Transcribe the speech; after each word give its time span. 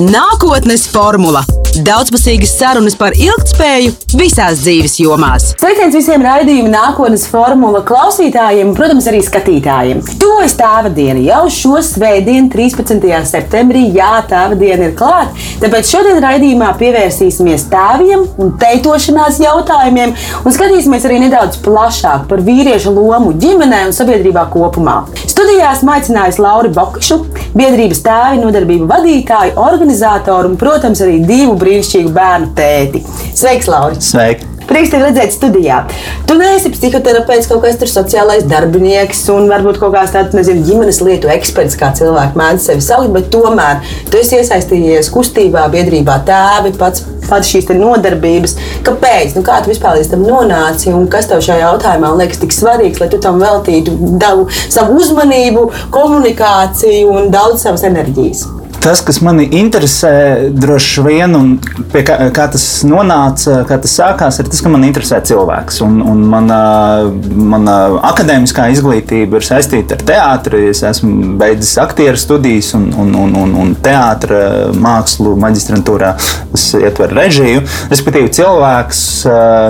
Nākotnes 0.00 0.88
formula- 0.90 1.44
daudzpusīgas 1.82 2.52
sarunas 2.58 2.94
par 2.98 3.16
ilgspēju 3.18 3.92
visās 4.14 4.60
dzīves 4.62 4.98
jomās. 5.02 5.48
Sveiciens 5.58 5.96
visiem 5.96 6.22
raidījuma 6.22 6.70
nākotnes 6.70 7.24
formula 7.30 7.80
klausītājiem, 7.86 8.74
protams, 8.76 9.08
arī 9.10 9.22
skatītājiem. 9.26 10.02
Tuvojas 10.20 10.54
tēva 10.58 10.92
diena 10.94 11.22
jau 11.24 11.42
šo 11.50 11.80
svētdienu, 11.82 12.50
13. 12.52 13.08
septembrī. 13.30 13.86
Jā, 13.96 14.12
tēva 14.30 14.58
diena 14.60 14.90
ir 14.90 14.94
klāta. 14.98 15.34
Tāpēc 15.62 15.90
šodien 15.90 16.20
raidījumā 16.22 16.70
pievērsīsimies 16.78 17.66
tēviem 17.72 18.22
un 18.38 18.54
teitošanās 18.60 19.40
jautājumiem 19.42 20.14
un 20.44 20.54
skatīsimies 20.54 21.08
arī 21.08 21.20
nedaudz 21.24 21.58
plašāk 21.64 22.28
par 22.30 22.44
vīriešu 22.44 22.94
lomu 22.94 23.34
ģimenē 23.40 23.84
un 23.88 23.96
sabiedrībā 23.96 24.46
kopumā. 24.54 25.00
Studijā 25.24 25.72
esmu 25.74 25.94
aicinājusi 25.96 26.42
Lauru 26.44 26.70
Bokašu, 26.74 27.20
biedrības 27.56 28.04
tēvi 28.04 28.42
nodarbību 28.44 28.86
vadītāju, 28.90 29.56
organizatoru 29.60 30.52
un, 30.52 30.58
protams, 30.60 31.02
arī 31.04 31.18
divu 31.26 31.56
brīnišķīgu 31.64 32.14
bērnu 32.14 32.52
tēti. 32.58 33.04
Sveiks, 33.32 33.70
Lauri! 33.72 34.02
Sveiki! 34.04 34.54
Prieks 34.64 34.94
te 34.94 34.98
redzēt 35.00 35.34
studijā. 35.34 35.82
Tu 36.24 36.36
neesi 36.38 36.70
psihoterapeits, 36.72 37.48
kaut 37.50 37.60
kas 37.66 37.76
tur 37.80 37.90
sociālais 37.90 38.46
darbinieks 38.48 39.20
un 39.34 39.50
varbūt 39.50 39.76
kaut 39.82 39.92
kāds 39.92 40.14
tāds, 40.14 40.32
nezinu, 40.36 40.64
ģimenes 40.64 41.02
lietu 41.04 41.28
eksperts, 41.34 41.76
kā 41.80 41.90
cilvēki 41.96 42.40
mēdz 42.40 42.70
sevi 42.70 42.84
saukt, 42.86 43.12
bet 43.12 43.28
tomēr 43.34 43.84
tu 44.08 44.20
esi 44.22 44.38
iesaistījies 44.40 45.12
kustībā, 45.12 45.66
biedrībā 45.74 46.16
tēvi, 46.28 46.72
pats, 46.80 47.04
pats 47.28 47.52
šīs 47.52 47.68
nodarbības. 47.76 48.56
Kāpēc? 48.88 49.36
Nu, 49.36 49.44
kā 49.44 49.60
tu 49.60 49.74
vispār 49.74 50.00
līdz 50.00 50.14
tam 50.14 50.24
nonāci 50.24 50.96
un 50.96 51.08
kas 51.12 51.28
tev 51.28 51.44
šajā 51.44 51.60
jautājumā 51.66 52.16
liekas 52.22 52.40
tik 52.40 52.56
svarīgs, 52.56 53.04
lai 53.04 53.12
tu 53.12 53.20
tam 53.20 53.44
veltītu 53.44 54.16
davu, 54.16 54.48
savu 54.64 54.96
uzmanību, 55.02 55.70
komunikāciju 55.92 57.12
un 57.12 57.32
daudz 57.34 57.68
savas 57.68 57.84
enerģijas? 57.92 58.46
Tas, 58.84 59.00
kas 59.00 59.16
manī 59.24 59.46
interesē, 59.62 60.50
droši 60.52 61.02
vien, 61.06 61.32
un 61.38 61.54
kā, 61.94 62.18
kā 62.36 62.44
tas 62.52 62.64
nonāca, 62.84 63.62
kā 63.64 63.78
tas 63.80 63.94
sākās, 63.96 64.36
ir 64.42 64.50
tas, 64.52 64.60
ka 64.60 64.68
man 64.68 64.82
interesē 64.84 65.22
cilvēks. 65.24 65.78
Un, 65.86 66.02
un 66.04 66.20
mana, 66.28 66.58
mana 67.32 67.76
akadēmiskā 68.10 68.66
izglītība 68.74 69.40
ir 69.40 69.46
saistīta 69.46 69.96
ar 69.96 70.04
teātri. 70.10 70.66
Es 70.68 70.82
esmu 70.84 71.32
beidzis 71.40 71.78
aktieru 71.80 72.20
studijas 72.20 72.74
un, 72.76 72.90
un, 72.92 73.14
un, 73.22 73.32
un, 73.40 73.54
un 73.62 73.72
teātris 73.86 74.76
mākslu 74.76 75.32
maģistrantūrā. 75.40 76.12
Tas 76.52 76.66
ietver 76.76 77.16
režiju. 77.16 77.64
Respektīvi, 77.88 78.34
cilvēks, 78.36 79.00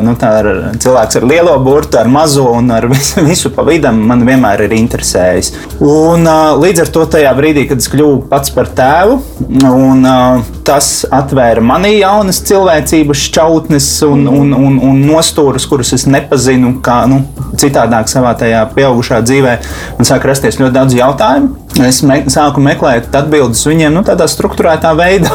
nu, 0.04 0.16
ar, 0.26 0.50
cilvēks 0.82 1.20
ar 1.20 1.28
lielo 1.30 1.54
burtu, 1.62 2.00
ar 2.02 2.10
mazo 2.10 2.48
un 2.58 2.74
ar 2.74 2.88
visu, 2.92 3.22
visu 3.30 3.54
pa 3.54 3.62
vidam 3.70 4.02
man 4.10 4.26
vienmēr 4.26 4.66
ir 4.66 4.74
interesējis. 4.80 5.54
Un, 5.78 6.26
līdz 6.66 6.88
ar 6.88 6.92
to 6.98 7.06
tajā 7.14 7.32
brīdī, 7.38 7.68
kad 7.70 7.78
es 7.78 7.90
kļuvu 7.94 8.24
pats 8.30 8.50
par 8.58 8.74
tēvu, 8.74 9.03
tēvu. 9.04 9.20
Un, 9.68 10.04
uh, 10.04 10.44
tas 10.64 11.04
atvēra 11.12 11.62
manī 11.64 11.98
jaunas 12.00 12.40
cilvēcības 12.48 13.24
šķautnes 13.28 13.88
un, 14.08 14.26
un, 14.28 14.54
un, 14.56 14.78
un 14.82 15.02
nostūrus, 15.04 15.66
kurus 15.68 15.94
es 15.96 16.06
nepazinu, 16.08 16.78
kā 16.84 17.04
nu, 17.10 17.22
citādāk 17.60 18.08
savā 18.10 18.34
tajā 18.40 18.64
pieaugušā 18.74 19.20
dzīvē. 19.24 19.58
Man 19.98 20.08
sāk 20.08 20.26
rasties 20.28 20.58
ļoti 20.60 20.76
daudz 20.78 20.96
jautājumu. 20.98 21.63
Es 21.82 22.02
me, 22.06 22.20
sāku 22.30 22.62
meklēt 22.62 23.14
atbildes 23.18 23.64
viņiem 23.66 23.96
nu, 23.96 24.04
tādā 24.06 24.28
struktūrētā 24.30 24.92
veidā. 24.94 25.32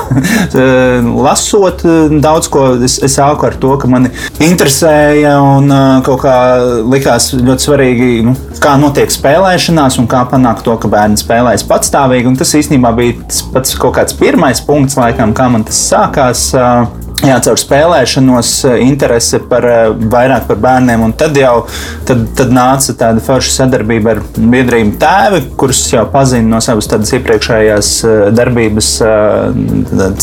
Lasot 1.26 1.84
daudz 2.24 2.48
ko, 2.52 2.64
es, 2.86 2.96
es 3.04 3.18
sāku 3.20 3.50
ar 3.50 3.58
to, 3.60 3.74
ka 3.82 3.90
mani 3.92 4.12
interesēja 4.46 5.36
un 5.44 5.68
kaut 6.06 6.24
kā 6.24 6.38
likās 6.88 7.34
ļoti 7.36 7.68
svarīgi, 7.68 8.10
nu, 8.30 8.38
kā 8.64 8.78
notiek 8.80 9.12
spēlēšanās 9.12 10.00
un 10.00 10.08
kā 10.12 10.24
panākt 10.32 10.64
to, 10.68 10.78
ka 10.80 10.92
bērni 10.92 11.20
spēlēs 11.20 11.68
patstāvīgi. 11.68 12.32
Un 12.32 12.40
tas 12.40 12.56
īstenībā 12.56 12.94
bija 12.96 13.20
tas 13.26 13.44
pats 13.52 13.76
kaut 13.80 13.98
kāds 14.00 14.16
pirmais 14.20 14.64
punkts, 14.64 14.96
laikam, 15.00 15.36
kā 15.36 15.52
man 15.52 15.68
tas 15.68 15.84
sākās. 15.92 16.50
Jā, 17.20 17.36
caur 17.44 17.60
spēlēšanos, 17.60 18.50
interese 18.80 19.42
par 19.50 19.66
vairāk 20.00 20.46
par 20.48 20.60
bērniem, 20.64 21.02
un 21.04 21.12
tad 21.20 21.36
jau 21.36 21.66
tad, 22.08 22.22
tad 22.38 22.54
nāca 22.56 22.96
tāda 23.02 23.24
forša 23.24 23.52
sadarbība 23.58 24.14
ar 24.14 24.22
biedrību 24.40 24.96
tēvi, 25.02 25.42
kurus 25.60 25.82
jau 25.92 26.06
pazinu 26.14 26.48
no 26.54 26.62
savas 26.64 26.88
iepriekšējās 27.18 27.92
darbības 28.38 28.94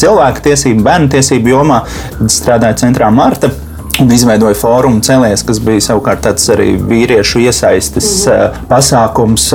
cilvēku 0.00 0.46
tiesību, 0.48 0.86
bērnu 0.88 1.12
tiesību 1.18 1.52
jomā. 1.52 1.82
Tad 2.16 2.32
strādāju 2.32 2.80
centrā 2.86 3.12
Marta 3.12 3.52
un 4.00 4.12
izveidoja 4.12 4.56
fórumu 4.56 5.04
Cēlēs, 5.04 5.44
kas 5.46 5.60
bija 5.64 5.84
savukārt 5.90 6.24
tāds 6.26 6.48
arī 6.52 6.74
vīriešu 6.80 7.44
iesaistes 7.44 8.10
mm 8.24 8.32
-hmm. 8.32 8.66
pasākums. 8.72 9.52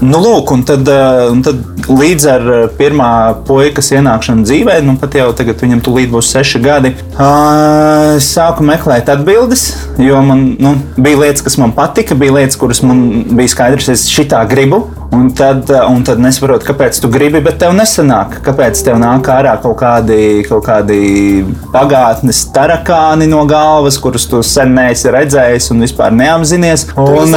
Nu, 0.00 0.16
lūk, 0.16 0.48
un 0.54 0.62
tad, 0.64 0.88
un 1.30 1.42
tad 1.44 1.88
līdz 1.90 2.26
ar 2.32 2.46
pirmā 2.78 3.10
puikas 3.44 3.90
ienākšanu 3.92 4.46
dzīvē, 4.48 4.78
nu 4.86 4.94
pat 5.00 5.18
jau 5.18 5.28
tagad 5.36 5.60
viņam 5.60 5.82
tūlīt 5.84 6.12
būs 6.12 6.30
seši 6.32 6.62
gadi, 6.64 6.94
es 8.16 8.30
sāku 8.32 8.64
meklēt 8.64 9.12
atbildes, 9.12 9.66
jo 10.00 10.22
man 10.24 10.54
nu, 10.56 10.76
bija 10.96 11.20
lietas, 11.26 11.44
kas 11.44 11.58
man 11.60 11.76
patika, 11.76 12.16
bija 12.16 12.38
lietas, 12.38 12.56
kuras 12.60 12.80
man 12.86 13.04
bija 13.28 13.52
skaidrs, 13.52 13.92
es 13.92 14.08
šitā 14.08 14.40
gribu. 14.48 14.86
Un 15.10 15.32
tad, 15.34 15.66
un 15.90 16.04
tad 16.06 16.20
nesaprotu, 16.22 16.62
kāpēc 16.68 17.00
tu 17.02 17.08
gribi, 17.10 17.40
bet 17.42 17.56
tev 17.58 17.72
nesanāk. 17.74 18.36
Kāpēc 18.46 18.78
tev 18.86 19.00
nāk 19.02 19.26
ārā 19.26 19.56
kaut 19.58 19.74
kādi, 19.80 20.44
kaut 20.46 20.62
kādi 20.68 20.98
pagātnes 21.74 22.44
tarakāni 22.54 23.26
no 23.26 23.42
galvas, 23.50 23.98
kurus 23.98 24.28
tu 24.30 24.38
sen 24.46 24.70
neesi 24.76 25.10
redzējis 25.10 25.66
un 25.74 25.82
vispār 25.82 26.14
neapzinies. 26.14 26.86
Un, 26.94 27.34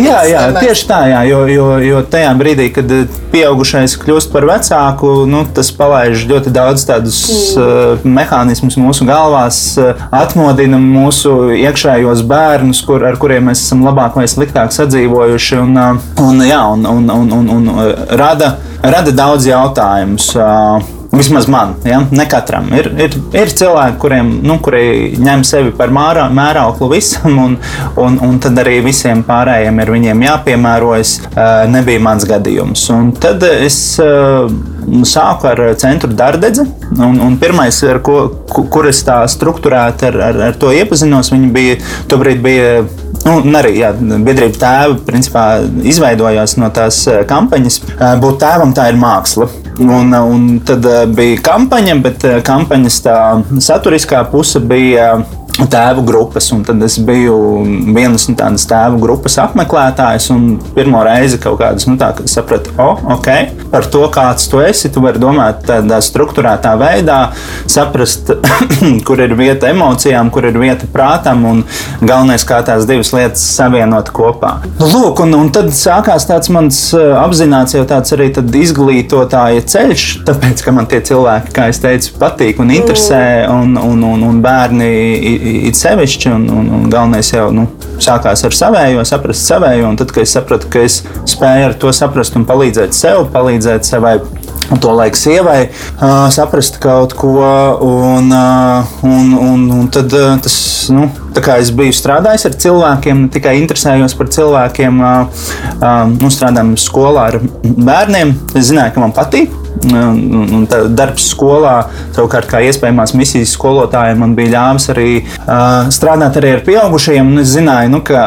jā, 0.00 0.22
jā, 0.30 0.46
tieši 0.56 0.88
tā, 0.88 1.02
jā, 1.12 1.20
jo, 1.28 1.42
jo, 1.52 1.68
jo 1.82 2.00
tajā 2.10 2.32
brīdī, 2.38 2.68
kad 2.74 2.90
pieaugušais 3.32 3.96
kļūst 4.00 4.32
par 4.32 4.46
vecāku, 4.48 5.12
nu, 5.28 5.44
tas 5.56 5.70
palaiž 5.76 6.26
ļoti 6.30 6.52
daudz 6.54 6.86
tādus 6.88 7.20
uh, 7.58 8.02
mehānismus 8.06 8.78
mūsu 8.80 9.06
galvās, 9.08 9.60
uh, 9.80 10.06
atmodina 10.14 10.80
mūsu 10.82 11.52
iekšējos 11.56 12.24
bērnus, 12.28 12.82
kur, 12.86 13.04
ar 13.06 13.20
kuriem 13.20 13.50
mēs 13.50 13.66
esam 13.66 13.84
labāk 13.86 14.18
vai 14.18 14.26
sliktāk 14.30 14.74
sadzīvojuši. 14.76 15.62
Un, 15.62 15.80
uh, 15.80 16.10
un, 16.26 16.44
jā, 16.46 16.62
un, 16.72 16.86
un, 16.96 17.08
un, 17.20 17.32
un, 17.40 17.54
un 17.58 17.96
rada, 18.18 18.56
rada 18.82 19.14
daudz 19.24 19.48
jautājumus. 19.50 20.32
Vismaz 21.16 21.48
man, 21.48 21.74
ja? 21.84 22.02
ne 22.10 22.26
katram. 22.28 22.68
Ir, 22.76 22.90
ir, 23.00 23.16
ir 23.36 23.52
cilvēki, 23.58 23.98
kuriem 24.02 24.32
nu, 24.46 24.58
kuri 24.62 25.16
ņem 25.20 25.44
sevi 25.46 25.72
par 25.76 25.92
mārā, 25.94 26.26
mērauklu 26.32 26.90
visam, 26.92 27.38
un, 27.44 27.56
un, 28.02 28.18
un 28.26 28.40
tad 28.42 28.58
arī 28.62 28.78
visiem 28.84 29.24
pārējiem 29.26 29.82
ir 29.82 29.94
jāpiemērojas. 30.26 31.14
Nebija 31.72 32.02
mans 32.02 32.26
gadījums. 32.28 32.84
Un 32.94 33.12
tad 33.20 33.44
es 33.48 33.78
sāku 33.96 35.50
ar 35.50 35.64
centru 35.80 36.12
Dārdedzi. 36.16 36.66
Ko, 38.06 38.18
kur 38.72 38.88
es 38.90 39.02
tā 39.06 39.22
struktūrēti 39.30 40.10
ar, 40.10 40.20
ar, 40.30 40.40
ar 40.50 40.60
to 40.60 40.70
iepazinos, 40.74 41.32
viņi 41.34 41.52
bija 41.56 41.80
tobrīd 42.10 42.44
bija 42.44 42.70
Nu, 43.26 43.40
arī 43.58 43.72
jā, 43.80 43.88
biedrība 43.96 44.54
tēva 44.60 44.96
principā, 45.06 45.46
izveidojās 45.82 46.56
no 46.60 46.68
tās 46.74 47.00
kampaņas. 47.26 47.80
Būt 48.22 48.38
tēvam 48.44 48.74
tā 48.76 48.90
ir 48.92 49.00
māksla. 49.00 49.48
Un, 49.76 50.14
un 50.14 50.44
tad 50.64 50.86
bija 51.12 51.40
kampaņa, 51.44 51.96
bet 52.04 52.22
kampaņas 52.46 53.00
tā 53.04 53.16
saturiskā 53.60 54.22
puse 54.30 54.62
bija 54.64 55.18
tēvu 55.64 56.04
grupas. 56.06 56.50
Tad 56.66 56.82
es 56.84 56.98
biju 57.02 57.36
vienas 57.96 58.26
no 58.28 58.36
tādas 58.38 58.66
tēvu 58.68 59.00
grupas 59.00 59.38
apmeklētājs. 59.40 60.28
Pirmo 60.76 61.02
reizi 61.06 61.40
kaut 61.42 61.58
kādas 61.62 61.86
nu, 61.88 61.96
tādas 62.00 62.34
sapratu, 62.36 62.74
oh, 62.82 63.00
ok, 63.16 63.30
par 63.72 63.88
to, 63.92 64.04
kāds 64.12 64.50
tu 64.52 64.60
esi. 64.64 64.90
Tu 64.92 65.02
vari 65.02 65.20
domāt 65.22 65.64
tādā 65.68 66.00
struktūrētā 66.04 66.74
veidā, 66.80 67.20
saprast, 67.70 68.32
kur 69.06 69.22
ir 69.24 69.36
vieta 69.38 69.70
emocijām, 69.72 70.30
kur 70.34 70.48
ir 70.48 70.58
vieta 70.60 70.88
prātam 70.92 71.44
un 71.48 71.64
galvenais, 72.02 72.44
kā 72.46 72.60
tās 72.66 72.86
divas 72.88 73.12
lietas 73.16 73.44
savienot 73.56 74.12
kopā. 74.16 74.58
Nu, 74.80 74.90
lūk, 74.92 75.24
un, 75.24 75.34
un 75.38 75.50
tad 75.54 75.72
sākās 75.76 76.28
tāds 76.28 76.52
mans 76.52 76.82
eh, 76.96 77.08
apzināts 77.16 77.76
jau 77.76 77.84
tāds 77.88 78.12
arī 78.16 78.28
izglītotāja 78.36 79.64
ceļš, 79.72 80.06
tāpēc, 80.26 80.62
ka 80.64 80.74
man 80.74 80.88
tie 80.90 81.00
cilvēki, 81.06 81.54
kā 81.56 81.68
es 81.72 81.80
teicu, 81.82 82.14
patīk 82.20 82.60
un 82.62 82.72
interesē, 82.74 83.22
un, 83.52 83.76
un, 83.80 84.04
un, 84.04 84.24
un 84.26 84.40
bērni 84.44 84.90
it 85.68 85.78
sevišķi, 85.78 86.32
un, 86.32 86.48
un, 86.52 86.70
un 86.78 86.88
galvenais 86.92 87.30
jau 87.32 87.48
nu, 87.54 87.66
sākās 88.02 88.44
ar 88.46 88.56
savējo, 88.56 89.04
saprast 89.08 89.48
savējo, 89.48 89.92
tad, 90.00 90.14
kad 90.14 90.26
es 90.26 90.34
sapratu, 90.36 90.70
ka 90.72 90.84
es 90.86 91.00
spēju 91.28 91.70
ar 91.70 91.76
to 91.80 91.92
saprast 91.96 92.38
un 92.38 92.46
palīdzēt 92.48 92.96
sev, 92.96 93.26
palīdzēt 93.34 93.88
savai 93.88 94.18
to 94.82 94.94
laiku 94.96 95.20
sievai, 95.20 95.58
uh, 95.68 96.26
saprast 96.34 96.80
kaut 96.82 97.14
ko. 97.18 97.34
Un, 97.86 98.32
uh, 98.32 98.96
un, 99.06 99.34
un, 99.38 99.66
un 99.80 99.90
tad 99.92 100.12
uh, 100.16 100.34
tas, 100.42 100.56
nu, 100.94 101.08
tā 101.36 101.42
kā 101.44 101.58
es 101.62 101.72
biju 101.76 101.94
strādājis 101.96 102.48
ar 102.48 102.56
cilvēkiem, 102.64 103.26
ne 103.26 103.32
tikai 103.32 103.56
interesējos 103.60 104.16
par 104.18 104.32
cilvēkiem, 104.34 104.98
uh, 105.02 105.46
uh, 105.76 106.02
nu, 106.10 106.32
strādājot 106.32 106.82
skolā 106.82 107.28
ar 107.32 107.38
bērniem, 107.62 108.34
es 108.56 108.72
zināju, 108.72 108.96
ka 108.96 109.06
man 109.06 109.16
patīk. 109.16 109.62
Un 109.86 110.64
darbs 110.96 111.26
skolā, 111.34 111.74
savukārt, 112.16 112.48
kā 112.48 112.62
iespējamās 112.64 113.12
misijas 113.14 113.52
skolotājiem, 113.54 114.22
man 114.24 114.32
bija 114.34 114.54
ļāvis 114.54 114.88
arī 114.94 115.10
uh, 115.20 115.90
strādāt 115.92 116.38
arī 116.40 116.54
ar 116.56 116.62
pieaugušajiem. 116.66 117.34
Es 117.42 117.52
zināju, 117.52 117.92
nu, 117.92 118.00
ka 118.06 118.22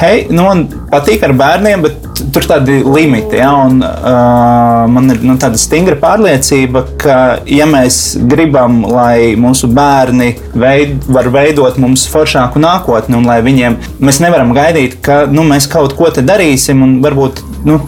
hei, 0.00 0.26
nu, 0.30 0.44
man 0.48 0.64
patīk 0.90 1.22
ar 1.26 1.36
bērniem, 1.38 1.86
bet 1.86 2.17
tur 2.32 2.44
ir 2.44 2.50
tādi 2.50 2.78
limiti. 2.84 3.38
Ja, 3.40 3.52
un, 3.66 3.80
uh, 3.82 4.84
man 4.90 5.12
ir 5.12 5.22
nu, 5.26 5.36
tāda 5.40 5.60
stingra 5.60 5.96
pārliecība, 6.00 6.84
ka, 7.00 7.18
ja 7.48 7.68
mēs 7.68 8.18
gribam, 8.30 8.80
lai 8.88 9.34
mūsu 9.40 9.70
bērni 9.74 10.34
veid, 10.58 10.96
var 11.08 11.30
veidot 11.34 11.78
mums 11.80 12.06
foršāku 12.12 12.62
nākotni, 12.62 13.18
un 13.18 13.28
lai 13.28 13.40
viņiem 13.46 13.78
mēs 14.02 14.22
nevaram 14.24 14.54
gaidīt, 14.56 14.98
ka 15.04 15.24
nu, 15.30 15.46
mēs 15.48 15.68
kaut 15.70 15.96
ko 15.98 16.10
darīsim, 16.18 16.82
un 16.82 16.98
varbūt 17.04 17.42
nu, 17.66 17.78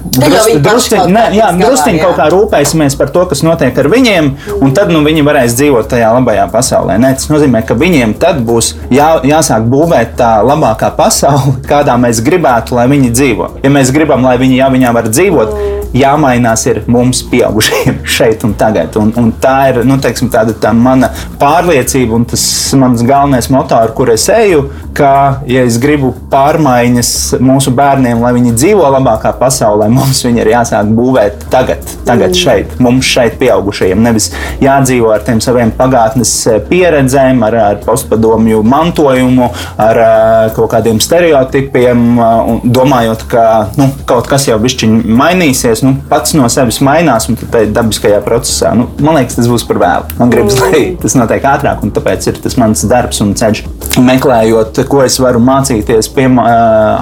druskuļi 1.61 2.01
kaut 2.03 2.17
kā 2.19 2.29
rūpēsimies 2.33 2.97
par 2.99 3.13
to, 3.15 3.25
kas 3.31 3.45
notiek 3.47 3.77
ar 3.79 3.89
viņiem, 3.93 4.31
un 4.61 4.75
tad 4.77 4.93
nu, 4.93 5.03
viņi 5.07 5.25
varēs 5.27 5.57
dzīvot 5.59 5.91
tajā 5.93 6.11
labajā 6.17 6.47
pasaulē. 6.53 6.99
Nē, 7.03 7.15
tas 7.19 7.31
nozīmē, 7.33 7.63
ka 7.67 7.77
viņiem 7.79 8.17
tad 8.21 8.43
būs 8.47 8.75
jā, 8.93 9.13
jāsāk 9.27 9.67
būvēt 9.71 10.17
tā 10.21 10.33
labākā 10.47 10.93
pasaule, 10.99 11.59
kādā 11.71 11.97
mēs 12.01 12.23
gribētu, 12.27 12.79
lai 12.79 12.89
viņi 12.91 13.13
dzīvo. 13.15 13.51
Ja 13.65 13.73
mēs 13.73 13.93
gribam, 13.95 14.27
lai 14.27 14.39
viņi 14.41 14.61
jā, 14.61 14.71
viņā 14.73 14.95
var 14.97 15.11
dzīvot, 15.11 15.55
jāmainās 15.97 16.65
ir 16.71 16.83
mums, 16.91 17.23
pieaugušiem, 17.31 18.01
šeit 18.17 18.45
un 18.47 18.55
tagad. 18.59 18.97
Un, 19.01 19.13
un 19.19 19.33
tā 19.43 19.57
ir 19.73 19.83
nu, 19.87 19.99
teiksim, 20.03 20.31
tāda 20.33 20.55
tā 20.55 20.73
mana 20.77 21.11
pārliecība 21.41 22.17
un 22.19 22.27
tas 22.31 22.45
mans 22.79 23.03
galvenais 23.07 23.51
moto, 23.53 23.79
ar 23.79 23.95
kur 23.97 24.13
es 24.15 24.29
eju. 24.33 24.69
Ka, 24.97 25.41
ja 25.47 25.63
es 25.67 25.79
gribu 25.81 26.13
pārmaiņas 26.33 27.13
mūsu 27.47 27.73
bērniem, 27.77 28.23
lai 28.23 28.33
viņi 28.35 28.57
dzīvo 28.59 28.89
labākā 28.97 29.31
pasaulē, 29.39 29.60
mums 29.91 30.23
viņi 30.27 30.45
ir 30.45 30.53
jāsāk 30.55 30.91
būvēt 30.97 31.47
tagad, 31.53 31.85
tagad 32.09 32.33
mm. 32.33 32.39
šeit, 32.41 32.77
mums 32.83 33.09
šeit, 33.09 33.39
pieaugušajiem. 33.41 34.03
Nevis 34.05 34.31
jādzīvo 34.63 35.11
ar 35.15 35.25
tiem 35.27 35.41
saviem 35.43 35.73
pagātnes 35.77 36.33
eh, 36.51 36.61
pieredzēm, 36.71 37.43
ar, 37.47 37.57
ar 37.65 37.81
postpadomju 37.85 38.63
mantojumu, 38.67 39.51
ar 39.81 40.03
eh, 40.05 40.53
kaut 40.57 40.71
kādiem 40.75 41.01
stereotipiem, 41.03 42.05
eh, 42.21 42.53
domājot, 42.77 43.27
ka 43.31 43.47
nu, 43.81 43.91
kaut 44.09 44.29
kas 44.31 44.49
jau 44.51 44.59
bišķiņ 44.63 44.97
mainīsies 45.21 45.85
nu, 45.87 45.95
pats 46.11 46.37
no 46.39 46.49
sevis 46.53 46.81
mainās, 46.85 47.29
un 47.31 47.39
tādā 47.41 47.67
dabiskajā 47.81 48.21
procesā, 48.27 48.75
nu, 48.77 48.89
man 49.01 49.21
liekas, 49.21 49.39
tas 49.41 49.51
būs 49.51 49.67
par 49.69 49.81
vēlu. 49.83 50.19
Man 50.21 50.33
gribas, 50.35 50.59
mm. 50.59 50.71
lai 50.71 50.83
tas 51.01 51.17
notiek 51.19 51.51
ātrāk, 51.53 51.85
un 51.85 51.95
tāpēc 51.97 52.31
ir 52.31 52.41
tas 52.45 52.59
mans 52.61 52.85
darbs 52.91 53.23
un 53.25 53.35
ceļš. 53.39 53.65
Meklējot, 54.01 54.83
ko 54.91 55.03
es 55.05 55.17
varu 55.23 55.41
mācīties, 55.43 56.11
piemā, 56.15 56.47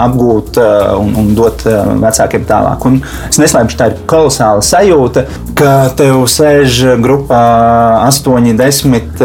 apgūt 0.07 0.59
un, 0.99 1.13
un 1.21 1.33
dot 1.37 1.65
vecākiem 1.67 2.47
tālāk. 2.49 2.87
Un 2.89 3.01
es 3.29 3.41
neslēpšu, 3.41 3.79
tā 3.79 3.91
ir 3.93 3.99
kolosāla 4.11 4.65
sajūta, 4.65 5.25
ka 5.59 5.73
tev 5.99 6.25
sēž 6.31 6.81
grupā 7.03 7.43
8, 8.07 8.53
10 8.59 9.25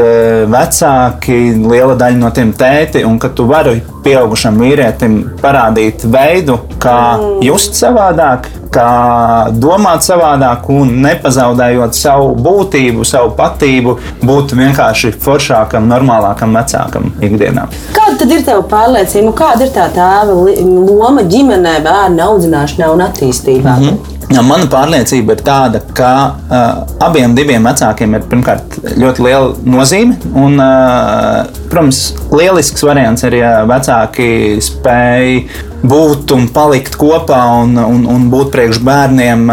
vecāki, 0.54 1.40
liela 1.64 1.98
daļa 2.00 2.20
no 2.22 2.32
tiem 2.36 2.54
tēti, 2.58 3.06
un 3.08 3.20
ka 3.22 3.32
tu 3.36 3.48
vari 3.50 3.80
pieaugušam 4.04 4.60
vīrietim 4.60 5.20
parādīt 5.42 6.06
veidu, 6.12 6.60
kā 6.84 6.98
mm. 7.16 7.40
just 7.48 7.80
savādāk, 7.80 8.50
kā 8.74 9.50
domāt 9.54 10.06
savādāk 10.06 10.70
un 10.74 10.96
nepazaudējot 11.04 11.98
savu 11.98 12.34
būtību, 12.46 13.06
savu 13.08 13.34
patību, 13.38 13.98
būt 14.26 14.56
vienkārši 14.60 15.14
foršākam, 15.24 15.90
normālākam 15.92 16.56
vecākam 16.58 17.12
ikdienā. 17.24 17.68
Kāda 17.96 18.18
tad 18.24 18.34
ir 18.34 18.46
tava 18.48 18.66
pārliecība? 18.72 19.36
Kāda 19.44 19.68
ir 19.68 19.76
tā 19.76 19.90
tēva 19.94 20.38
loma 20.64 21.26
ģimenē, 21.30 21.78
bērnu 21.86 22.26
audzināšanā 22.30 22.92
un 22.94 23.06
attīstībā? 23.10 23.78
Mm 23.78 23.88
-hmm. 23.90 24.10
Mana 24.42 24.66
pārliecība 24.66 25.36
ir 25.36 25.42
tāda, 25.46 25.82
ka 25.94 26.10
uh, 26.34 26.62
abiem 27.06 27.36
diviem 27.36 27.66
vecākiem 27.68 28.16
ir 28.18 28.24
pirmkārt 28.32 28.80
ļoti 28.98 29.26
liela 29.26 29.52
nozīme. 29.66 30.16
Un, 30.34 30.58
uh, 30.58 31.44
protams, 31.70 32.14
lielisks 32.32 32.84
variants 32.84 33.24
ir, 33.28 33.38
ja 33.44 33.52
vecāki 33.70 34.58
spēj 34.64 35.44
būt 35.84 36.32
un 36.36 36.48
palikt 36.54 36.98
kopā 37.00 37.42
un, 37.62 37.78
un, 37.78 38.04
un 38.10 38.28
būt 38.32 38.52
priekš 38.56 38.82
bērniem. 38.84 39.48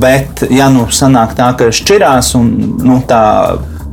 Bet, 0.00 0.46
ja 0.54 0.70
nu 0.72 0.86
sanāk 0.94 1.36
tā, 1.38 1.50
ka 1.58 1.70
šķirās 1.74 2.34
un 2.38 2.50
nu, 2.84 3.00
tā 3.08 3.24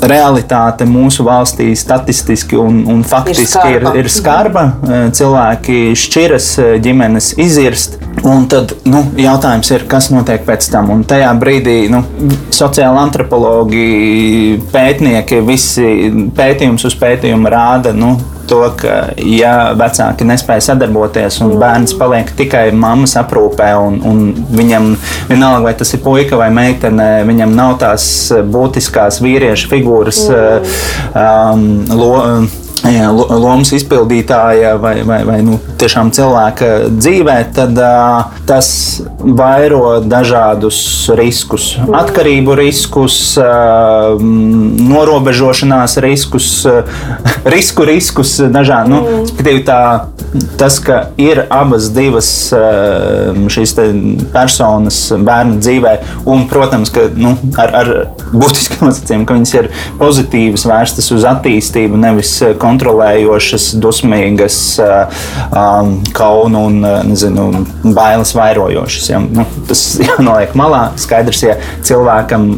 realitāte 0.01 0.86
mūsu 0.89 1.25
valstī 1.28 1.72
statistiski 1.78 2.57
un, 2.57 2.81
un 2.89 3.04
faktiski 3.06 3.45
ir 3.45 3.51
skarba. 3.51 3.94
Ir, 3.94 4.00
ir 4.01 4.13
skarba. 4.13 4.66
Cilvēki 5.18 5.81
šķiras, 5.98 6.54
ģimenes 6.81 7.33
izirst. 7.42 8.00
Un 8.27 8.44
tad 8.50 8.75
nu, 8.85 9.01
jautājums 9.18 9.71
ir, 9.73 9.88
kas 9.89 10.12
notiek 10.13 10.44
pēc 10.45 10.68
tam. 10.69 10.91
Un 10.94 11.06
tajā 11.09 11.31
brīdī 11.41 11.77
nu, 11.89 12.03
sociāla 12.53 13.01
antropologi, 13.07 14.59
pētnieki, 14.73 15.41
visi 15.47 15.88
pētījums 16.38 16.85
uz 16.85 16.97
pētījumu 17.01 17.50
rāda. 17.50 17.95
Nu, 17.97 18.13
to, 18.51 18.62
ka, 18.77 18.95
ja 19.18 19.71
vecāki 19.79 20.27
nespēja 20.27 20.65
sadarboties 20.69 21.39
un 21.45 21.56
bērns 21.62 21.95
paliek 21.97 22.29
tikai 22.38 22.65
mammas 22.75 23.15
aprūpē, 23.21 23.71
un, 23.79 24.00
un 24.06 24.24
viņam 24.51 24.91
vienalga, 25.29 25.63
vai 25.69 25.75
tas 25.79 25.95
ir 25.95 26.03
puika 26.03 26.39
vai 26.39 26.51
meitene, 26.53 27.09
viņam 27.27 27.56
nav 27.57 27.77
tās 27.81 28.06
būtiskās 28.53 29.21
vīriešu 29.24 29.71
figūras. 29.71 30.25
Mm. 30.27 30.75
Um, 31.21 31.69
lo, 31.95 32.12
lomas 32.83 33.72
izpildītāja 33.75 34.75
vai, 34.81 35.01
vai, 35.06 35.22
vai 35.28 35.38
nu, 35.45 35.57
tiešām 35.81 36.12
cilvēka 36.16 36.69
dzīvē, 36.98 37.36
tad 37.56 37.78
uh, 37.78 38.31
tas 38.50 38.69
vairo 39.22 40.00
dažādus 40.01 40.81
riskus. 41.18 41.75
Atkarību 42.01 42.56
riskus, 42.57 43.18
uh, 43.39 44.18
norobežošanās 44.22 45.98
riskus, 46.04 46.50
uh, 46.69 46.81
risku 47.56 47.86
riskus 47.88 48.38
dažādi. 48.51 48.94
Nu, 48.95 49.01
mm. 49.22 49.62
tā, 49.68 49.81
tas, 50.60 50.80
ka 50.81 51.04
ir 51.22 51.44
abas 51.51 51.92
divas 51.94 52.31
šīs 53.51 53.75
personas 54.34 55.04
bērnu 55.22 55.60
dzīvē, 55.62 55.95
un, 56.30 56.48
protams, 56.50 56.92
ka 56.94 57.07
nu, 57.13 57.36
ar, 57.62 57.75
ar 57.84 57.94
būtisku 58.34 58.81
nosacījumu, 58.88 59.27
ka 59.30 59.38
viņas 59.38 59.56
ir 59.60 59.72
pozitīvas, 60.01 60.66
vērstas 60.69 61.12
uz 61.13 61.27
attīstību, 61.30 62.00
nevis 62.01 62.38
konfliktu 62.42 62.70
kontrolējošas, 62.71 63.71
dusmīgas, 63.81 64.57
um, 64.81 65.95
kaunu 66.15 66.65
un 66.69 66.81
nezinu, 67.12 67.47
bailes 67.95 68.35
vairojošas. 68.38 69.09
Ja? 69.13 69.21
Nu, 69.21 69.47
tas 69.69 69.85
jānoliek 70.07 70.56
malā. 70.57 70.89
Skaidrs, 71.01 71.44
ja 71.45 71.57
cilvēkam 71.85 72.51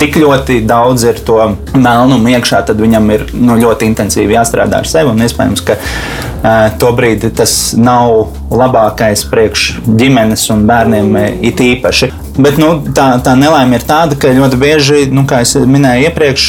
tik 0.00 0.16
ļoti 0.16 0.62
daudz 0.64 1.04
ir 1.10 1.20
to 1.26 1.38
melnumu 1.76 2.32
iekšā, 2.32 2.62
tad 2.70 2.80
viņam 2.80 3.10
ir 3.12 3.26
nu, 3.36 3.58
ļoti 3.60 3.88
intensīvi 3.90 4.36
jāstrādā 4.36 4.80
ar 4.80 4.88
sevi. 4.88 5.12
Iespējams, 5.26 5.64
ka 5.66 5.76
uh, 5.76 6.70
to 6.80 6.92
brīdi 6.96 7.32
tas 7.36 7.74
nav 7.76 8.30
labākais 8.50 9.26
priekš 9.30 9.66
ģimenes 9.86 10.46
un 10.54 10.64
bērniem 10.70 11.12
it 11.50 11.60
īpaši. 11.60 12.10
Bet 12.40 12.56
nu, 12.60 12.72
tā, 12.96 13.12
tā 13.24 13.34
nelaime 13.36 13.76
ir 13.76 13.84
tāda, 13.84 14.16
ka 14.16 14.32
ļoti 14.32 14.60
bieži, 14.60 15.00
nu, 15.12 15.26
kā 15.28 15.42
jau 15.44 15.66
minēju 15.68 16.08
iepriekš, 16.08 16.46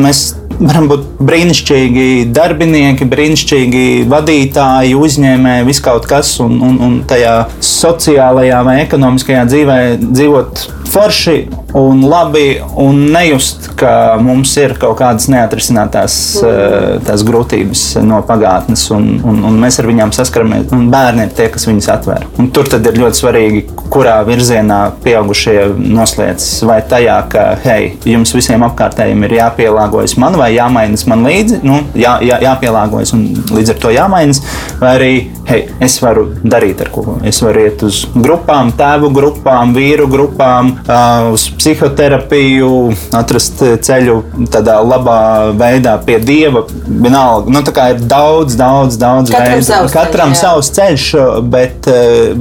mēs 0.00 0.24
varam 0.60 0.88
būt 0.90 1.06
brīnišķīgi 1.24 2.06
darbinieki, 2.34 3.08
brīnišķīgi 3.10 3.84
vadītāji, 4.10 4.94
uzņēmēji, 4.98 5.66
viskaut 5.68 6.08
kas, 6.10 6.36
un, 6.44 6.58
un, 6.64 6.78
un 6.84 6.96
tajā 7.08 7.36
sociālajā 7.64 8.62
vai 8.66 8.78
ekonomiskajā 8.84 9.44
dzīvē 9.50 9.78
dzīvot 10.04 10.64
forši 10.94 11.36
un 11.74 12.04
labi, 12.06 12.60
un 12.78 13.00
nejust, 13.10 13.72
ka 13.78 14.14
mums 14.22 14.52
ir 14.60 14.76
kaut 14.78 15.00
kādas 15.00 15.26
neatrisinātās 15.32 16.16
mm. 16.38 17.24
grūtības 17.26 17.82
no 18.06 18.20
pagātnes, 18.26 18.86
un, 18.94 19.08
un, 19.26 19.40
un 19.48 19.58
mēs 19.58 19.80
ar 19.82 19.88
viņām 19.90 20.14
saskaramies. 20.14 20.70
Bērni 20.70 21.26
ir 21.26 21.34
tie, 21.34 21.48
kas 21.50 21.66
viņus 21.66 21.90
atver. 21.90 22.26
Un 22.38 22.52
tur 22.54 22.70
ir 22.78 23.00
ļoti 23.00 23.18
svarīgi, 23.18 23.64
kurā 23.90 24.20
virzienā 24.26 24.80
pieaugušie 25.02 25.56
noslēdz. 25.82 26.46
Vai 26.68 26.78
tajā, 26.90 27.18
ka, 27.32 27.44
hei, 27.64 27.94
jums 28.08 28.34
visiem 28.36 28.62
apkārtējiem 28.68 29.26
ir 29.26 29.36
jāpielāgojas 29.40 30.16
man, 30.22 30.38
vai 30.38 30.52
jāmainas 30.54 31.06
man 31.10 31.26
līdzi, 31.26 31.60
nu, 31.66 31.80
jā, 31.98 32.16
jā, 32.22 32.38
jāpielāgojas 32.46 33.14
un 33.16 33.26
līdz 33.50 33.74
ar 33.74 33.82
to 33.82 33.92
jāmainas, 33.94 34.42
vai 34.78 34.94
arī, 34.94 35.12
hei, 35.50 35.60
es 35.82 35.98
varu 36.02 36.28
darīt 36.42 36.86
ar 36.86 36.94
ko. 36.94 37.18
Es 37.26 37.42
varu 37.42 37.66
iet 37.66 37.82
uz 37.86 38.04
grupām, 38.14 38.70
tēvu 38.78 39.10
grupām, 39.14 39.74
vīru 39.76 40.06
grupām, 40.10 40.74
uz 41.32 41.46
psihoterapiju, 41.56 42.70
atrast 43.16 43.62
ceļu 43.86 44.18
tādā 44.52 44.76
labā 44.84 45.20
veidā 45.56 45.94
pie 46.04 46.18
dieva. 46.20 46.66
Vienalga, 46.84 47.52
nu, 47.54 47.62
ir 47.64 48.02
daudz, 48.04 48.56
daudz, 48.60 48.98
daudz 49.00 49.32
Katram 49.32 49.54
veidu. 49.54 49.68
Savs 49.70 49.96
Katram 49.96 50.34
ceļš, 50.34 50.42
savs 50.42 50.70
ceļš, 50.76 51.06
bet, 51.54 51.88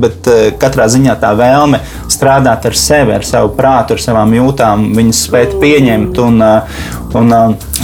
bet 0.04 0.32
katrā 0.60 0.90
ziņā 0.92 1.16
tā 1.24 1.32
vēlme 1.40 1.80
strādāt 2.12 2.68
ar 2.68 2.78
sevi, 2.78 3.16
ar 3.16 3.24
savu 3.28 3.54
prātu, 3.56 3.96
ar 3.96 4.04
savām 4.04 4.36
jūtām, 4.36 4.90
viņas 4.98 5.24
spēt 5.30 5.56
pieņemt 5.64 6.20
un, 6.26 6.44
un 7.16 7.34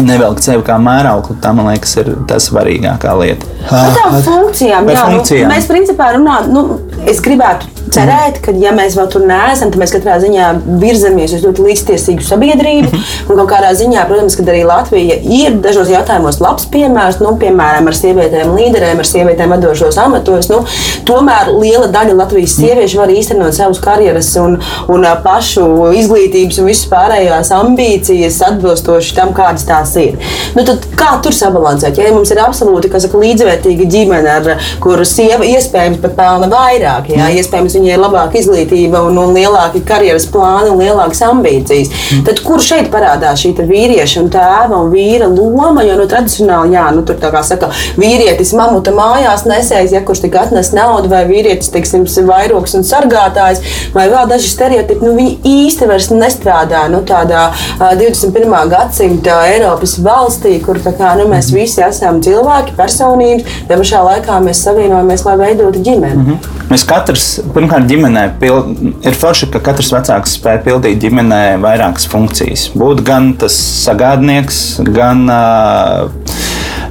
nevelkt 0.04 0.44
sevi 0.44 0.68
kā 0.68 0.76
mērauklu. 0.82 1.40
Tā, 1.40 1.56
man 1.56 1.72
liekas, 1.72 1.96
ir 2.04 2.14
tas 2.28 2.52
svarīgākā 2.52 3.16
lieta. 3.24 3.48
Par 3.70 3.96
tām 3.96 4.22
funkcijām, 4.28 4.92
jā, 4.92 5.08
nu, 5.08 5.20
funkcijām. 5.20 5.48
Nu, 5.48 5.56
mēs 5.56 5.72
principā 5.72 6.14
runājam, 6.18 6.52
nu, 6.52 6.80
es 7.08 7.24
gribētu 7.24 7.79
cerēt, 7.94 8.40
ka, 8.46 8.54
ja 8.60 8.74
mēs 8.76 8.98
vēl 8.98 9.10
tur 9.12 9.26
neesam, 9.30 9.72
tad 9.72 9.82
mēs 9.82 9.94
katrā 9.96 10.18
ziņā 10.22 10.50
virzamies 10.82 11.36
uz 11.38 11.46
ļoti 11.46 11.66
līdztiesīgu 11.68 12.26
sabiedrību. 12.26 12.92
Un 13.30 13.40
kaut 13.40 13.50
kādā 13.52 13.72
ziņā, 13.78 14.06
protams, 14.10 14.38
ka 14.38 14.46
arī 14.50 14.64
Latvija 14.68 15.20
ir 15.24 15.60
dažos 15.64 15.92
jautājumos 15.92 16.40
labs 16.44 16.68
piemērs, 16.74 17.20
nu, 17.24 17.36
piemēram, 17.42 17.90
ar 17.90 17.98
sievietēm 17.98 18.54
līderēm, 18.58 19.02
ar 19.02 19.10
sievietēm 19.10 19.54
vadošos 19.56 20.00
amatos. 20.02 20.50
Nu, 20.52 20.62
tomēr 21.08 21.52
liela 21.56 21.90
daļa 21.94 22.18
Latvijas 22.20 22.58
sieviešu 22.60 23.02
var 23.02 23.14
īstenot 23.14 23.58
savus 23.58 23.82
karjeras 23.84 24.32
un, 24.42 24.60
un 24.92 25.08
pašu 25.24 25.66
izglītības 26.00 26.62
un 26.62 26.70
visas 26.70 26.90
pārējās 26.92 27.54
ambīcijas 27.56 28.40
atbilstoši 28.50 29.16
tam, 29.18 29.34
kādas 29.38 29.66
tās 29.70 29.96
ir. 30.02 30.18
Nu, 30.58 30.66
tad, 30.68 30.86
kā 31.00 31.16
tur 31.24 31.36
sabalansēt? 31.36 32.00
Ja 32.00 32.14
mums 32.16 32.32
ir 32.34 32.42
absolūti 32.44 32.92
saka, 33.00 33.20
līdzvērtīga 33.22 33.88
ģimene, 33.90 34.36
ar 34.40 34.70
kuru 34.84 35.06
sieva 35.08 35.48
iespējams 35.48 36.02
pat 36.04 36.16
pelna 36.18 36.50
vairāk, 36.52 37.12
ja 37.14 37.30
iespējams 37.40 37.79
viņai 37.80 37.96
ir 37.96 38.04
labāka 38.04 38.40
izglītība 38.40 39.04
un, 39.08 39.18
un 39.18 39.34
lielāki 39.36 39.82
karjeras 39.88 40.28
plāni 40.32 40.74
un 40.74 40.82
lielākas 40.84 41.24
ambīcijas, 41.30 41.92
mm. 41.92 42.24
tad 42.28 42.42
kur 42.46 42.64
šeit 42.64 42.92
parādās 42.94 43.44
šī 43.44 43.56
vīrieša 43.70 44.24
un 44.24 44.30
tēva 44.34 44.80
un 44.84 44.92
vīra 44.94 45.28
loma? 45.32 45.84
Jo 45.88 45.96
nu, 46.00 46.08
tradicionāli, 46.10 46.76
jā, 46.76 46.86
nu, 46.96 47.04
tur 47.08 47.20
tā 47.22 47.32
kā 47.34 47.42
saka, 47.46 47.72
vīrietis 48.00 48.54
mamuta 48.58 48.94
mājās 48.96 49.46
nesējis, 49.50 49.96
ja 49.96 50.04
kurš 50.06 50.24
tik 50.26 50.38
atnes 50.40 50.72
naudu, 50.76 51.10
vai 51.12 51.24
vīrietis, 51.30 51.72
teiksim, 51.74 52.06
vairogs 52.28 52.76
un 52.78 52.86
sargātājs, 52.88 53.62
vai 53.96 54.08
vēl 54.12 54.30
daži 54.30 54.52
stereotipi, 54.52 55.06
nu, 55.06 55.16
viņi 55.18 55.36
īsti 55.50 55.90
vairs 55.90 56.10
nestrādā 56.14 56.86
nu, 56.92 57.02
tādā 57.08 57.50
uh, 57.52 57.90
21. 58.00 58.56
gadsimta 58.72 59.42
Eiropas 59.50 59.98
valstī, 60.04 60.58
kur 60.64 60.82
kā, 60.84 61.16
nu, 61.20 61.30
mēs 61.32 61.54
visi 61.56 61.84
esam 61.86 62.22
cilvēki, 62.26 62.76
personības, 62.80 63.60
ja 63.70 63.80
pašā 63.80 64.06
laikā 64.06 64.40
mēs 64.46 64.64
savienojamies, 64.68 65.26
lai 65.28 65.38
veidotu 65.44 65.84
ģimeni. 65.86 66.16
Mm 66.16 66.26
-hmm. 66.30 66.56
Mēs 66.70 66.84
katrs, 66.86 67.40
pirmkārt, 67.54 67.69
ģimenē 67.78 68.24
pil, 68.42 68.58
ir 69.06 69.16
forši, 69.18 69.52
ka 69.54 69.62
katrs 69.70 69.92
vecāks 69.94 70.34
spēj 70.40 70.58
pildīt 70.66 71.02
ģimenē 71.04 71.60
vairākas 71.62 72.08
funkcijas. 72.10 72.70
Būt 72.74 73.04
gan 73.06 73.34
tas 73.40 73.56
sagādnieks, 73.86 74.80
gan 74.96 75.30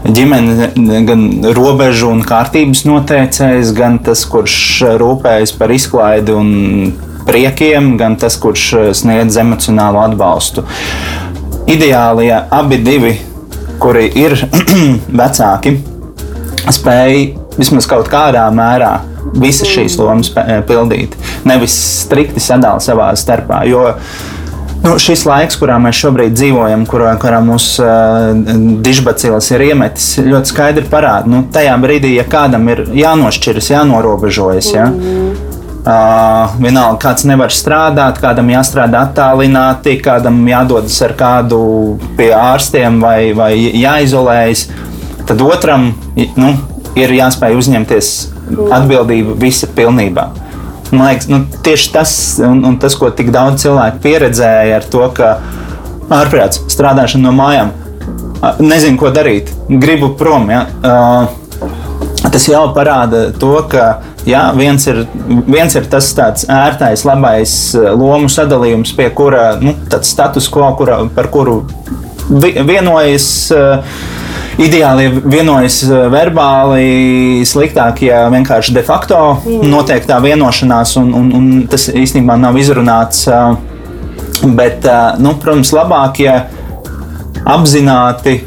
ģimene, 0.07 0.71
gan 1.09 1.25
robežu 1.57 2.13
un 2.13 2.23
kārtības 2.27 2.85
noteicējs, 2.87 3.75
gan 3.77 3.99
tas, 4.05 4.23
kurš 4.31 4.59
rūpējas 5.01 5.55
par 5.59 5.75
izklaidi 5.75 6.37
un 6.37 6.53
priekiem, 7.29 7.97
gan 8.01 8.17
tas, 8.21 8.39
kurš 8.41 8.95
sniedz 9.03 9.41
emocionālu 9.43 10.01
atbalstu. 10.05 10.65
Ideāli, 11.69 12.31
ja 12.31 12.45
abi 12.55 12.79
divi, 12.81 13.17
kuri 13.83 14.07
ir 14.23 14.39
vecāki, 15.21 15.77
spēj 16.73 17.21
vismaz 17.59 17.91
kaut 17.91 18.09
kādā 18.13 18.47
mērā 18.55 18.95
visas 19.39 19.69
šīs 19.71 19.99
lomas 20.01 20.33
pildīt, 20.69 21.15
nevis 21.49 21.77
strikti 22.05 22.43
sadalīt 22.43 22.89
savā 22.89 23.13
starpā. 23.19 23.63
Jo, 23.69 23.87
Nu, 24.79 24.93
šis 25.03 25.25
laiks, 25.27 25.57
kurā 25.59 25.75
mēs 25.83 25.99
šobrīd 25.99 26.37
dzīvojam, 26.39 26.85
kurā, 26.87 27.11
kurā 27.19 27.41
mūsu 27.43 27.83
uh, 27.83 28.29
dižbacils 28.85 29.51
ir 29.51 29.65
iemetis, 29.73 30.13
ļoti 30.23 30.53
skaidri 30.53 30.85
parāda, 30.91 31.27
nu, 31.33 31.41
tajā 31.53 31.75
brīdī, 31.83 32.13
ja 32.15 32.25
kādam 32.31 32.69
ir 32.71 32.85
jānošķiras, 32.95 33.73
jānorobežojas. 33.73 34.71
Ja? 34.77 34.87
Uh, 35.89 36.55
vienalga, 36.63 36.99
kāds 37.09 37.27
nevar 37.27 37.51
strādāt, 37.55 38.23
kādam 38.23 38.53
jāstrādā 38.53 39.03
attālināti, 39.09 39.97
kādam 40.05 40.41
jādodas 40.47 41.01
ar 41.03 41.15
kādu 41.19 41.61
pie 42.19 42.31
ārstiem 42.37 43.03
vai, 43.03 43.33
vai 43.35 43.53
jāizolējas, 43.59 44.69
tad 45.27 45.43
otram 45.43 45.91
nu, 46.39 46.55
ir 46.99 47.19
jāspēj 47.19 47.59
uzņemties 47.59 48.13
atbildība 48.75 49.37
visa 49.41 49.69
pilnībā. 49.75 50.29
Man 50.91 51.05
liekas, 51.05 51.29
nu, 51.29 51.43
tieši 51.65 51.91
tas, 51.93 52.13
un, 52.45 52.63
un 52.65 52.79
tas, 52.81 52.97
ko 52.97 53.11
tik 53.13 53.29
daudz 53.35 53.65
cilvēku 53.67 54.01
pieredzēja 54.05 54.79
ar 54.79 54.87
to, 54.89 55.05
ka 55.17 55.35
ārprāts 56.19 56.63
strādāšana 56.73 57.29
no 57.29 57.35
mājām, 57.37 57.75
nezinu, 58.63 58.97
ko 59.01 59.13
darīt, 59.13 59.53
gribu 59.69 60.15
prom. 60.17 60.49
Ja? 60.53 60.65
Tas 62.29 62.49
jau 62.49 62.65
parāda 62.77 63.29
to, 63.37 63.53
ka 63.69 63.89
jā, 64.29 64.47
viens, 64.57 64.87
ir, 64.89 65.05
viens 65.49 65.77
ir 65.77 65.89
tas 65.93 66.09
ērtais, 66.17 67.05
labais 67.09 67.53
lomu 67.77 68.31
sadalījums, 68.33 68.95
pie 68.97 69.11
kura 69.17 69.59
nu, 69.61 69.77
status 70.01 70.49
quo, 70.53 70.71
kura, 70.79 71.03
par 71.15 71.29
kuru 71.35 71.61
vienojas. 72.29 73.29
Uh, 73.53 74.17
ideāli 74.59 75.09
vienojas 75.23 75.81
eh, 75.87 76.05
verbāli, 76.13 77.47
sliktāk, 77.49 78.03
ja 78.09 78.27
vienkārši 78.33 78.75
de 78.77 78.85
facto 78.87 79.19
mm. 79.39 79.65
notiek 79.71 80.07
tā 80.09 80.19
vienošanās, 80.25 80.97
un, 81.01 81.15
un, 81.17 81.33
un 81.39 81.49
tas 81.71 81.89
īstenībā 81.93 82.39
nav 82.41 82.59
izrunāts. 82.61 83.27
Eh, 83.31 84.45
bet, 84.59 84.85
eh, 84.85 85.19
nu, 85.23 85.37
protams, 85.41 85.73
labāk, 85.77 86.23
ja 86.27 86.39
apzināti 87.49 88.41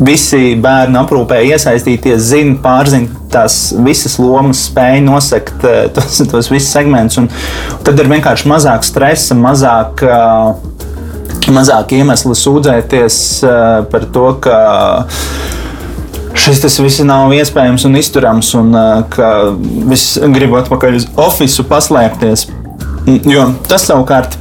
visi 0.00 0.54
bērnu 0.56 1.02
aprūpē 1.02 1.42
iesaistīties, 1.50 2.22
zina, 2.30 2.56
pārzina 2.64 3.18
tās 3.30 3.74
visas 3.84 4.16
lomas, 4.18 4.64
spēja 4.70 5.02
nosekt 5.04 5.66
tos, 5.96 6.22
tos 6.32 6.48
visus 6.50 6.72
segmentus. 6.72 7.44
Tad 7.84 8.00
ir 8.00 8.08
vienkārši 8.10 8.48
mazāk 8.50 8.88
stresa, 8.88 9.36
mazāk 9.38 10.00
uh, 10.08 10.56
mazāk 11.48 11.94
iemeslu 11.96 12.34
sūdzēties 12.36 13.16
eh, 13.46 13.68
par 13.90 14.06
to, 14.12 14.26
ka 14.44 14.58
šis 16.40 16.80
viss 16.80 17.02
nav 17.06 17.32
iespējams 17.36 17.86
un 17.88 17.98
izturams, 18.00 18.52
un 18.58 18.74
eh, 18.76 18.92
ka 19.14 19.30
viss 19.90 20.18
grib 20.34 20.54
atpakaļ 20.60 21.00
uz 21.00 21.08
oficiālu 21.16 21.68
paslēpties. 21.70 22.46
Jo 23.26 23.48
tas 23.66 23.88
savukārt 23.88 24.36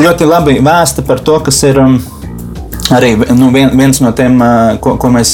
ļoti 0.00 0.26
labi 0.26 0.58
vēsta 0.64 1.04
par 1.06 1.22
to, 1.24 1.38
kas 1.44 1.62
ir. 1.68 1.80
Um, 1.82 2.00
arī 2.92 3.14
nu, 3.38 3.46
vien, 3.54 3.70
viens 3.78 4.00
no 4.04 4.10
tiem, 4.16 4.34
eh, 4.42 4.74
ko, 4.82 4.96
ko 5.00 5.08
mēs 5.14 5.30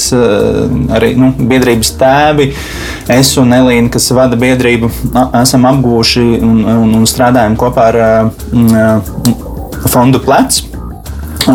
arī 0.95 1.09
nu, 1.19 1.31
biedrības 1.49 1.89
tēvi, 1.99 2.51
es 3.11 3.33
un 3.41 3.51
Elīna, 3.55 3.89
kas 3.91 4.11
vada 4.15 4.37
biedrību, 4.39 4.91
esam 5.41 5.67
apgūši 5.67 6.25
un, 6.37 6.61
un, 6.63 6.95
un 7.01 7.09
strādājam 7.09 7.57
kopā 7.59 7.89
ar 7.89 7.99
Fondu 9.89 10.21
Plecu 10.23 10.68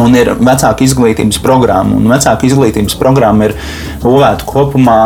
un 0.01 0.15
ir 0.19 0.31
vecāka 0.39 0.85
izglītības 0.85 1.41
programma. 1.45 1.97
Un 1.99 2.09
vecāka 2.11 2.47
izglītības 2.49 2.97
programma 2.99 3.49
ir 3.49 3.57
būvēta 4.03 4.47
kopumā 4.49 5.01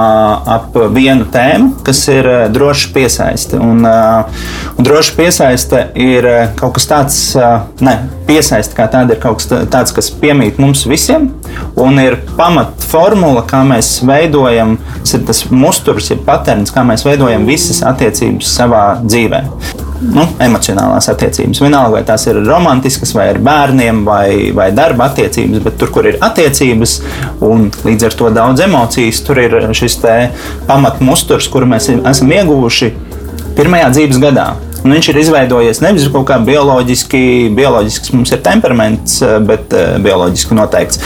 ap 0.57 0.77
vienu 0.95 1.27
tēmu, 1.33 1.73
kas 1.87 2.03
ir 2.13 2.29
eh, 2.29 2.45
droša 2.53 2.93
piesaiste. 2.95 3.61
Un, 3.63 3.85
eh, 3.87 4.45
un 4.77 4.89
droša 4.89 5.17
piesaiste 5.19 5.83
ir 5.99 6.29
eh, 6.29 6.53
kaut 6.59 6.77
kas 6.79 6.89
tāds, 6.91 7.19
ne, 7.85 7.97
piesaiste 8.29 8.77
kā 8.77 8.89
tāda 8.93 9.17
ir 9.17 9.23
kaut 9.23 9.41
kas 9.41 9.51
tāds, 9.73 9.95
kas 9.97 10.11
piemīt 10.21 10.61
mums 10.63 10.85
visiem, 10.89 11.31
un 11.79 12.01
ir 12.03 12.21
pamatformula, 12.39 13.45
kā 13.49 13.65
mēs 13.69 13.99
veidojam, 14.07 14.77
tas 15.03 15.19
ir 15.19 15.27
tas 15.29 15.45
musturs, 15.51 16.13
ir 16.15 16.25
patērns, 16.27 16.75
kā 16.75 16.87
mēs 16.87 17.07
veidojam 17.09 17.49
visas 17.49 17.83
attiecības 17.87 18.57
savā 18.59 18.87
dzīvē 19.05 19.45
nu, 20.01 20.25
emocionālās 20.43 21.09
attiecības. 21.13 21.63
Vienalga, 21.63 21.97
vai 21.97 22.05
tās 22.07 22.27
ir 22.29 22.39
romantiskas, 22.47 23.13
vai 23.17 23.29
ar 23.33 23.41
bērniem, 23.45 24.05
vai, 24.07 24.29
vai 24.57 24.71
darba 24.77 25.09
attiecības, 25.11 25.63
bet 25.65 25.79
tur, 25.81 25.93
kur 25.95 26.09
ir 26.11 26.21
attiecības 26.25 26.99
un 27.45 27.69
līdz 27.85 28.09
ar 28.09 28.17
to 28.21 28.31
daudz 28.35 28.65
emocijas, 28.67 29.23
tur 29.27 29.43
ir 29.43 29.59
šis 29.77 30.01
pamatmusturs, 30.69 31.51
kuru 31.53 31.69
mēs 31.75 31.91
esam 31.99 32.33
ieguvuši 32.35 32.95
pirmajā 33.59 33.93
dzīves 33.97 34.23
gadā. 34.23 34.49
Un 34.79 34.95
viņš 34.95 35.09
ir 35.11 35.17
izveidojies 35.25 35.81
nevis 35.83 36.05
kaut 36.15 36.29
kā 36.29 36.37
bioloģiski, 36.47 37.51
bioloģisks 37.57 38.13
mums 38.15 38.31
ir 38.31 38.45
temperaments, 38.47 39.19
bet 39.49 39.75
uh, 39.75 39.97
bioloģiski 40.03 40.55
noteikts. 40.55 41.03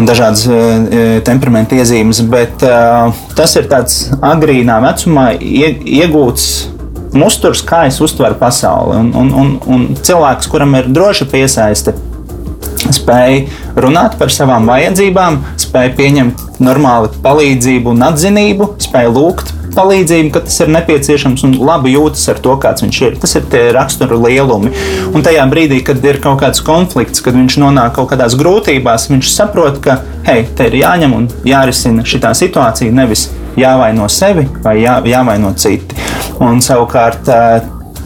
Un 0.00 0.08
dažādas 0.08 0.46
uh, 0.48 1.18
temperamenta 1.24 1.76
iezīmes, 1.76 2.22
bet 2.32 2.64
tas 3.36 3.58
ir 3.60 3.68
tāds 3.68 4.06
agrīnā 4.24 4.80
vecumā 4.84 5.28
iegūts 5.36 6.48
musturs, 7.20 7.64
kā 7.66 7.84
es 7.90 8.00
uztveru 8.04 8.38
pasauli. 8.40 9.00
Un, 9.00 9.12
un, 9.16 9.32
un, 9.42 9.54
un 9.72 9.88
cilvēks, 9.96 10.50
kuram 10.52 10.76
ir 10.78 10.90
droša 10.92 11.28
piesaiste, 11.32 11.96
spēja 12.92 13.46
runāt 13.82 14.16
par 14.20 14.32
savām 14.32 14.68
vajadzībām, 14.70 15.40
spēja 15.60 15.94
pieņemt 15.98 16.60
normālu 16.62 17.12
palīdzību 17.24 17.92
un 17.92 18.04
atzinību, 18.06 18.74
spēja 18.82 19.12
lūgt 19.12 19.52
palīdzību, 19.76 20.30
kad 20.32 20.46
tas 20.48 20.58
ir 20.64 20.70
nepieciešams 20.72 21.44
un 21.46 21.56
labi 21.68 21.92
jūtas 21.94 22.24
ar 22.32 22.40
to, 22.42 22.54
kāds 22.60 22.84
viņš 22.84 23.00
ir. 23.04 23.16
Tas 23.22 23.36
ir 23.36 23.46
tie 23.52 23.66
rakstura 23.76 24.18
lielumi. 24.20 24.72
Un 25.12 25.24
tajā 25.26 25.44
brīdī, 25.52 25.82
kad 25.86 26.04
ir 26.04 26.20
kaut 26.24 26.40
kāds 26.42 26.62
konflikts, 26.64 27.22
kad 27.24 27.36
viņš 27.36 27.58
nonāk 27.62 27.96
kaut 27.98 28.08
kādās 28.14 28.38
grūtībās, 28.40 29.10
viņš 29.12 29.32
saprot, 29.34 29.80
ka 29.84 30.00
hei, 30.28 30.46
te 30.56 30.70
ir 30.70 30.80
jāņem 30.80 31.16
un 31.16 31.28
jārisina 31.46 32.06
šī 32.06 32.22
situācija, 32.40 32.94
nevis 32.96 33.28
jāvaino 33.56 34.08
sevi 34.12 34.46
vai 34.64 34.78
jā, 34.82 34.98
jāvaino 35.06 35.54
citi. 35.58 35.96
Un 36.44 36.60
savukārt 36.64 37.30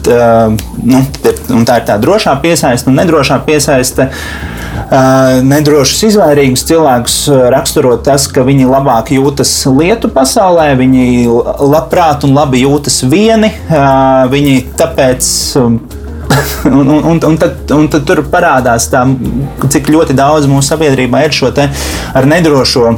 nu, 0.07 1.01
tā 1.67 1.77
ir 1.81 1.85
tā 1.87 1.97
drošā 2.01 2.35
piesaiste 2.41 2.89
un 2.89 2.97
nedrošā 2.99 3.41
piesaiste. 3.45 4.09
Nedrošus, 5.47 6.01
izvairīgus 6.09 6.65
cilvēkus 6.67 7.15
raksturo 7.51 7.93
tas, 8.03 8.25
ka 8.31 8.43
viņi 8.47 8.67
labāk 8.67 9.13
jūtas 9.15 9.51
lietu 9.71 10.09
pasaulē, 10.11 10.73
viņi 10.79 11.05
labprāt 11.61 12.25
un 12.27 12.35
labi 12.35 12.63
jūtas 12.65 13.01
vieni. 13.11 13.53
Viņi 14.31 14.57
tāpēc 14.79 15.29
un, 15.61 15.79
un, 16.79 16.91
un, 16.97 17.19
un, 17.19 17.39
tad, 17.39 17.71
un 17.75 17.87
tad 17.91 18.07
tur 18.07 18.23
parādās, 18.31 18.89
tā, 18.91 19.05
cik 19.71 19.91
ļoti 19.91 20.15
daudz 20.17 20.49
mūsu 20.51 20.73
sabiedrībā 20.73 21.25
ir 21.27 21.35
šo 21.35 21.53
ar 21.55 22.27
nedrošo 22.27 22.95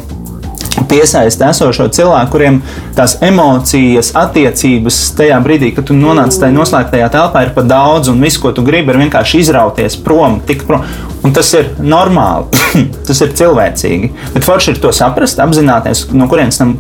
piesaistīt 0.90 1.46
esošo 1.50 1.88
cilvēku, 1.94 2.32
kuriem 2.34 2.60
tās 2.98 3.18
emocijas, 3.26 4.14
attiecības 4.20 5.00
tajā 5.18 5.40
brīdī, 5.46 5.72
kad 5.76 5.88
tu 5.90 5.98
nonāc 5.98 6.36
tajā 6.40 6.56
noslēgtajā 6.56 7.10
telpā, 7.14 7.46
ir 7.46 7.54
par 7.56 7.68
daudz, 7.70 8.12
un 8.12 8.22
viss, 8.24 8.40
ko 8.42 8.54
tu 8.56 8.66
gribi, 8.66 8.94
ir 8.94 9.02
vienkārši 9.04 9.44
izrauties 9.44 9.98
prom, 10.06 10.40
tikt 10.48 10.68
prom. 10.70 10.86
Un 11.24 11.32
tas 11.36 11.48
ir 11.56 11.70
normāli, 11.80 12.64
tas 13.08 13.24
ir 13.24 13.36
cilvēcīgi. 13.40 14.12
Bet 14.34 14.48
forši 14.48 14.74
ir 14.74 14.82
to 14.84 14.92
saprast, 14.96 15.40
apzināties, 15.44 16.08
no 16.16 16.28
kurienes 16.32 16.60
tam 16.60 16.76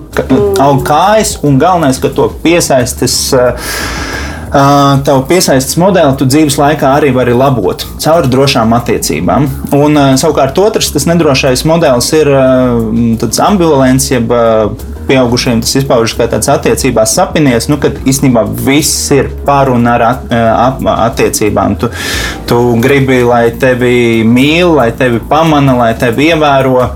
aug 0.64 0.84
kājas, 0.88 1.38
un 1.48 1.62
galvenais, 1.62 2.02
ka 2.04 2.12
to 2.14 2.30
piesaistes. 2.44 3.18
Uh, 3.38 4.32
tavu 4.54 5.24
piesaistes 5.30 5.78
modeli 5.82 6.14
tu 6.18 6.28
dzīves 6.30 6.60
laikā 6.62 6.94
arī 7.00 7.10
vari 7.16 7.34
labot 7.34 7.86
caur 8.04 8.28
drošām 8.30 8.76
attiecībām. 8.78 9.48
Un, 9.74 9.98
savukārt, 10.22 10.60
otrs, 10.62 10.92
tas 10.94 11.08
nedrošais 11.10 11.66
modelis 11.70 12.12
ir 12.14 12.30
tāds 13.22 13.42
ambivalents, 13.42 14.12
jeb 14.12 14.34
pieaugušiem 15.08 15.62
tas 15.64 15.74
izpaužas 15.80 16.16
kā 16.18 16.28
tāds 16.32 16.50
attiecībās 16.54 17.16
sapinies, 17.18 17.68
nu, 17.72 17.80
kad 17.82 17.98
īstenībā 18.08 18.46
viss 18.66 19.12
ir 19.16 19.32
par 19.48 19.72
un 19.74 19.88
ar 19.90 20.06
at, 20.08 20.28
at, 20.32 20.84
attiecībām. 21.10 21.78
Tu, 21.82 21.90
tu 22.50 22.60
gribi, 22.84 23.24
lai 23.28 23.48
tevi 23.60 24.24
mīl, 24.28 24.76
lai 24.78 24.92
tevi 24.98 25.22
pamana, 25.30 25.76
lai 25.80 25.94
tevi 26.00 26.32
ievēro. 26.32 26.92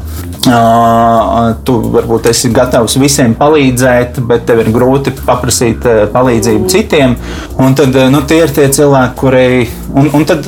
Tu 0.45 1.77
varbūt 1.95 2.29
esi 2.31 2.51
gatavs 2.53 2.97
visiem 3.01 3.33
palīdzēt, 3.37 4.21
bet 4.29 4.45
tev 4.47 4.61
ir 4.63 4.71
grūti 4.75 5.15
paprasīt 5.25 5.87
palīdzību 6.13 6.69
citiem. 6.71 7.17
Un 7.59 7.75
tad 7.77 7.97
nu, 8.13 8.21
tie 8.27 8.43
ir 8.45 8.53
tie 8.55 8.69
cilvēki, 8.71 9.17
kuri. 9.19 9.67
Un, 9.97 10.11
un 10.15 10.27
tad 10.29 10.47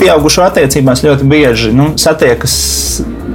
pieaugušo 0.00 0.44
attiecībās 0.46 1.02
ļoti 1.04 1.26
bieži 1.28 1.72
nu, 1.76 1.90
satiekas 2.00 2.54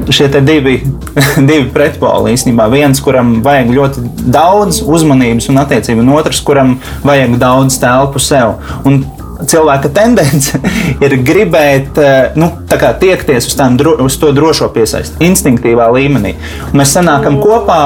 šie 0.10 0.28
divi, 0.42 0.80
divi 1.50 1.66
pretpoli 1.74 2.36
īstenībā. 2.36 2.68
Viens, 2.74 3.02
kuram 3.04 3.40
vajag 3.46 3.74
ļoti 3.76 4.06
daudz 4.34 4.82
uzmanības 4.86 5.50
un 5.54 5.62
attiecību, 5.62 6.04
un 6.06 6.16
otrs, 6.18 6.42
kuram 6.46 6.78
vajag 7.06 7.38
daudz 7.42 7.80
telpu 7.82 8.22
sev. 8.22 8.58
Un 8.86 9.04
cilvēka 9.44 9.92
tendence 9.96 10.60
ir 11.06 11.18
gribēt 11.26 12.00
eh, 12.02 12.36
nu, 12.40 12.52
tiekties 12.70 13.50
uz, 13.50 13.56
tām, 13.58 13.78
uz 14.04 14.18
to 14.20 14.32
drošo 14.36 14.70
piesaisti, 14.76 15.20
instinktīvā 15.26 15.88
līmenī. 15.96 16.36
Mēs 16.76 16.96
sanākam 16.98 17.40
kopā, 17.44 17.80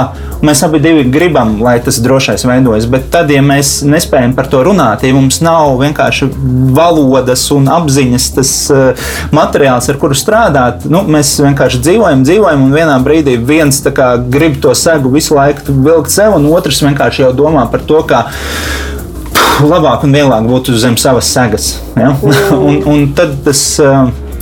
mēs 0.46 0.64
abi 0.66 0.82
gribam, 1.12 1.58
lai 1.64 1.78
tas 1.84 2.00
drošais 2.04 2.46
veidojas. 2.48 2.88
Bet 2.90 3.10
tad, 3.14 3.32
ja 3.34 3.44
mēs 3.46 3.80
nespējam 3.86 4.34
par 4.38 4.50
to 4.52 4.64
runāt, 4.66 5.04
ja 5.06 5.14
mums 5.16 5.42
nav 5.46 5.76
vienkārši 5.82 6.30
valodas 6.76 7.46
un 7.56 7.70
apziņas, 7.72 8.30
tas 8.38 8.54
uh, 8.74 9.10
materiāls, 9.36 9.90
ar 9.92 10.00
kuru 10.02 10.18
strādāt, 10.18 10.88
nu, 10.90 11.04
mēs 11.12 11.36
vienkārši 11.44 11.82
dzīvojam, 11.86 12.26
dzīvojam, 12.28 12.68
un 12.68 12.76
vienā 12.76 12.98
brīdī 13.06 13.38
viens 13.38 13.82
kā, 13.96 14.12
grib 14.32 14.60
to 14.64 14.74
segu 14.78 15.12
visu 15.14 15.38
laiku 15.38 15.76
vilkt 15.86 16.14
sev, 16.14 16.38
un 16.38 16.50
otrs 16.54 16.82
vienkārši 16.86 17.28
jau 17.28 17.34
domā 17.44 17.68
par 17.72 17.84
to, 17.86 18.02
kā 18.10 18.26
labāk 19.74 20.08
un 20.08 20.16
vieglāk 20.16 20.48
būtu 20.50 20.78
zem 20.80 20.98
savas 21.00 21.30
segas. 21.34 21.76
Ja? 21.98 22.16
Mm. 22.16 22.50
un, 22.70 22.82
un 22.94 23.08
tad 23.18 23.38
tas. 23.46 23.64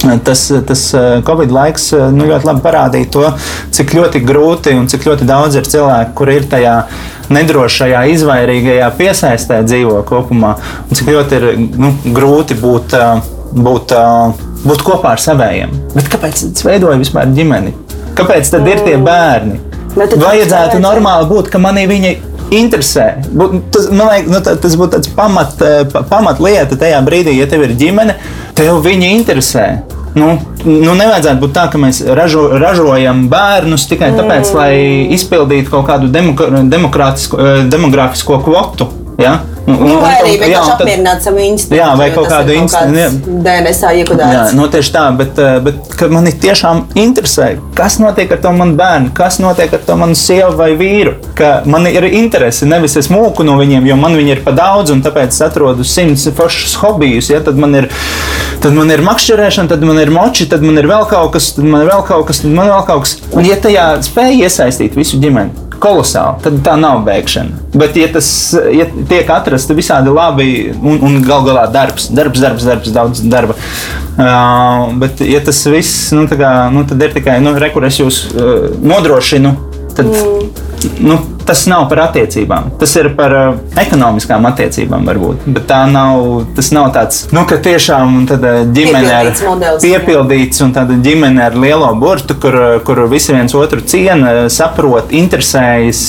Eh, 0.05 0.19
tas, 0.23 0.53
tas 0.67 0.81
eh, 0.93 1.21
Covid 1.25 1.51
laiks 1.51 1.87
eh, 1.97 2.03
nu, 2.13 2.27
ļoti 2.29 2.45
labi 2.45 2.61
parādīja 2.61 3.09
to, 3.15 3.23
cik 3.73 3.95
ļoti 3.97 4.21
grūti 4.21 4.75
un 4.77 4.85
cik 4.89 5.07
ļoti 5.09 5.25
daudz 5.25 5.57
ir 5.57 5.65
cilvēku, 5.65 6.13
kur 6.19 6.29
ir 6.29 6.45
tajā 6.49 6.75
nedrošajā, 7.33 8.03
izvairīgajā 8.13 8.91
piesaistē 8.99 9.63
dzīvo 9.65 10.03
kopumā. 10.07 10.53
Un 10.85 10.99
cik 10.99 11.09
ļoti 11.15 11.39
ir 11.39 11.47
nu, 11.81 11.91
grūti 12.13 12.59
būt, 12.61 12.93
būt, 13.57 13.95
būt 14.69 14.85
kopā 14.85 15.15
ar 15.17 15.23
saviem. 15.23 15.73
Bet 15.95 16.13
kāpēc 16.13 16.45
tas 16.45 16.67
veidoja 16.67 17.01
vispār 17.01 17.33
ģimeni? 17.33 17.73
Kāpēc 18.17 18.53
tad 18.53 18.69
ir 18.69 18.85
tie 18.85 18.95
mm. 18.99 19.09
bērni? 19.09 19.59
Vajadzētu 19.97 20.77
normāli 20.77 21.25
būt, 21.33 21.49
ka 21.49 21.59
manī 21.61 21.87
viņi 21.89 22.13
interesē. 22.51 23.07
Tas, 23.71 23.89
man 23.91 24.11
liekas, 24.11 24.31
nu, 24.31 24.41
tas 24.63 24.75
būtu 24.79 24.97
tāds 24.97 25.11
pamat, 25.15 25.61
eh, 25.61 25.83
pamatlieta 26.09 26.79
tajā 26.79 27.01
brīdī, 27.05 27.37
ja 27.37 27.47
tev 27.49 27.65
ir 27.67 27.75
ģimene, 27.79 28.17
tev 28.55 28.81
viņi 28.85 29.13
interesē. 29.19 29.67
Nu, 30.17 30.31
nu, 30.65 30.93
nevajadzētu 30.97 31.41
būt 31.43 31.53
tā, 31.53 31.67
ka 31.71 31.77
mēs 31.81 32.01
ražo, 32.17 32.47
ražojam 32.57 33.27
bērnus 33.29 33.85
tikai 33.89 34.13
tāpēc, 34.17 34.53
lai 34.57 34.71
izpildītu 35.13 35.69
kaut 35.73 35.85
kādu 35.89 36.09
eh, 36.09 37.67
demogrāfisko 37.69 38.41
kvotu. 38.45 38.89
Ja? 39.17 39.39
Nu, 39.67 39.73
nu, 39.83 39.95
vai 39.99 40.13
arī 40.21 40.35
vienkārši 40.39 40.73
apmierināt 40.77 41.25
savu 41.25 41.41
instinktu. 41.43 41.75
Jā, 41.75 41.87
vai 41.99 42.05
kaut 42.13 42.29
kādu 42.31 42.53
instinktu. 42.55 43.33
DNSā 43.43 43.89
iekodēts. 43.99 44.35
Jā, 44.35 44.43
nu, 44.55 44.67
tieši 44.71 44.93
tā, 44.93 45.03
bet, 45.17 45.41
eh, 45.43 45.57
bet 45.65 46.03
man 46.13 46.29
tiešām 46.45 46.83
interesē, 47.01 47.49
kas 47.75 47.97
notiek 47.99 48.31
ar 48.31 48.39
to 48.45 48.53
manu 48.55 48.77
bērnu, 48.79 49.11
kas 49.17 49.41
notiek 49.43 49.73
ar 49.75 49.83
to 49.89 49.97
manu 49.99 50.15
sievu 50.15 50.53
vai 50.61 50.69
vīru. 50.79 51.17
Ka 51.35 51.63
man 51.65 51.89
ir 51.89 52.07
interese, 52.07 52.69
nevis 52.69 52.95
es 53.01 53.11
mūku 53.11 53.43
no 53.43 53.57
viņiem, 53.59 53.89
jo 53.89 53.99
man 53.99 54.15
viņi 54.15 54.37
ir 54.37 54.43
pa 54.45 54.55
daudz, 54.55 54.93
un 54.95 55.03
tāpēc 55.03 55.35
es 55.35 55.43
atrodu 55.49 55.83
simts 55.83 56.29
foršus 56.37 56.77
hobijus. 56.85 57.33
Ja? 57.33 57.41
Tad 57.43 57.59
man 57.59 57.75
ir, 57.75 57.91
tad 58.63 58.71
man 58.77 58.93
ir 58.93 59.03
makšķerēšana, 59.03 59.73
tad 59.73 59.83
man 59.83 59.99
ir 59.99 60.13
moči, 60.13 60.47
tad 60.47 60.63
man 60.63 60.79
ir 60.79 60.87
vēl 60.87 61.09
kaut 61.11 61.33
kas, 61.35 61.51
tad 61.57 61.67
man 61.67 61.83
ir 61.83 61.91
vēl 61.91 62.07
kaut 62.07 62.29
kas, 62.31 62.45
tad 62.45 62.53
man 62.53 62.69
ir 62.69 62.77
vēl 62.77 62.87
kaut 62.93 63.03
kas. 63.03 63.17
Un 63.35 63.49
ja 63.49 63.59
tajā 63.59 63.95
spēja 64.07 64.45
iesaistīt 64.47 64.95
visu 64.95 65.19
ģimeni 65.19 65.66
kolosāli. 65.83 66.41
Tad 66.45 66.59
tā 66.65 66.75
nav 66.79 67.03
bēgšana. 67.07 67.63
Bet, 67.77 67.97
ja 67.99 68.09
tas 68.13 68.29
ja 68.73 68.87
tiek 69.09 69.29
atrasts 69.33 69.73
visādi 69.77 70.13
labi 70.13 70.49
un, 70.75 71.01
un 71.03 71.19
gal 71.25 71.45
galā 71.47 71.67
darbs, 71.73 72.09
darbs, 72.13 72.43
darbs, 72.43 72.67
darbs 72.67 72.93
daudz 72.95 73.23
darba. 73.27 73.57
Uh, 74.17 74.93
bet, 75.01 75.21
ja 75.25 75.43
tas 75.45 75.59
viss, 75.69 76.09
nu, 76.17 76.25
kā, 76.29 76.53
nu, 76.73 76.85
tad 76.89 77.03
ir 77.05 77.13
tikai, 77.19 77.37
nu, 77.43 77.53
rekur 77.61 77.85
es 77.85 78.01
jūs 78.01 78.23
uh, 78.33 78.71
nodrošinu, 78.81 79.53
tad. 79.93 80.09
Mm 80.09 80.67
nu, 80.99 81.17
tas 81.47 81.65
nav 81.65 81.85
par 81.89 82.01
attiecībām. 82.07 82.71
Tas 82.79 82.93
ir 82.99 83.09
par 83.15 83.33
uh, 83.33 83.59
ekonomiskām 83.79 84.45
attiecībām, 84.49 85.05
varbūt. 85.07 85.45
Bet 85.55 85.67
tā 85.69 85.79
nav, 85.89 86.43
tas 86.57 86.73
nav 86.75 86.89
tāds, 86.95 87.23
nu, 87.31 87.45
ka 87.47 87.59
tiešām 87.63 88.17
uh, 88.25 88.47
ģimene 88.75 89.13
ar 89.15 89.29
modelis, 89.45 89.85
piepildīts 89.85 90.63
un 90.65 90.73
tāda 90.75 90.97
ģimene 91.03 91.45
ar 91.47 91.55
lielo 91.55 91.87
burtu, 91.99 92.35
kur, 92.41 92.57
uh, 92.59 92.75
kur 92.83 92.99
visi 93.11 93.35
viens 93.35 93.55
otru 93.55 93.79
ciena, 93.79 94.49
saprot, 94.51 95.13
interesējas, 95.15 96.03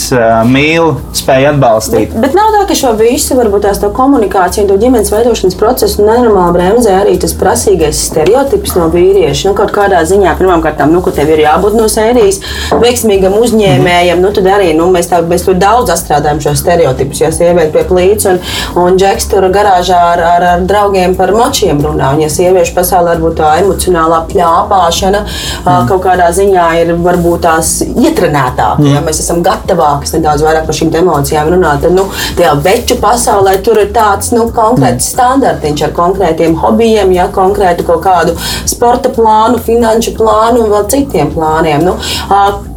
mīl, 0.49 0.97
spēj 1.17 1.53
atbalstīt. 1.53 2.11
Bet, 2.17 2.19
bet 2.27 2.37
nav 2.39 2.51
tā, 2.57 2.65
ka 2.73 2.79
šo 2.83 2.93
visu, 2.99 3.37
varbūt 3.39 3.69
tās 3.69 3.83
tā 3.83 3.93
komunikācija 3.95 4.65
un 4.65 4.73
to 4.73 4.81
ģimenes 4.83 5.13
veidošanas 5.15 5.59
procesu 5.59 6.03
nenormāli 6.03 6.57
bremzē 6.57 6.99
arī 7.05 7.15
tas 7.23 7.37
prasīgais 7.39 8.03
stereotips 8.11 8.75
no 8.79 8.89
vīrieša. 8.93 9.51
Nu, 9.51 9.55
kaut 9.59 9.71
kādā 9.77 10.03
ziņā, 10.09 10.35
pirmkārt, 10.41 10.83
nu, 10.91 11.03
ka 11.05 11.15
tev 11.15 11.31
ir 11.35 11.45
jābūt 11.45 11.79
no 11.79 11.87
sērijas 11.93 12.41
veiksmīgam 12.83 13.39
uzņēmējam, 13.39 14.23
nu, 14.25 14.33
tad 14.35 14.51
arī 14.59 14.73
nu, 14.77 14.89
mēs, 14.95 15.11
tā, 15.11 15.23
mēs 15.27 15.47
ļoti 15.49 15.63
daudz 15.63 15.95
strādājam 16.03 16.43
šo 16.43 16.55
stereotipus. 16.59 17.23
Ja 17.23 17.33
sieviete 17.35 17.73
pie 17.75 17.85
plīts 17.89 18.29
un, 18.31 18.41
un 18.83 18.99
džeks 19.01 19.31
tur 19.33 19.49
garāžā 19.55 19.99
ar, 20.13 20.23
ar, 20.35 20.47
ar 20.53 20.67
draugiem 20.69 21.17
par 21.19 21.33
močiem 21.37 21.81
runā. 21.85 22.13
Un, 22.15 22.23
ja 22.25 22.31
sieviešu 22.33 22.75
pasaulē 22.77 23.17
varbūt 23.17 23.39
tā 23.41 23.55
emocionālā 23.63 24.21
pļāpāšana 24.31 25.23
mm. 25.25 25.89
kaut 25.91 26.05
kādā 26.05 26.29
ziņā 26.35 26.69
ir 26.83 26.95
varbūt 27.03 27.45
tās 27.47 27.73
ietrenētāka, 27.87 28.83
mm. 28.83 28.95
ja 28.95 29.03
mēs 29.05 29.23
esam 29.25 29.43
gatavāki 29.47 30.13
nedaudz 30.17 30.45
vairāk 30.47 30.69
par 30.69 30.79
šīm 30.79 30.93
emocijām 31.03 31.53
runāt, 31.55 31.83
tad 31.85 31.97
nu, 31.97 32.07
tajā 32.39 32.55
veču 32.65 32.99
pasaulē 33.03 33.59
tur 33.65 33.81
ir 33.83 33.93
tāds 33.97 34.33
nu, 34.35 34.49
konkrēts 34.55 35.09
mm. 35.09 35.13
standartiņš 35.15 35.85
ar 35.89 35.95
konkrētiem 35.99 36.57
hobijiem, 36.63 37.15
ja 37.17 37.29
konkrētu 37.35 37.87
kaut 37.89 38.05
kādu 38.07 38.37
sporta 38.69 39.13
plānu, 39.15 39.61
finanšu 39.65 40.17
plānu 40.19 40.65
un 40.65 40.75
vēl 40.75 40.91
citiem 40.93 41.33
plāniem. 41.35 41.87
Nu, 41.89 41.97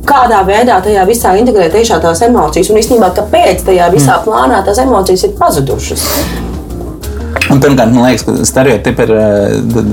kādā 0.07 0.41
veidā 0.47 0.79
tajā 0.83 1.05
visā 1.09 1.33
integrēt 1.39 1.75
iekšā 1.77 1.99
tās 2.03 2.21
emocijas 2.25 2.71
un 2.71 2.79
īstenībā, 2.81 3.11
kāpēc 3.17 3.65
tajā 3.67 3.89
visā 3.93 4.17
mm. 4.17 4.25
plānā 4.27 4.61
tās 4.65 4.81
emocijas 4.83 5.27
ir 5.27 5.35
pazudušas. 5.39 6.05
Un 7.51 7.59
pirmkārt, 7.59 7.91
man 7.91 8.05
liekas, 8.05 8.25
ka 8.25 8.47
stereotipi 8.47 9.07
ir 9.07 9.15
eh, 9.17 9.89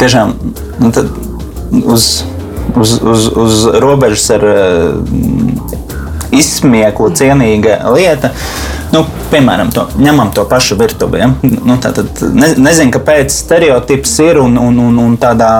tiešām 0.00 0.34
nu, 0.80 0.92
uz, 1.84 2.08
uz, 2.74 2.94
uz, 3.02 3.26
uz 3.44 3.66
robežas 3.82 4.28
ar 4.36 4.46
eh, 4.50 5.74
izsmieklu 6.34 7.10
cienīga 7.14 7.78
lieta. 7.94 8.32
Nu, 8.94 9.04
piemēram, 9.32 9.72
to, 9.74 9.86
ņemam 9.98 10.30
to 10.34 10.44
pašu 10.48 10.78
virtuvi. 10.78 11.20
Ja? 11.22 11.30
Nu, 11.42 11.76
tā, 11.82 11.92
tad, 11.96 12.10
ne, 12.34 12.52
nezinu, 12.62 12.94
kāpēc 12.94 13.34
stereotips 13.34 14.18
ir 14.24 14.40
un, 14.42 14.58
un, 14.60 14.80
un, 14.88 14.98
un 15.02 15.16
tādā 15.20 15.52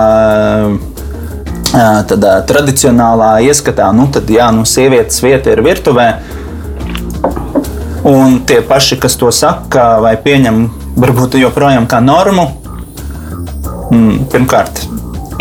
tādā 1.75 2.37
tradicionālā 2.47 3.35
ieskatā, 3.49 3.89
nu, 3.95 4.07
tad 4.13 4.29
jā, 4.31 4.47
nu, 4.55 4.63
sievietes 4.67 5.21
vieta 5.23 5.51
ir 5.51 5.63
virtuvē. 5.65 6.09
Un 8.05 8.39
tie 8.45 8.61
paši, 8.61 8.99
kas 9.01 9.17
to 9.17 9.31
saka 9.33 9.95
vai 10.03 10.13
pieņem 10.21 10.67
varbūt 10.95 11.39
joprojām 11.41 11.87
kā 11.89 11.99
normu. 12.05 12.51
Mm, 13.91 14.27
pirmkārt, 14.31 14.85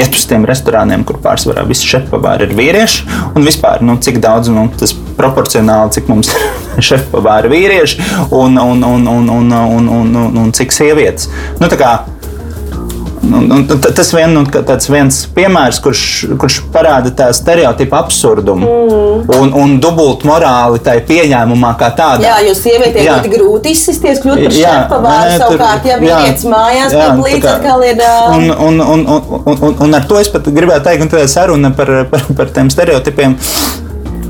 iet 0.01 0.17
uz 0.17 0.25
tiem 0.29 0.47
restorāniem, 0.49 1.05
kur 1.07 1.21
pārsvarā 1.23 1.65
visi 1.69 1.87
šefpavāri 1.89 2.49
ir 2.49 2.57
vīrieši, 2.59 3.07
un 3.37 3.47
vispār, 3.47 3.85
nu, 3.85 3.97
cik 4.03 4.19
daudz 4.25 4.51
nu, 4.53 4.67
tas 4.81 4.95
proporcionāli, 5.19 5.95
cik 5.95 6.11
mums 6.11 6.33
ir 6.35 6.83
šefpavāri 6.89 7.53
vīrieši 7.53 8.09
un, 8.31 8.59
un, 8.59 8.83
un, 8.83 9.07
un, 9.13 9.31
un, 9.39 9.55
un, 9.55 9.89
un, 10.01 10.17
un, 10.25 10.43
un 10.45 10.53
cik 10.57 10.75
sievietes. 10.75 11.31
Nu, 11.61 11.71
Un, 13.25 13.51
un, 13.51 13.65
tas 13.67 14.11
vien, 14.15 14.33
nu, 14.35 14.43
tāds 14.45 14.89
viens 14.93 15.21
piemērs, 15.35 15.79
kurš, 15.85 16.03
kurš 16.41 16.59
parāda 16.75 17.13
tā 17.17 17.29
stereotipu 17.37 17.97
absurdumu 17.97 18.69
mm. 18.69 19.31
un, 19.39 19.53
un 19.63 19.77
dubult 19.83 20.27
morāli 20.29 20.83
tai 20.85 20.99
pieņēmumā 21.09 21.73
kā 21.81 21.91
tādā. 21.97 22.27
Jā, 22.27 22.37
jo 22.49 22.57
sievietēm 22.59 23.09
ļoti 23.09 23.33
grūti 23.33 23.75
izsisties, 23.75 24.21
kļūt 24.25 24.43
par 24.45 24.57
šefpavāru 24.59 25.39
savukārt, 25.45 25.89
ja 25.89 26.01
vīrietis 26.03 26.49
mājās, 26.51 26.97
tad 26.97 27.23
līdz 27.25 27.49
atkal 27.55 27.87
ir. 27.89 28.05
Un, 28.35 28.51
un, 28.69 28.85
un, 28.85 29.07
un, 29.17 29.49
un, 29.55 29.79
un 29.87 30.01
ar 30.01 30.11
to 30.11 30.21
es 30.21 30.31
pat 30.33 30.51
gribētu 30.51 30.89
teikt, 30.91 31.07
un 31.07 31.15
tā 31.15 31.25
saruna 31.31 31.73
par, 31.77 31.95
par, 32.13 32.29
par 32.37 32.53
tiem 32.55 32.71
stereotipiem. 32.73 33.39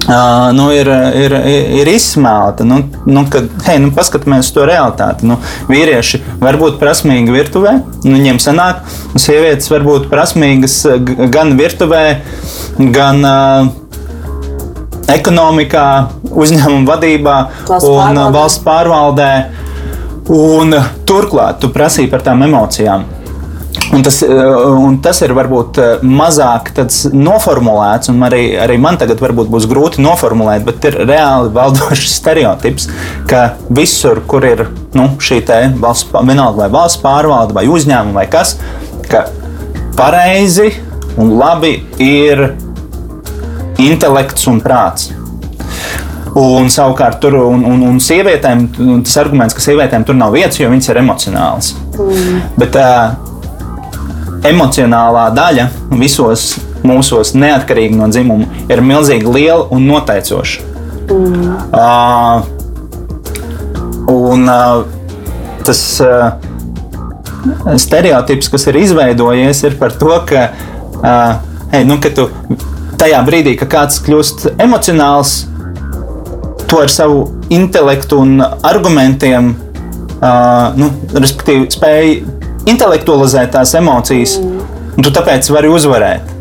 Uh, 0.05 0.51
nu, 0.53 0.69
ir, 0.75 0.89
ir, 1.17 1.33
ir 1.81 1.89
izsmelta. 1.89 2.65
Nu, 2.69 2.83
nu, 3.09 3.23
kad, 3.33 3.47
hei, 3.65 3.79
nu, 3.81 3.89
paskatāmies 3.97 4.51
to 4.53 4.67
realitāti. 4.69 5.25
Nu, 5.29 5.39
vīrieši 5.71 6.21
var 6.43 6.59
būt 6.61 6.77
prasmīgi 6.83 7.33
virtuvē, 7.33 7.79
nu, 8.05 8.13
viņiem 8.13 8.41
sanāk, 8.43 8.85
un 9.15 9.23
sievietes 9.25 9.71
var 9.73 9.87
būt 9.87 10.11
prasmīgas 10.13 10.77
gan 11.33 11.57
virtuvē, 11.57 12.05
gan 12.93 13.25
uh, 13.25 13.73
ekonomikā, 15.15 15.89
uzņēmuma 16.35 16.89
vadībā 16.89 17.37
valsts 17.69 17.89
un 17.89 17.99
pārvaldē. 17.99 18.31
valsts 18.39 18.65
pārvaldē. 18.65 19.33
Un, 20.35 20.73
turklāt, 21.05 21.59
tu 21.61 21.69
prasīji 21.73 22.09
par 22.13 22.25
tām 22.25 22.45
emocijām. 22.47 23.05
Un 23.95 24.03
tas, 24.03 24.17
un 24.27 24.97
tas 25.03 25.21
ir 25.23 25.33
varbūt 25.37 25.79
mazāk 26.03 26.73
noformulēts, 27.15 28.11
un 28.11 28.27
arī, 28.27 28.43
arī 28.59 28.79
man 28.83 28.99
tagad 28.99 29.21
būs 29.23 29.69
grūti 29.71 30.03
noformulēt, 30.03 30.65
bet 30.67 30.89
ir 30.91 30.99
reāli 31.07 31.53
valdošs 31.55 32.15
stereotips, 32.19 32.89
ka 33.31 33.45
visur, 33.71 34.25
kur 34.27 34.47
ir 34.49 34.67
nu, 34.99 35.13
šī 35.23 35.45
valsts, 35.79 36.11
vienalga 36.11 36.65
vai 36.65 36.71
valsts 36.75 37.03
pārvalde, 37.05 37.55
vai 37.55 37.69
uzņēmuma, 37.71 38.19
vai 38.19 38.27
kas, 38.33 38.57
ka 39.07 39.29
pareizi 39.95 40.73
un 41.21 41.37
labi 41.39 41.77
ir 42.03 42.49
intelekts 43.79 44.49
un 44.51 44.59
prāts. 44.65 45.13
Un 46.35 46.67
savukārt 46.67 47.21
tur 47.23 47.37
un, 47.39 47.63
un, 47.69 47.85
un 47.93 48.01
sievietēm 48.03 48.65
tas 49.07 49.21
arguments, 49.23 49.55
ka 49.55 49.63
sievietēm 49.63 50.03
tur 50.07 50.19
nav 50.19 50.35
vietas, 50.35 50.59
jo 50.59 50.67
viņas 50.73 50.91
ir 50.91 50.99
emocionālas. 51.05 51.71
Mm. 51.95 52.41
Bet, 52.59 52.75
uh, 52.81 53.34
emocionālā 54.45 55.29
daļa 55.35 55.69
visos 55.97 56.55
mūsos, 56.85 57.33
neatkarīgi 57.39 57.97
no 57.97 58.09
dzimuma, 58.13 58.47
ir 58.69 58.83
milzīgi 58.85 59.31
liela 59.33 59.65
un 59.73 59.87
noteicoša. 59.89 60.73
Mm. 61.05 61.49
Uh, 61.73 62.37
un 64.13 64.49
uh, 64.49 64.85
tas 65.65 65.81
uh, 66.05 66.37
stereotips, 67.81 68.51
kas 68.53 68.69
ir 68.71 68.77
izveidojies, 68.83 69.65
ir 69.65 69.79
par 69.81 69.97
to, 70.01 70.13
ka, 70.29 70.47
uh, 71.01 71.33
hey, 71.73 71.85
nu, 71.89 71.99
ka 72.03 72.13
tu 72.15 72.29
tajā 73.01 73.21
brīdī, 73.27 73.57
kad 73.61 73.73
kāds 73.73 74.01
kļūst 74.05 74.39
emocionāls, 74.63 75.31
to 76.69 76.81
ar 76.81 76.91
savu 76.93 77.27
intelektu 77.53 78.21
un 78.25 78.41
argumentiem, 78.45 79.53
uh, 80.21 80.73
nu, 80.81 80.91
respektīvi, 81.17 81.69
spēj 81.73 82.17
intelektualizēt 82.71 83.53
tās 83.55 83.75
emocijas, 83.79 84.39
mm. 84.41 84.79
un 84.97 85.07
tu 85.07 85.13
tāpēc 85.15 85.51
vari 85.55 85.71
uzvarēt. 85.73 86.33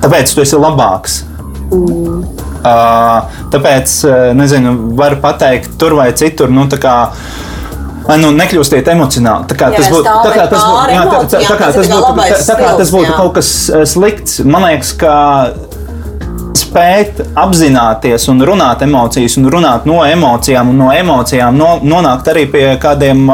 Tāpēc 0.00 0.34
tu 0.34 0.44
esi 0.44 0.60
labāks. 0.60 1.22
Mm. 1.70 2.22
Uh, 2.60 3.38
tāpēc, 3.52 3.92
nezinu, 4.36 4.74
var 4.98 5.16
pateikt, 5.22 5.78
tur 5.80 5.96
vai 5.96 6.10
citur, 6.16 6.52
nu, 6.52 6.66
tā 6.70 6.80
kā. 6.80 6.96
Nu, 8.20 8.32
nekļūstiet 8.34 8.88
emocionāli. 8.90 9.46
Tā 9.46 9.54
kā 9.54 9.68
Jā, 9.70 9.78
tas 9.78 9.90
būtu 9.92 10.14
tā 10.24 10.30
kā 10.34 10.44
tas 10.50 10.62
būtu, 10.66 10.86
jā, 10.90 11.02
tā, 11.06 11.18
tā, 11.30 11.40
tā 11.46 11.56
kā 11.60 11.68
tas 11.76 11.90
būtu, 11.92 12.08
tā, 12.18 12.38
tā 12.48 12.56
kā 12.58 12.70
tas 12.80 12.92
būtu 12.96 13.10
kaut 13.14 13.34
kas 13.36 13.50
eh, 13.70 13.84
slikts. 13.86 14.40
Man 14.42 14.64
liekas, 14.66 14.90
ka 14.98 15.12
spēt 16.70 17.20
apzināties 17.38 18.28
un 18.30 18.42
runāt 18.46 18.84
emocijas, 18.86 19.36
un 19.40 19.50
runāt 19.52 19.86
no 19.90 20.00
emocijām, 20.06 20.70
un 20.72 20.80
no 20.84 20.90
emocijām 20.94 21.58
no, 21.58 21.72
nonākt 21.82 22.30
arī 22.30 22.46
pie 22.50 22.64
kādiem 22.80 23.26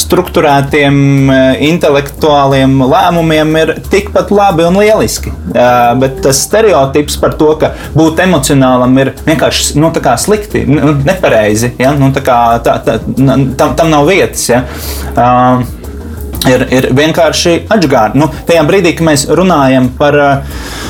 strukturētiem, 0.00 0.96
uh, 1.30 1.40
intelektuāliem 1.62 2.74
lēmumiem, 2.82 3.56
ir 3.62 3.74
tikpat 3.92 4.32
labi 4.34 4.66
un 4.66 4.78
lieliski. 4.82 5.32
Bet 5.52 6.22
tas 6.24 6.40
stereotips 6.46 7.18
par 7.20 7.36
to, 7.40 7.52
ka 7.60 7.72
būt 7.96 8.22
emocionālam 8.24 8.96
ir 9.02 9.12
vienkārši 9.26 9.78
nu, 9.80 9.92
slikti, 10.22 10.64
nu, 10.68 10.94
nepareizi, 11.04 11.74
ja? 11.80 11.92
nu, 11.96 12.10
tā 12.14 12.22
kā, 12.24 12.38
tā, 12.64 12.78
tā, 12.84 12.98
tam, 13.58 13.76
tam 13.78 13.92
nav 13.92 14.08
vietas. 14.08 14.48
Ja? 14.50 14.62
Ir, 16.48 16.64
ir 16.74 16.88
vienkārši 16.96 17.68
atgādājumi. 17.70 18.18
Nu, 18.18 18.26
tajā 18.48 18.64
brīdī, 18.66 18.96
kad 18.98 19.06
mēs 19.12 19.28
runājam 19.30 19.92
par, 19.98 20.18
uh, 20.18 20.88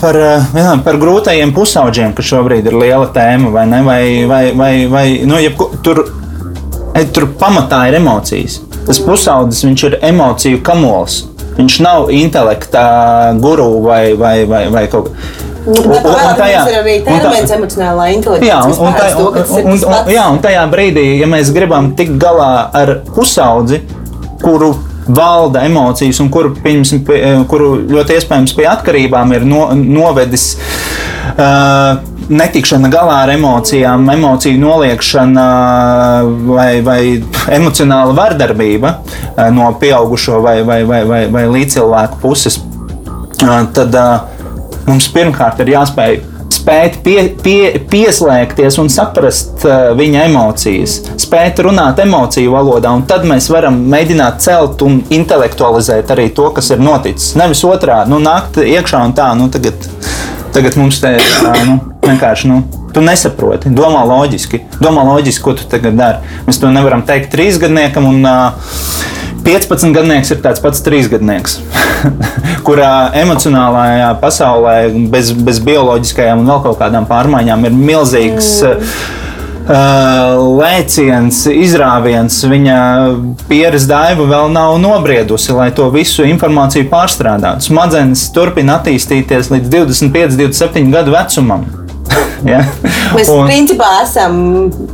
par, 0.00 0.16
jā, 0.58 0.70
par 0.84 0.96
grūtajiem 0.98 1.52
pusauģiem, 1.54 2.14
kas 2.16 2.26
šobrīd 2.32 2.66
ir 2.70 2.74
liela 2.80 3.06
tēma, 3.14 3.52
vai 3.54 3.66
ne? 3.70 3.82
Vai, 3.86 4.02
vai, 4.30 4.42
vai, 4.58 4.72
vai, 4.90 5.04
nu, 5.28 5.38
jebko, 5.42 5.68
tur, 5.86 6.04
tur 7.14 7.28
pamatā 7.40 7.84
ir 7.90 7.98
emocijas. 8.00 8.60
Tas 8.84 8.98
pusaudzis 9.00 9.64
viņš 9.64 9.84
ir 9.88 9.98
emociju 10.10 10.60
kamols. 10.66 11.22
Viņš 11.54 11.76
nav 11.86 12.08
intelekta 12.10 12.82
guru 13.38 13.68
vai, 13.84 14.14
vai, 14.18 14.40
vai, 14.50 14.64
vai 14.74 14.86
kaut 14.90 15.12
kas. 15.12 15.42
Nu, 15.64 15.72
Un- 15.80 15.86
un- 15.96 15.96
un 15.96 16.34
tajā- 16.36 16.64
ir 16.68 16.74
arī 16.82 16.94
un 17.06 17.14
tā- 17.14 17.20
termins 17.30 17.52
emocionālā 17.54 18.08
inteliģence. 18.12 18.48
Jā, 18.50 18.58
un, 18.66 18.72
un, 18.86 18.92
tā, 18.92 19.06
to, 19.16 19.28
un, 19.30 19.36
ir 19.38 19.64
un, 19.64 19.72
un, 19.72 19.78
pats. 19.80 20.10
jā, 20.12 20.24
un 20.34 20.38
tajā 20.44 20.64
brīdī, 20.74 21.04
ja 21.22 21.26
mēs 21.30 21.52
gribam 21.56 21.92
tikt 21.96 22.18
galā 22.20 22.68
ar 22.76 22.92
pusaudzi, 23.14 23.78
kuru 24.42 24.74
valda 25.08 25.64
emocijas, 25.66 26.20
un 26.22 26.30
kuru, 26.32 26.54
pieņemsim, 26.64 27.04
pie, 27.06 27.20
kuru 27.50 27.74
ļoti 27.90 28.18
iespējams 28.18 28.54
pie 28.56 28.66
atkarībām 28.70 29.34
ir 29.36 29.46
no, 29.48 29.66
novedis 29.76 30.54
uh, 31.34 32.00
netikšana 32.28 32.88
galā 32.92 33.20
ar 33.26 33.34
emocijām, 33.34 34.06
emociju 34.14 34.60
noliekšana 34.62 35.46
vai, 36.48 36.70
vai 36.86 37.00
emocionāla 37.56 38.16
vardarbība 38.16 38.94
uh, 39.00 39.48
no 39.54 39.72
pieaugušo 39.80 40.40
vai, 40.44 40.60
vai, 40.66 40.82
vai, 40.88 41.02
vai, 41.08 41.24
vai 41.32 41.46
līdzcilvēku 41.58 42.20
puses, 42.24 42.60
uh, 42.60 43.58
tad 43.76 43.98
uh, 44.00 44.14
mums 44.88 45.10
pirmkārt 45.12 45.60
ir 45.64 45.76
jāspēj 45.76 46.22
spēt 46.64 47.02
pie, 47.04 47.18
pie, 47.44 47.76
pieslēgties 47.92 48.78
un 48.80 48.88
saprast 48.92 49.66
uh, 49.68 49.90
viņa 49.98 50.24
emocijas, 50.30 50.96
spēt 51.20 51.60
runāt 51.64 52.00
emociju 52.00 52.54
valodā, 52.54 52.92
un 52.96 53.04
tad 53.08 53.26
mēs 53.28 53.50
varam 53.52 53.76
mēģināt 53.92 54.40
celt 54.44 54.84
un 54.86 55.02
intelektualizēt 55.12 56.14
arī 56.14 56.30
to, 56.32 56.48
kas 56.56 56.72
ir 56.72 56.80
noticis. 56.80 57.34
Nevis 57.36 57.64
otrādi, 57.68 58.14
nu, 58.14 58.22
nākt 58.24 58.62
iekšā 58.64 59.02
un 59.04 59.12
tā, 59.16 59.28
nu, 59.36 59.50
tagad, 59.52 59.84
tagad 60.56 60.80
mums 60.80 61.02
te 61.04 61.18
ir 61.18 61.28
nu, 61.68 61.76
vienkārši. 62.06 62.50
Nu, 62.52 62.62
Tu 62.94 63.02
nesaproti, 63.02 63.72
domā 63.74 64.04
loģiski. 64.06 64.60
Domā 64.78 65.02
loģiski, 65.08 65.42
ko 65.42 65.56
tu 65.58 65.64
tagad 65.66 65.96
dari. 65.98 66.34
Mēs 66.46 66.60
to 66.62 66.68
nevaram 66.70 67.00
teikt 67.02 67.32
trīsgadniekam, 67.32 68.06
un 68.06 68.20
uh, 68.22 68.76
15 69.44 69.92
gadnieks 69.94 70.32
ir 70.32 70.40
tāds 70.44 70.62
pats 70.64 70.80
trīsgadnieks, 70.84 71.58
kurā 72.66 73.10
emocionālajā 73.20 74.14
pasaulē, 74.22 74.78
bez, 75.12 75.34
bez 75.36 75.60
bioloģiskajām 75.64 76.40
un 76.42 76.48
vēl 76.52 76.64
kaut 76.68 76.80
kādām 76.80 77.08
pārmaiņām, 77.10 77.68
ir 77.68 77.76
milzīgs. 77.76 78.56
Mm. 78.64 79.20
Uh, 79.64 80.58
lēciens, 80.58 81.38
izrāviens, 81.48 82.36
viņa 82.44 82.74
pieredze 83.48 83.88
daiva 83.88 84.26
vēl 84.28 84.50
nav 84.52 84.74
nobriedusi, 84.82 85.54
lai 85.56 85.70
to 85.72 85.86
visu 85.94 86.26
informāciju 86.28 86.90
pārstrādātu. 86.90 87.70
Smadzenes 87.70 88.26
turpina 88.36 88.76
attīstīties 88.76 89.48
līdz 89.54 89.72
25, 89.72 90.36
27 90.36 90.92
gadu 90.92 91.16
vecumam. 91.16 91.64
Ja? 92.48 92.62
Mēs 93.14 93.30
Un- 93.32 93.48
principā 93.48 93.90
esam 94.02 94.38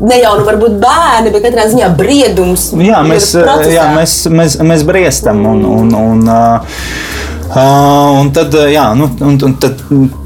ne 0.01 0.21
jau 0.21 0.37
nu 0.39 0.47
varbūt 0.49 0.79
bērni, 0.83 1.33
bet 1.35 1.47
katrā 1.49 1.67
ziņā 1.73 1.93
briedums. 1.99 2.71
Jā, 2.79 3.03
mēs, 3.07 3.33
jā, 3.71 3.87
mēs, 3.97 4.17
mēs, 4.31 4.59
mēs 4.73 4.87
briestam. 4.89 5.45
Un, 5.51 5.65
un, 5.65 5.95
un, 5.97 6.27
uh, 6.29 6.81
uh, 7.51 8.21
un 8.21 8.31
tad, 8.35 8.55
uh, 8.57 8.69
jā, 8.71 8.87
nu, 8.99 9.09
un, 9.27 9.39
un 9.47 9.55
tad, 9.61 9.83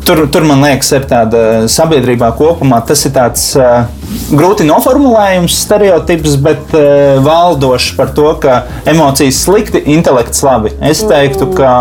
tur, 0.07 0.25
tur 0.33 0.47
man 0.49 0.65
liekas, 0.65 0.93
ir 0.97 1.07
tāda 1.11 1.43
sabiedrībā 1.71 2.31
kopumā. 2.39 2.81
Tas 2.87 3.05
ir 3.09 3.15
tāds 3.17 3.47
uh, 3.59 3.87
grūti 4.35 4.67
noformulējums, 4.69 5.57
stereotips, 5.65 6.37
bet 6.45 6.77
uh, 6.77 7.23
valdošs 7.25 7.95
par 7.99 8.13
to, 8.17 8.29
ka 8.43 8.61
emocijas 8.91 9.41
slikti, 9.47 9.83
intelekts 9.95 10.45
labi. 10.47 10.75
Es 10.85 11.03
teiktu, 11.09 11.51
ka 11.57 11.73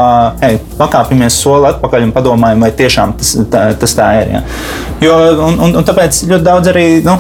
hei, 0.43 0.57
pakāpjamies 0.79 1.41
soli 1.43 1.71
atpakaļ 1.73 2.07
un 2.07 2.15
padomājam, 2.15 2.65
vai 2.65 2.73
tiešām 2.83 3.15
tas 3.19 3.35
tā, 3.51 3.67
tas 3.79 3.99
tā 3.99 4.09
ir. 4.21 4.33
Jā. 4.37 4.43
Jo, 5.03 5.21
un, 5.49 5.61
un, 5.67 5.77
un 5.81 5.87
tāpēc 5.87 6.25
ļoti 6.29 6.47
daudz 6.47 6.73
arī. 6.73 6.87
Nu, 7.03 7.19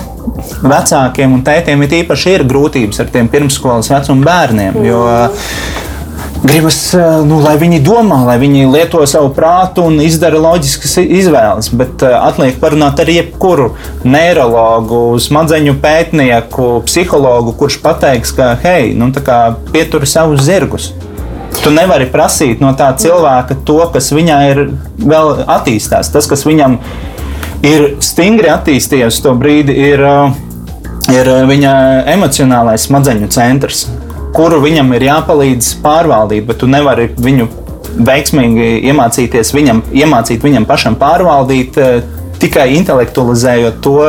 vecākiem 0.63 1.33
un 1.35 1.41
tētiem 1.45 1.83
ir 1.85 1.95
īpaši 2.01 2.37
ir 2.37 2.45
grūtības 2.49 3.01
ar 3.03 3.09
tiem 3.13 3.29
pirmsskolas 3.31 3.91
vecuma 3.91 4.25
bērniem. 4.29 4.79
Jo, 4.87 5.03
Gribas, 6.43 6.91
nu, 7.23 7.37
lai 7.39 7.53
viņi 7.55 7.77
domā, 7.85 8.17
lai 8.27 8.33
viņi 8.41 8.65
lieto 8.67 8.99
savu 9.07 9.29
prātu 9.31 9.85
un 9.87 10.01
izdara 10.03 10.41
loģiskas 10.43 10.97
izvēles, 10.99 11.69
bet 11.79 12.03
uh, 12.03 12.17
atliek 12.27 12.57
parunāt 12.59 12.99
ar 12.99 13.07
jebkuru 13.07 13.69
neiroloģu, 14.03 14.99
smadzeņu 15.23 15.77
pētnieku, 15.79 16.67
psihologu, 16.89 17.55
kurš 17.61 17.79
pateiks, 17.85 18.35
ka, 18.35 18.49
hei, 18.59 18.91
nu, 18.91 19.07
pieturi 19.71 20.09
savus 20.09 20.43
zirgus. 20.43 20.91
Tu 21.63 21.71
nevari 21.71 22.09
prasīt 22.11 22.59
no 22.59 22.73
tā 22.75 22.91
cilvēka 22.99 23.61
to, 23.63 23.79
kas 23.95 24.11
viņā 24.11 24.43
ir 24.51 24.63
vēl 24.99 25.45
attīstās. 25.47 26.11
Tas, 26.11 26.27
kas 26.27 26.43
viņam 26.43 26.81
ir 27.63 27.93
stingri 28.03 28.51
attīstījies, 28.51 29.23
to 29.23 29.31
brīdi 29.39 29.79
ir, 29.93 30.03
ir 31.07 31.35
viņa 31.47 31.75
emocionālais 32.17 32.89
smadzeņu 32.89 33.31
centrs, 33.31 33.85
kuru 34.33 34.61
viņam 34.63 34.93
ir 34.97 35.07
jāpalīdz 35.09 35.75
pārvaldīt, 35.83 36.47
bet 36.49 36.61
tu 36.63 36.69
nevari 36.69 37.09
viņu 37.13 37.47
veiksmīgi 37.93 38.69
iemācīties 38.89 39.53
viņam, 39.53 39.83
iemācīt 39.93 40.43
viņam 40.43 40.67
pašam 40.69 40.97
pārvaldīt. 41.01 41.79
Tikai 42.43 42.73
intelektualizējot 42.75 43.77
to, 43.85 43.99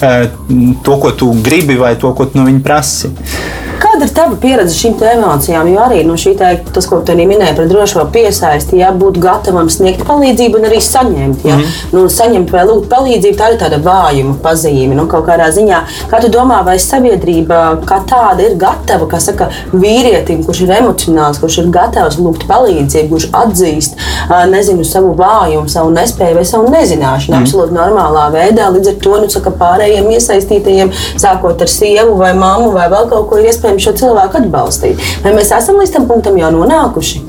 to, 0.00 0.94
ko 1.02 1.10
tu 1.18 1.26
gribi, 1.44 1.74
vai 1.76 1.92
to, 2.00 2.14
ko 2.16 2.24
tu 2.24 2.38
no 2.38 2.46
viņa 2.46 2.62
prasi. 2.64 3.10
Kāda 4.02 4.10
ir 4.10 4.16
tava 4.16 4.36
pieredze 4.42 4.74
šīm 4.74 4.96
emocijām? 5.06 5.68
Jo 5.70 5.82
arī 5.84 6.00
no 6.02 6.16
šī 6.18 6.32
tā, 6.34 6.48
tas, 6.74 6.88
ko 6.90 6.96
tu 7.06 7.14
minēji 7.14 7.54
par 7.54 7.68
drošo 7.70 8.02
piesaisti, 8.10 8.80
ja 8.80 8.88
būt 8.90 9.20
gatavam 9.22 9.68
sniegt 9.70 10.00
palīdzību 10.08 10.58
un 10.58 10.64
arī 10.66 10.80
saņemt. 10.82 11.44
Ja? 11.46 11.54
Mm 11.54 11.62
-hmm. 11.62 11.92
nu, 11.94 12.08
saņemt 12.10 12.50
vai 12.50 12.64
lūgt 12.66 12.88
palīdzību, 12.90 13.36
tā 13.38 13.52
ir 13.52 13.60
tāda 13.60 13.78
vājuma 13.78 14.34
pazīme. 14.42 14.96
Nu, 14.98 15.06
kaut 15.06 15.28
kādā 15.28 15.46
ziņā, 15.54 15.78
kā 16.10 16.20
tu 16.20 16.30
domā, 16.34 16.64
vai 16.64 16.78
sabiedrība 16.78 17.60
kā 17.86 18.00
tāda 18.10 18.42
ir 18.48 18.56
gatava, 18.56 19.06
kā 19.06 19.20
saka, 19.20 19.48
vīrietim, 19.72 20.42
kurš 20.46 20.60
ir 20.62 20.74
emocionāls, 20.80 21.38
kurš 21.38 21.58
ir 21.58 21.70
gatavs 21.70 22.18
lūgt 22.18 22.48
palīdzību, 22.50 23.08
kurš 23.08 23.28
atzīst 23.32 23.94
nezinu, 24.50 24.84
savu 24.84 25.14
vājumu, 25.14 25.68
savu 25.68 25.90
nespēju 25.90 26.34
vai 26.34 26.44
savu 26.44 26.74
nezināšanu, 26.74 27.38
mm. 27.38 27.42
absolūti 27.44 27.78
normālā 27.78 28.26
veidā. 28.34 28.66
Līdz 28.74 28.88
ar 28.88 28.98
to 29.02 29.14
nu, 29.22 29.30
saka, 29.30 29.50
pārējiem 29.50 30.10
iesaistītajiem, 30.10 30.92
sākot 31.16 31.62
ar 31.62 31.68
sievu 31.68 32.18
vai 32.18 32.34
mammu 32.34 32.72
vai 32.72 32.90
vēl 32.90 33.08
kaut 33.08 33.28
ko, 33.30 33.38
ir 33.38 33.52
iespējams 33.52 33.91
šo 33.92 34.06
cilvēku 34.06 34.40
atbalstīt. 34.42 35.00
Vai 35.24 35.34
mēs 35.36 35.52
esam 35.54 35.80
līdz 35.80 35.94
tam 35.96 36.08
punktam 36.10 36.38
jau 36.40 36.50
nonākuši? 36.54 37.22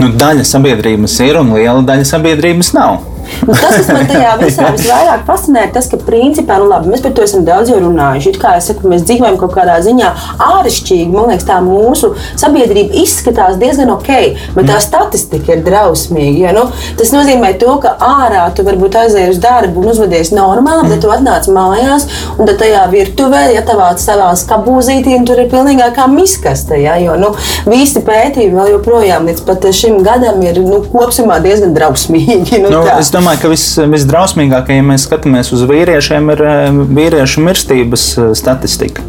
Nu, 0.00 0.10
daļa 0.18 0.44
sabiedrības 0.48 1.18
ir 1.24 1.38
un 1.40 1.52
liela 1.56 1.82
daļa 1.86 2.08
sabiedrības 2.08 2.72
nav. 2.76 3.11
Nu, 3.46 3.54
tas, 3.56 3.74
kas 3.74 3.88
man 3.90 4.06
tajā 4.10 4.32
visā 4.40 4.68
visvairāk 4.74 5.24
fascinē, 5.26 5.66
ir 5.66 5.72
tas, 5.74 5.88
ka 5.90 5.98
principā, 6.02 6.58
nu, 6.62 6.68
labi, 6.70 6.92
mēs 6.92 7.02
par 7.04 7.14
to 7.16 7.24
esam 7.26 7.46
daudz 7.46 7.72
jau 7.72 7.80
runājuši. 7.82 8.32
It 8.32 8.38
kā 8.42 8.54
es 8.58 8.68
saku, 8.70 8.88
mēs 8.92 9.04
dzīvojam 9.08 9.38
kaut 9.40 9.54
kādā 9.56 9.78
ziņā 9.84 10.10
āršķirīgi. 10.46 11.10
Man 11.12 11.32
liekas, 11.32 11.46
tā 11.48 11.58
mūsu 11.64 12.12
sabiedrība 12.40 12.96
izskatās 13.02 13.58
diezgan 13.60 13.92
ok, 13.96 14.10
bet 14.56 14.68
tā 14.70 14.78
statistika 14.84 15.56
ir 15.56 15.64
drausmīga. 15.66 16.46
Ja? 16.46 16.54
Nu, 16.56 16.68
tas 16.98 17.12
nozīmē 17.14 17.54
to, 17.60 17.76
ka 17.82 17.96
ārā 18.02 18.44
tu 18.56 18.66
varbūt 18.66 18.98
aizēji 19.02 19.34
uz 19.34 19.40
darbu 19.42 19.82
un 19.82 19.92
uzvedies 19.92 20.32
normāli, 20.34 20.92
bet 20.92 21.02
tu 21.04 21.12
atnāc 21.12 21.48
mājās 21.52 22.06
un 22.38 22.50
tajā 22.52 22.84
virtuvē, 22.92 23.46
ja 23.56 23.64
tavā 23.66 23.90
savā 24.00 24.30
skabūzītī, 24.38 25.18
tur 25.26 25.42
ir 25.42 25.50
pilnīgākā 25.52 26.06
miskaste. 26.12 26.78
Ja? 26.82 26.98
Jo 27.02 27.16
nu, 27.20 27.32
visi 27.66 28.02
pētījumi 28.04 28.58
vēl 28.58 28.72
joprojām 28.76 29.28
līdz 29.30 29.44
pat 29.48 29.66
šim 29.74 30.00
gadam 30.06 30.42
ir 30.44 30.60
nu, 30.62 30.82
kopumā 30.92 31.38
diezgan 31.42 31.74
drausmīgi. 31.76 32.60
Nu, 32.62 32.70
nu, 32.70 32.82
es 32.98 33.10
domāju, 33.22 33.42
ka 33.44 33.50
vis, 33.52 33.64
visdrausmīgākie, 33.92 34.76
ja 34.80 34.84
mēs 34.86 35.06
skatāmies 35.06 35.52
uz 35.54 35.62
vīriešiem, 35.68 36.30
ir 36.34 36.42
eh, 36.42 36.78
vīriešu 36.96 37.44
mirstības 37.46 38.06
eh, 38.18 38.30
statistika. 38.38 39.04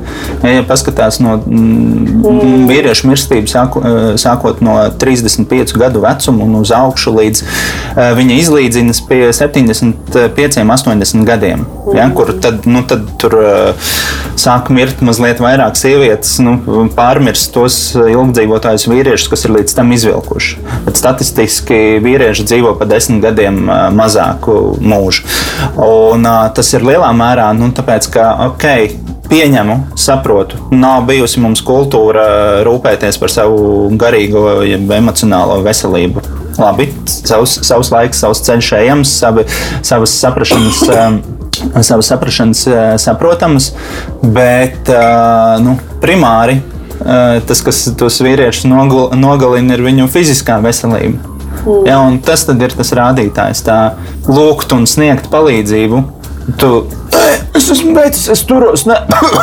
Ja 0.45 0.61
paskatās 0.67 1.17
no 1.23 1.39
mm. 1.39 2.67
vīriešu 2.69 3.09
mirstības, 3.09 3.55
eh, 3.57 4.05
sākot 4.21 4.61
no 4.65 4.77
35 5.01 5.73
gadu 5.79 6.03
vecuma 6.03 6.45
un 6.45 6.59
uz 6.61 6.73
augšu 6.75 7.15
līdz 7.15 7.43
viņa 8.17 8.37
izlīdzinas 8.41 9.01
pie 9.07 9.21
75, 9.33 10.61
80 10.61 11.25
gadiem, 11.27 11.65
ja, 11.95 12.05
kur 12.13 12.33
tad, 12.41 12.67
nu, 12.69 12.83
tad 12.87 13.07
tur 13.21 13.35
sāk 14.39 14.69
mirt 14.73 15.01
mazliet 15.05 15.41
vairāk 15.43 15.77
sievietes, 15.79 16.35
nu, 16.43 16.57
pārmirst 16.95 17.53
tos 17.55 17.79
ilgdzīvotājus 17.97 18.87
vīriešus, 18.89 19.29
kas 19.31 19.45
ir 19.47 19.55
līdz 19.57 19.77
tam 19.77 19.93
izvilkuši. 19.95 20.57
Bet 20.87 20.99
statistiski 20.99 21.81
vīrieši 22.03 22.47
dzīvo 22.49 22.75
pa 22.79 22.89
desmit 22.89 23.23
gadiem 23.25 23.63
mazāku 23.95 24.75
mūžu. 24.81 25.25
Un, 25.79 26.27
tas 26.55 26.73
ir 26.73 26.85
lielā 26.85 27.09
mērā 27.15 27.49
nu, 27.57 27.71
tāpēc, 27.75 28.09
ka 28.13 28.29
okay, 28.49 28.91
pieņemu, 29.29 29.77
saprotu, 29.99 30.59
nav 30.75 31.05
bijusi 31.09 31.41
mums 31.43 31.63
kultūra 31.65 32.63
rūpēties 32.67 33.19
par 33.21 33.31
savu 33.33 33.89
garīgo, 33.99 34.63
emocionālo 34.97 35.61
veselību. 35.65 36.23
Labi, 36.59 36.89
savs, 37.09 37.55
savs 37.65 37.89
laiks, 37.93 38.19
savs 38.21 38.43
ceļš 38.45 38.73
ejams, 38.83 39.15
savi, 39.23 39.47
savas 39.85 40.13
saprašanas. 40.21 40.83
Um, 40.89 41.23
savas 41.85 42.09
saprašanas 42.09 42.63
saprotamas, 42.99 43.69
bet 44.35 44.89
nu, 45.63 45.77
primāri 46.01 46.57
tas, 47.47 47.61
kas 47.65 47.83
tos 47.99 48.19
vīriešus 48.23 48.67
nogalina, 48.69 49.75
ir 49.75 49.85
viņu 49.85 50.09
fiziskā 50.11 50.59
veselība. 50.63 51.32
Mm. 51.63 51.85
Ja, 51.87 52.01
tas 52.25 52.47
ir 52.51 52.75
tas 52.75 52.91
rādītājs, 52.97 53.63
tā 53.67 53.79
lūgt 54.27 54.75
un 54.75 54.87
sniegt 54.89 55.31
palīdzību. 55.33 56.03
Tu, 56.59 56.69
Es 57.53 57.69
esmu 57.69 57.93
beidzis, 57.93 58.25
es 58.33 58.41
turos. 58.49 58.85
Nē, 58.89 58.95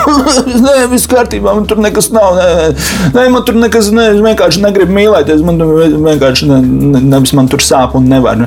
nē 0.66 0.76
viss 0.90 1.08
kārtībā, 1.10 1.54
man 1.54 1.66
tur 1.70 1.78
nekas 1.82 2.10
nav. 2.14 2.34
Nē, 2.36 2.70
nē 3.14 3.26
man 3.30 3.44
tur 3.46 3.58
nekas, 3.60 3.92
nē, 3.94 4.08
es 4.16 4.22
vienkārši 4.24 4.62
negribu 4.64 4.96
mīlēties. 4.96 5.44
Man 5.46 5.60
vienkārši 5.62 6.48
ne, 6.50 6.58
ne, 6.66 7.02
nevis 7.12 7.34
man 7.38 7.50
tur 7.50 7.62
sāp 7.64 7.94
un 7.98 8.10
nevar. 8.10 8.42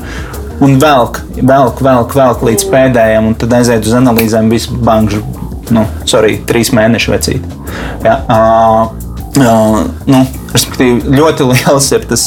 Un 0.63 0.75
velk, 0.79 1.21
velk, 1.39 1.79
velk, 1.83 2.13
velk 2.17 2.43
līdz 2.45 2.67
pēdējiem, 2.71 3.31
un 3.31 3.39
tad 3.39 3.55
aiziet 3.57 3.87
uz 3.87 3.95
analīzēm 3.97 4.51
visu 4.53 4.75
banku. 4.83 5.23
Nu, 5.73 5.87
sorry, 6.09 6.37
trīs 6.47 6.73
mēnešu 6.75 7.15
vecīt. 7.15 7.47
Ja, 8.03 8.19
uh, 8.27 9.02
uh, 9.41 9.79
nu, 10.09 10.21
respektīvi, 10.53 11.15
ļoti 11.17 11.47
liels 11.51 11.89
ir 11.95 12.05
tas 12.09 12.25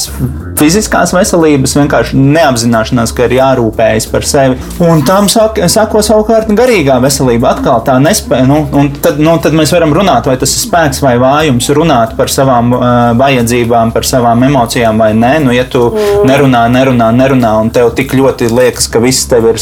fiziskās 0.57 1.13
veselības 1.15 1.77
vienkārši 1.77 2.19
neapzināšanās, 2.19 3.13
ka 3.17 3.27
ir 3.27 3.37
jārūpējas 3.39 4.09
par 4.13 4.27
sevi. 4.27 4.57
Un 4.85 5.03
tam 5.07 5.29
sako 5.29 6.03
savukārt 6.05 6.51
garīgā 6.57 6.97
veselība. 7.05 7.53
Atkal 7.53 7.83
tā 7.87 7.99
nespēja. 8.03 8.47
Nu, 8.49 8.87
tad, 9.05 9.21
nu, 9.23 9.37
tad 9.43 9.57
mēs 9.57 9.75
varam 9.75 9.93
runāt, 9.97 10.29
vai 10.31 10.39
tas 10.41 10.55
ir 10.57 10.65
spēks 10.65 11.03
vai 11.05 11.17
vājums, 11.23 11.69
runāt 11.77 12.17
par 12.19 12.33
savām 12.33 12.73
uh, 12.77 12.87
vajadzībām, 13.21 13.93
par 13.97 14.09
savām 14.09 14.47
emocijām 14.49 15.05
vai 15.05 15.13
nē. 15.17 15.37
Nu, 15.45 15.55
ja 15.57 15.67
tu 15.69 15.89
mm. 15.93 16.25
nerunā, 16.31 16.67
nerunā, 16.73 17.13
nerunā, 17.21 17.57
un 17.61 17.73
tev 17.75 17.93
tik 17.99 18.17
ļoti 18.17 18.51
liekas, 18.53 18.91
ka 18.93 19.03
viss 19.05 19.29
tev 19.31 19.51
ir 19.53 19.61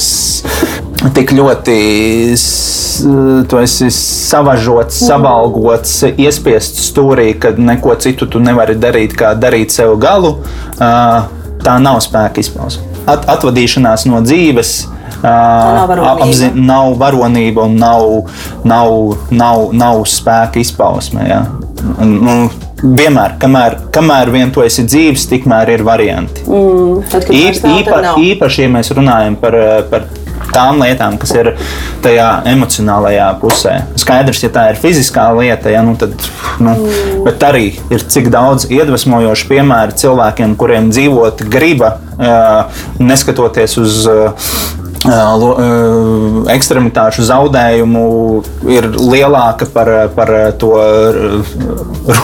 tik 1.12 1.34
ļoti 1.36 1.76
savažots, 3.92 4.96
mm. 5.00 5.06
savalgots, 5.06 5.94
iespiests 6.16 6.88
stūrī, 6.90 7.32
ka 7.38 7.52
neko 7.58 7.96
citu 8.00 8.28
tu 8.30 8.40
nevari 8.40 8.76
darīt, 8.80 9.16
kā 9.18 9.34
darīt 9.36 9.74
sev 9.74 9.98
galu 10.00 10.36
tā 11.64 11.78
nav 11.82 12.00
spēka 12.04 12.42
izpausme. 12.44 12.84
At, 13.04 13.26
atvadīšanās 13.36 14.06
no 14.08 14.20
dzīves. 14.24 14.74
Nav 15.24 15.88
varonība. 15.88 16.50
Nav 16.56 16.96
varonība 17.00 17.64
un 17.68 17.78
nav, 17.80 18.04
nav, 18.68 19.16
nav, 19.32 19.70
nav 19.76 20.04
spēka 20.08 20.60
izpausme. 20.60 21.24
Ja. 21.28 21.44
Nu, 22.00 22.48
vienmēr, 22.84 23.36
kamēr, 23.40 23.78
kamēr 23.92 24.32
vien 24.32 24.52
tu 24.52 24.64
esi 24.64 24.84
dzīves, 24.88 25.28
tikmēr 25.30 25.74
ir 25.76 25.84
varianti. 25.86 26.44
Mm, 26.48 27.00
tad, 27.12 27.28
Īpa, 27.32 27.72
īpa, 27.80 28.02
īpaši, 28.20 28.64
ja 28.66 28.72
mēs 28.72 28.92
runājam 28.96 29.36
par, 29.40 29.56
par 29.92 30.08
tām 30.54 30.82
lietām, 30.82 31.18
kas 31.20 31.34
ir 31.36 31.52
tajā 32.04 32.28
emocionālajā 32.54 33.28
pusē. 33.42 33.74
Skaidrs, 34.00 34.44
ja 34.46 34.52
tā 34.54 34.68
ir 34.72 34.80
fiziskā 34.80 35.26
lieta, 35.36 35.72
ja, 35.72 35.82
nu 35.86 35.96
tad, 36.00 36.14
nu, 36.62 36.76
bet 37.26 37.42
arī 37.46 37.66
ir 37.92 38.06
cik 38.14 38.30
daudz 38.34 38.68
iedvesmojošu 38.70 39.50
piemēru 39.50 39.98
cilvēkiem, 40.04 40.56
kuriem 40.60 40.90
dzīvot 40.94 41.44
griba, 41.50 41.96
neskatoties 43.02 43.78
uz 43.82 44.00
ekstremitāšu 46.54 47.26
zaudējumu 47.28 48.04
ir 48.72 48.88
lielāka 48.96 49.68
par, 49.72 49.90
par 50.16 50.32
to 50.60 50.72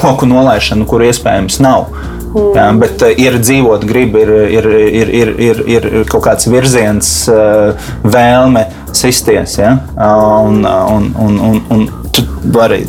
roku 0.01 0.29
nolaišanu, 0.29 0.87
kur 0.89 1.05
iespējams 1.05 1.61
nav. 1.61 1.91
Mm. 2.31 2.81
Bet 2.83 3.03
uh, 3.03 3.13
ir 3.19 3.39
dzīvot, 3.43 3.85
gribi, 3.89 4.23
ir, 4.25 4.33
ir, 4.59 4.69
ir, 4.71 5.13
ir, 5.19 5.35
ir, 5.41 5.63
ir 5.69 6.09
kaut 6.11 6.25
kāds 6.29 6.51
virziens, 6.51 7.13
uh, 7.33 7.91
vēlme 8.07 8.67
sisties. 8.97 9.59
Ja? 9.61 9.77
Un, 9.97 10.63
un, 10.67 11.11
un, 11.27 11.41
un, 11.51 11.63
un 11.75 11.87
tu 12.15 12.27
vari 12.55 12.83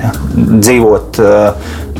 ja, 0.00 0.12
dzīvot 0.34 1.20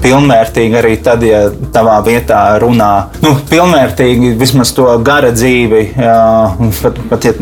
pilnvērtīgi 0.03 0.79
arī 0.81 0.97
tad, 1.05 1.25
ja 1.27 1.43
tavā 1.75 1.99
vietā 2.07 2.41
runā, 2.63 2.91
nu, 3.25 3.35
pilnvērtīgi 3.51 4.35
vismaz 4.41 4.73
to 4.77 4.87
gara 5.05 5.33
dzīvi, 5.35 5.83
jā, 6.01 6.19
pat, 6.81 7.01
pat 7.11 7.29
ja 7.29 7.35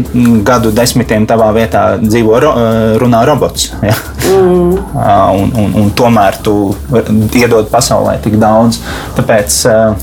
gadu 0.46 0.72
desmitiem 0.74 1.26
tavā 1.28 1.50
vietā 1.56 1.84
dzīvo, 2.02 2.38
ro, 2.44 2.54
runā 3.02 3.24
robots. 3.28 3.70
Jā. 3.84 3.96
Mm. 4.28 4.74
Un, 5.38 5.52
un, 5.56 5.74
un 5.82 5.90
tomēr 5.96 6.36
tu 6.44 6.54
iedod 7.38 7.68
pasaulē 7.72 8.18
tik 8.24 8.36
daudz. 8.40 8.80
Tāpēc, 9.16 9.60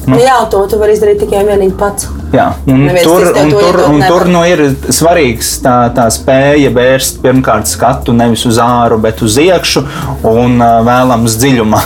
nu, 0.09 0.19
jā, 0.21 0.37
to 0.51 0.63
tu 0.71 0.79
vari 0.81 0.95
izdarīt 0.97 1.21
tikai 1.23 1.43
vienīgi 1.47 1.75
pats. 1.79 2.09
Jā, 2.35 2.49
un 2.67 2.87
Neviens 2.87 3.05
tur, 3.05 3.29
un 3.37 3.53
tur, 3.53 3.79
un 3.89 4.01
tur 4.03 4.25
nu 4.31 4.41
ir 4.47 4.65
svarīgs 4.93 5.55
tā, 5.63 5.75
tā 5.95 6.07
spēja 6.11 6.71
vērst 6.75 7.21
pirmkārt 7.23 7.69
skatu 7.69 8.15
nevis 8.15 8.45
uz 8.49 8.59
āru, 8.61 8.99
bet 9.01 9.21
uz 9.25 9.37
iekšu 9.41 9.85
un 10.31 10.59
vēlams 10.89 11.39
dziļumā. 11.41 11.85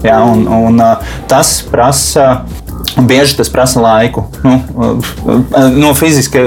Jā, 0.00 0.16
un, 0.24 0.46
un, 0.48 0.82
tas 1.28 1.58
prasa 1.68 2.40
Bieži 2.96 3.36
tas 3.36 3.48
prasa 3.48 3.80
laiku. 3.80 4.24
Nu, 4.42 4.56
no 5.76 5.92
fiziski 5.94 6.40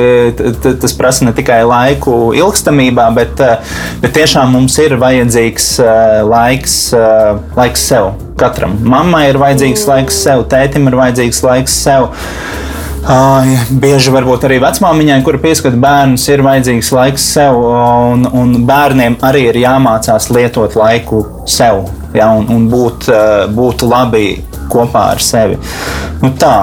tas 0.82 0.94
prasa 0.98 1.26
ne 1.26 1.34
tikai 1.36 1.62
laiku 1.68 2.34
ilgstamībā, 2.36 3.06
bet, 3.16 3.40
bet 4.02 4.16
tiešām 4.18 4.52
mums 4.58 4.76
ir 4.82 4.98
vajadzīgs 5.00 5.70
laiks, 6.28 6.76
laiks 7.58 7.88
sev. 7.94 8.12
Katram 8.40 8.76
mammai 8.82 9.28
ir 9.30 9.40
vajadzīgs 9.42 9.88
laiks 9.88 10.20
sev, 10.26 10.46
tētim 10.52 10.90
ir 10.90 11.00
vajadzīgs 11.00 11.44
laiks 11.46 11.80
sev. 11.86 12.10
Uh, 13.04 13.50
bieži 13.84 14.14
varbūt 14.16 14.46
arī 14.48 14.62
vecmāmiņai, 14.64 15.18
kura 15.26 15.42
pieskata 15.44 15.76
bērnus, 15.76 16.24
ir 16.32 16.44
vajadzīgs 16.46 16.92
laiks 16.96 17.26
sev, 17.36 17.60
un, 17.60 18.24
un 18.32 18.56
bērniem 18.68 19.20
arī 19.28 19.50
ir 19.50 19.60
jāmācās 19.66 20.30
lietot 20.32 20.78
laiku 20.80 21.26
sev 21.44 21.84
ja, 22.14 22.30
un, 22.32 22.48
un 22.54 22.68
būt, 22.72 23.10
būt 23.56 23.86
labi 23.88 24.28
kopā 24.72 25.10
ar 25.14 25.24
sevi. 25.24 25.60
Nu, 26.22 26.34
tā. 26.40 26.56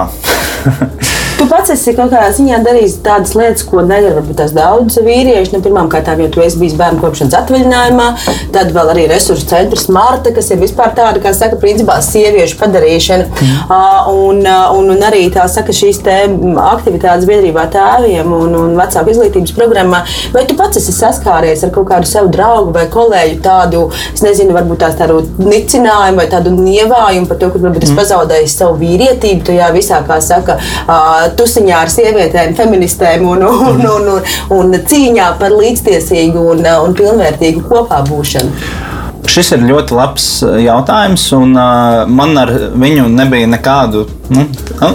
Tu 1.41 1.47
pats 1.49 1.71
esi 1.73 1.95
kaut 1.97 2.11
kādā 2.11 2.27
ziņā 2.37 2.59
darījis 2.61 2.99
tādas 3.01 3.31
lietas, 3.33 3.63
ko 3.65 3.81
nedara 3.81 4.19
varbūt 4.19 4.37
tās 4.37 4.51
daudz 4.53 4.99
vīrieši. 5.01 5.55
Nu, 5.55 5.61
Pirmkārt, 5.65 6.11
jau 6.21 6.27
tu 6.29 6.43
esi 6.45 6.59
bijis 6.61 6.75
bērnu 6.77 7.01
kopšanas 7.01 7.33
atvaļinājumā, 7.39 8.09
tad 8.53 8.69
vēl 8.75 8.91
arī 8.93 9.07
resursu 9.09 9.47
centrs 9.49 9.87
Marta, 9.89 10.29
kas 10.35 10.51
ir 10.53 10.59
vispār 10.61 10.93
tāda, 10.93 11.17
kā 11.23 11.31
saka, 11.33 11.57
principā 11.57 11.95
sieviešu 12.05 12.59
padarīšana. 12.59 13.25
Mm. 13.25 13.55
Uh, 13.73 14.11
un, 14.11 14.41
un, 14.77 14.91
un 14.93 15.01
arī 15.07 15.23
tā 15.33 15.47
saka, 15.49 15.73
šīs 15.73 16.03
aktivitātes 16.05 17.25
biedrībā 17.25 17.65
tēviem 17.73 18.29
un, 18.37 18.53
un 18.61 18.77
vecāku 18.77 19.15
izglītības 19.15 19.55
programmā. 19.57 20.03
Vai 20.35 20.45
tu 20.45 20.59
pats 20.59 20.77
esi 20.77 20.93
saskāries 20.93 21.65
ar 21.65 21.73
kaut 21.73 21.89
kādu 21.89 22.11
savu 22.11 22.29
draugu 22.37 22.75
vai 22.77 22.85
kolēģu 22.93 23.41
tādu, 23.41 23.87
es 24.13 24.21
nezinu, 24.21 24.53
varbūt 24.59 24.83
tās 24.85 24.99
tādu 25.01 25.23
nicinājumu 25.41 26.21
vai 26.21 26.29
tādu 26.29 26.53
nievājumu 26.59 27.33
par 27.33 27.41
to, 27.41 27.49
ka 27.49 27.65
varbūt 27.65 27.89
es 27.89 27.95
mm. 27.95 28.03
pazaudēju 28.03 28.53
savu 28.53 28.77
vīrietību 28.85 29.49
tajā 29.49 29.73
visā, 29.73 30.05
kā 30.05 30.21
saka, 30.21 30.61
uh, 30.85 31.30
tusiņā 31.39 31.81
ar 31.85 31.91
sievietēm, 31.91 32.55
feministēm 32.57 33.27
un, 33.33 33.45
un, 33.47 33.81
un, 33.81 34.07
un, 34.15 34.31
un 34.57 34.79
cīņā 34.91 35.33
par 35.41 35.55
līdztiesīgu 35.57 36.47
un, 36.53 36.65
un 36.85 36.97
pilnvērtīgu 36.97 37.65
kopā 37.69 38.01
būšanu. 38.09 38.90
Šis 39.31 39.53
ir 39.55 39.61
ļoti 39.63 39.95
labs 39.95 40.25
jautājums, 40.59 41.29
un 41.37 41.53
uh, 41.55 42.01
man 42.11 42.35
ar 42.41 42.51
viņu 42.75 43.05
nebija 43.13 43.47
nekādu 43.47 44.03
Nu, 44.31 44.45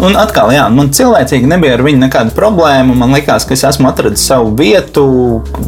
un 0.01 0.15
atkal, 0.17 0.49
jā, 0.55 0.63
man 0.73 0.89
cilvēcīgi 0.97 1.49
nebija 1.51 1.75
ar 1.77 1.83
viņu 1.85 2.01
nekāda 2.01 2.33
problēma. 2.33 2.95
Man 2.97 3.13
liekas, 3.13 3.45
ka 3.45 3.53
es 3.53 3.67
esmu 3.69 3.91
atradzis 3.91 4.25
savu 4.31 4.55
vietu, 4.57 5.05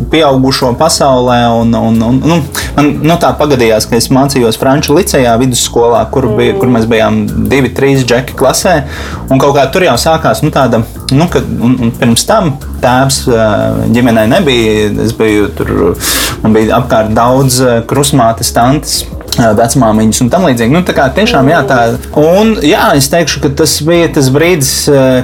pieaugušo 0.09 0.71
pasaulē. 0.81 1.37
Un, 1.59 1.75
un, 1.77 1.99
un, 2.07 2.21
nu, 2.25 2.39
man 2.79 2.89
nu, 3.03 3.19
tā 3.21 3.35
pagadījās, 3.37 3.85
ka 3.91 3.99
es 4.01 4.09
mācījos 4.15 4.57
Franču 4.61 4.97
licejā, 4.97 5.35
vidusskolā, 5.43 6.01
kur, 6.15 6.31
bija, 6.39 6.57
kur 6.57 6.73
mēs 6.73 6.89
bijām 6.89 7.27
divi, 7.51 7.75
trīs 7.77 8.07
džeki 8.09 8.39
klasē. 8.41 8.79
Un 9.29 9.43
kaut 9.43 9.53
kā 9.59 9.67
tur 9.75 9.85
jau 9.85 9.99
sākās 10.01 10.41
nu, 10.47 10.53
tāda, 10.55 10.81
nu, 11.13 11.29
kad, 11.29 11.45
un, 11.61 11.77
un 11.85 11.93
pirms 12.01 12.25
tam 12.31 12.55
tēvs 12.83 13.21
ģimenē 13.95 14.27
nebija. 14.33 14.89
Es 15.05 15.15
biju 15.19 15.51
tur, 15.59 15.73
man 16.43 16.57
bija 16.57 16.79
apkārt 16.81 17.15
daudz 17.17 17.61
krusmātes, 17.91 18.53
tantes 18.57 19.03
vecmāmiņas 19.39 20.23
un 20.25 20.31
tam 20.33 20.47
līdzīgi. 20.49 20.75
Nu, 20.75 20.83
tā 20.87 20.95
kā 20.97 21.09
tiešām 21.15 21.49
jā, 21.51 21.63
tā. 21.69 21.79
Un 22.19 22.55
jā, 22.65 22.91
es 22.99 23.09
teikšu, 23.13 23.43
ka 23.45 23.53
tas 23.63 23.79
bija 23.87 24.11
tas 24.17 24.31
brīdis, 24.35 24.73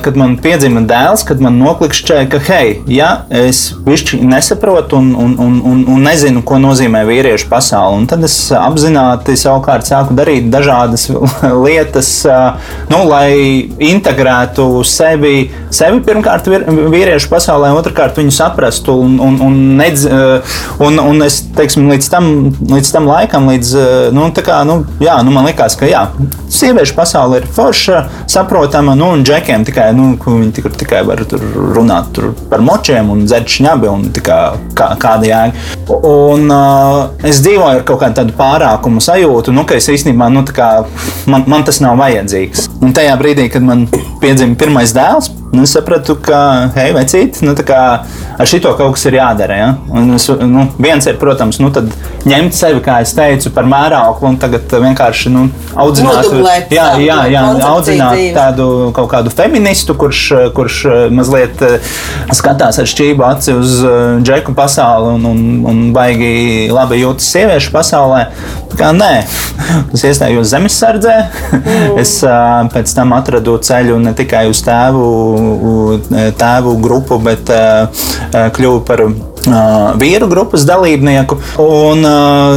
kad 0.04 0.18
man 0.20 0.36
piedzima 0.42 0.84
dēls, 0.88 1.24
kad 1.26 1.42
man 1.42 1.58
noklikšķēja, 1.62 2.28
ka, 2.32 2.40
hei, 2.48 2.78
ja 2.90 3.10
es 3.34 3.66
višķi 3.86 4.20
nesaprotu 4.24 5.00
un, 5.00 5.10
un, 5.18 5.34
un, 5.40 5.58
un, 5.72 5.82
un 5.94 6.06
nezinu, 6.06 6.44
ko 6.46 6.60
nozīmē 6.62 7.04
vīriešu 7.08 7.48
pasaule, 7.50 7.98
un 8.00 8.08
tad 8.10 8.24
es 8.26 8.36
apzināti 8.54 9.36
savukārt 9.40 9.88
sāku 9.88 10.16
darīt 10.16 10.50
dažādas 10.52 11.08
lietas, 11.64 12.10
nu, 12.92 13.02
lai 13.10 13.34
integrētu 13.90 14.68
sevi, 14.88 15.48
sevi 15.74 16.02
pirmkārt 16.06 16.48
vīriešu 16.48 17.30
pasaulē, 17.32 17.72
otrkārt 17.76 18.18
viņu 18.20 18.34
saprastu 18.34 18.96
un, 19.04 19.18
un, 19.22 19.40
un, 19.44 19.60
nedz, 19.80 20.06
un, 20.78 21.00
un 21.02 21.26
es, 21.26 21.40
teiksim, 21.56 21.88
līdz 21.90 22.10
tam, 22.12 22.30
līdz 22.70 22.94
tam 22.94 23.08
laikam, 23.10 23.50
līdz 23.52 23.74
nu, 24.12 24.26
kā, 24.34 24.60
nu, 24.68 24.80
jā, 25.02 25.16
nu, 25.24 25.32
man 25.34 25.46
liekas, 25.48 25.76
ka 25.80 25.88
jā, 25.88 26.02
sieviešu 26.52 26.96
pasaule 26.96 27.40
ir 27.40 27.46
forša, 27.56 28.02
saprotama, 28.30 28.96
nu, 28.98 29.12
un 29.16 29.24
džekiem 29.26 29.64
tikai, 29.66 29.90
nu, 29.96 30.14
viņi 30.24 30.52
tikai, 30.58 30.72
tikai 30.84 31.02
var 31.08 31.22
runāt 31.74 32.10
tur 32.16 32.32
par 32.50 32.64
močiem 32.64 33.10
un 33.14 33.24
dzert 33.28 33.50
šņabi 33.56 33.90
un 33.90 34.08
kā, 34.14 34.40
kā, 34.76 34.90
kāda 35.00 35.30
jēga. 35.30 35.68
Un 35.94 36.50
uh, 36.50 37.26
es 37.26 37.42
dzīvoju 37.44 37.80
ar 37.80 37.86
kaut 37.86 38.02
kādu 38.02 38.20
tādu 38.20 38.36
pārākumu 38.38 39.02
sajūtu, 39.04 39.54
nu, 39.54 39.66
ka 39.68 39.78
es 39.78 39.88
īstenībā, 39.92 40.30
nu, 40.32 40.44
kā, 40.54 40.70
man, 41.30 41.46
man 41.50 41.66
tas 41.66 41.80
nav 41.84 41.98
vajadzīgs. 42.00 42.68
Un 42.84 42.94
tajā 42.96 43.16
brīdī, 43.20 43.48
kad 43.52 43.64
man 43.64 43.86
piedzima 44.22 44.58
pirmais 44.60 44.94
dēls, 44.96 45.30
Nu, 45.54 45.64
es 45.66 45.74
sapratu, 45.76 46.16
ka, 46.18 46.38
hei, 46.74 46.90
vecīt, 46.96 47.40
nu, 47.46 47.54
ar 47.54 48.48
šito 48.50 48.72
kaut 48.78 48.96
kas 48.96 49.06
ir 49.08 49.18
jādara. 49.20 49.58
Ja? 49.58 49.68
Un, 49.94 50.14
es, 50.16 50.26
nu, 50.40 50.66
viens 50.82 51.06
ir, 51.06 51.18
protams, 51.20 51.60
nu, 51.62 51.70
ņemt 52.28 52.56
sevi, 52.56 52.80
kā 52.84 52.98
es 53.04 53.14
teicu, 53.16 53.52
par 53.54 53.68
mērauklu 53.70 54.32
un 54.32 54.38
tagad 54.40 54.72
vienkārši 54.72 55.32
nu, 55.34 55.46
audzināt, 55.78 56.24
Nodublēt, 56.24 56.72
jā, 56.74 56.86
jā, 57.02 57.18
jā, 57.32 57.44
audzināt 57.68 58.16
dzīves. 58.16 58.34
tādu 58.36 58.68
kaut 58.96 59.10
kādu 59.12 59.32
feministu, 59.34 59.96
kurš, 59.98 60.22
kurš 60.56 60.80
mazliet 61.14 61.62
eh, 61.64 61.94
skatās 62.34 62.80
ar 62.80 62.90
šķību 62.90 63.26
aci 63.28 63.54
uz 63.54 63.76
eh, 63.84 64.02
džeku 64.24 64.54
pasauli 64.56 65.14
un, 65.18 65.28
un, 65.30 65.44
un 65.70 65.82
baigi 65.94 66.70
labi 66.72 67.02
jūtas 67.02 67.30
sieviešu 67.34 67.74
pasaulē. 67.74 68.24
Kā 68.74 68.90
nē, 68.96 69.12
es 69.94 70.02
iestājos 70.06 70.50
zemesardzē, 70.50 71.14
mm. 71.58 71.98
es 72.02 72.16
pēc 72.74 72.94
tam 72.96 73.14
atradu 73.16 73.56
ceļu 73.62 74.00
ne 74.02 74.14
tikai 74.16 74.46
uz 74.50 74.64
tēvu 74.66 75.04
tēvu 76.40 76.74
grupu, 76.82 77.20
bet 77.22 77.52
kļuvu 78.56 78.82
par 78.88 79.06
vīru 80.00 80.28
grupas 80.30 80.64
dalībnieku. 80.66 81.38
Un 81.60 82.04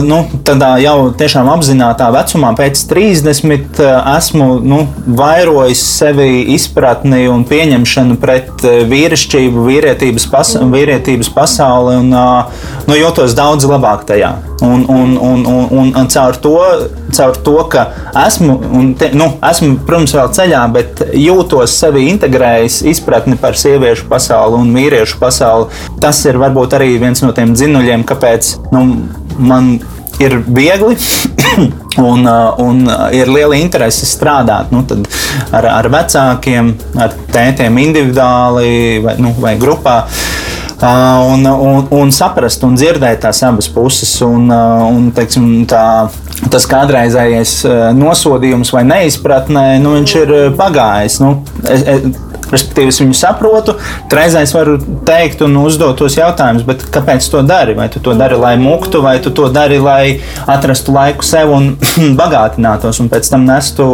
nu, 0.07 0.19
tādā 0.47 0.75
jau 0.81 1.11
tiešām 1.17 1.49
apzinātajā 1.51 2.13
vecumā, 2.15 2.53
pēc 2.57 2.83
30, 2.89 3.81
esmu 4.17 4.49
nu, 4.63 4.81
vairojis 5.19 5.83
sevi 5.97 6.45
izpratni 6.55 7.25
un 7.31 7.45
pieņemšanu 7.47 8.19
pret 8.21 8.65
vīrišķību, 8.91 9.67
vīrietības, 9.67 10.29
pas 10.31 10.55
vīrietības 10.57 11.31
pasauli 11.35 11.97
un 12.01 12.13
nu, 12.13 12.97
jūtos 12.97 13.35
daudz 13.37 13.67
labāk 13.69 14.07
tajā. 14.07 14.37
Un, 14.61 14.85
un, 14.89 15.17
un, 15.21 15.45
un, 15.45 15.67
un, 15.69 15.91
un 15.95 16.07
caur, 16.09 16.35
to, 16.41 16.55
caur 17.13 17.35
to, 17.45 17.57
ka 17.69 17.83
esmu, 18.25 18.55
te, 18.97 19.11
nu, 19.13 19.27
esmu, 19.45 19.75
protams, 19.85 20.15
vēl 20.17 20.31
ceļā, 20.33 20.61
bet 20.73 21.03
jūtos 21.13 21.75
sevi 21.77 22.07
integrējis 22.09 22.79
izpratni 22.89 23.37
par 23.37 23.57
sieviešu 23.59 24.07
pasauli 24.09 24.57
un 24.57 24.71
vīriešu 24.73 25.19
pasauli, 25.21 25.69
tas 26.01 26.23
ir 26.25 26.41
varbūt 26.41 26.73
arī 26.79 26.95
viens 27.03 27.21
no 27.21 27.29
tiem 27.37 27.53
dzinuļiem, 27.53 28.07
kāpēc 28.09 28.55
nu, 28.73 28.83
man 29.37 29.75
ir 30.17 30.39
viegli 30.47 30.97
un, 32.09 32.25
uh, 32.25 32.57
un 32.57 32.81
ir 33.13 33.29
liela 33.29 33.61
interese 33.61 34.09
strādāt 34.09 34.73
nu, 34.73 34.81
ar, 35.53 35.69
ar 35.69 35.91
vecākiem, 35.93 36.73
ar 36.97 37.13
tētiem 37.29 37.77
individuāli 37.85 39.03
vai, 39.05 39.19
nu, 39.21 39.37
vai 39.37 39.53
grupā. 39.61 39.99
Uh, 40.07 40.47
un, 40.81 41.45
un, 41.45 41.87
un 41.97 42.13
saprast 42.13 42.63
un 42.67 42.75
dzirdēt 42.77 43.23
tās 43.25 43.41
abas 43.47 43.69
puses. 43.73 44.13
Un, 44.25 44.49
uh, 44.51 44.85
un, 44.91 45.09
teiksim, 45.15 45.65
tā, 45.69 45.83
tas 46.53 46.67
kādreizējais 46.69 47.59
nosodījums 47.97 48.73
vai 48.75 48.85
neizpratnē, 48.87 49.67
nu, 49.83 49.97
viņš 49.97 50.15
ir 50.21 50.33
pagājis. 50.59 51.21
Nu, 51.23 51.39
es, 51.65 51.83
es, 51.83 52.25
Respektīvi, 52.47 52.93
es 52.93 52.99
viņu 53.01 53.15
saprotu, 53.17 53.75
reizē 54.13 54.41
es 54.45 54.53
varu 54.55 54.77
teikt 55.07 55.41
un 55.43 55.57
uzdot 55.59 55.97
tos 55.99 56.15
jautājumus, 56.15 56.63
kāpēc 56.95 57.27
to 57.31 57.41
dari? 57.47 57.75
Vai 57.75 57.89
tu 57.91 57.99
to 58.03 58.15
dari, 58.17 58.37
lai 58.39 58.53
muktu, 58.61 59.01
vai 59.03 59.17
tu 59.23 59.33
to 59.35 59.49
dari, 59.51 59.81
lai 59.83 60.19
atrastu 60.47 60.95
laiku 60.95 61.27
sev 61.27 61.51
un 61.51 61.73
bagātinātos, 62.21 63.01
un 63.03 63.11
pēc 63.11 63.33
tam 63.33 63.47
nestu, 63.49 63.87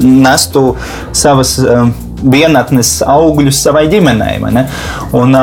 nestu 0.00 0.70
savas. 1.12 1.58
Um, 1.60 1.96
vienatnes 2.22 2.98
augļus 3.06 3.62
savai 3.66 3.86
ģimenei. 3.92 4.38
Un, 5.16 5.34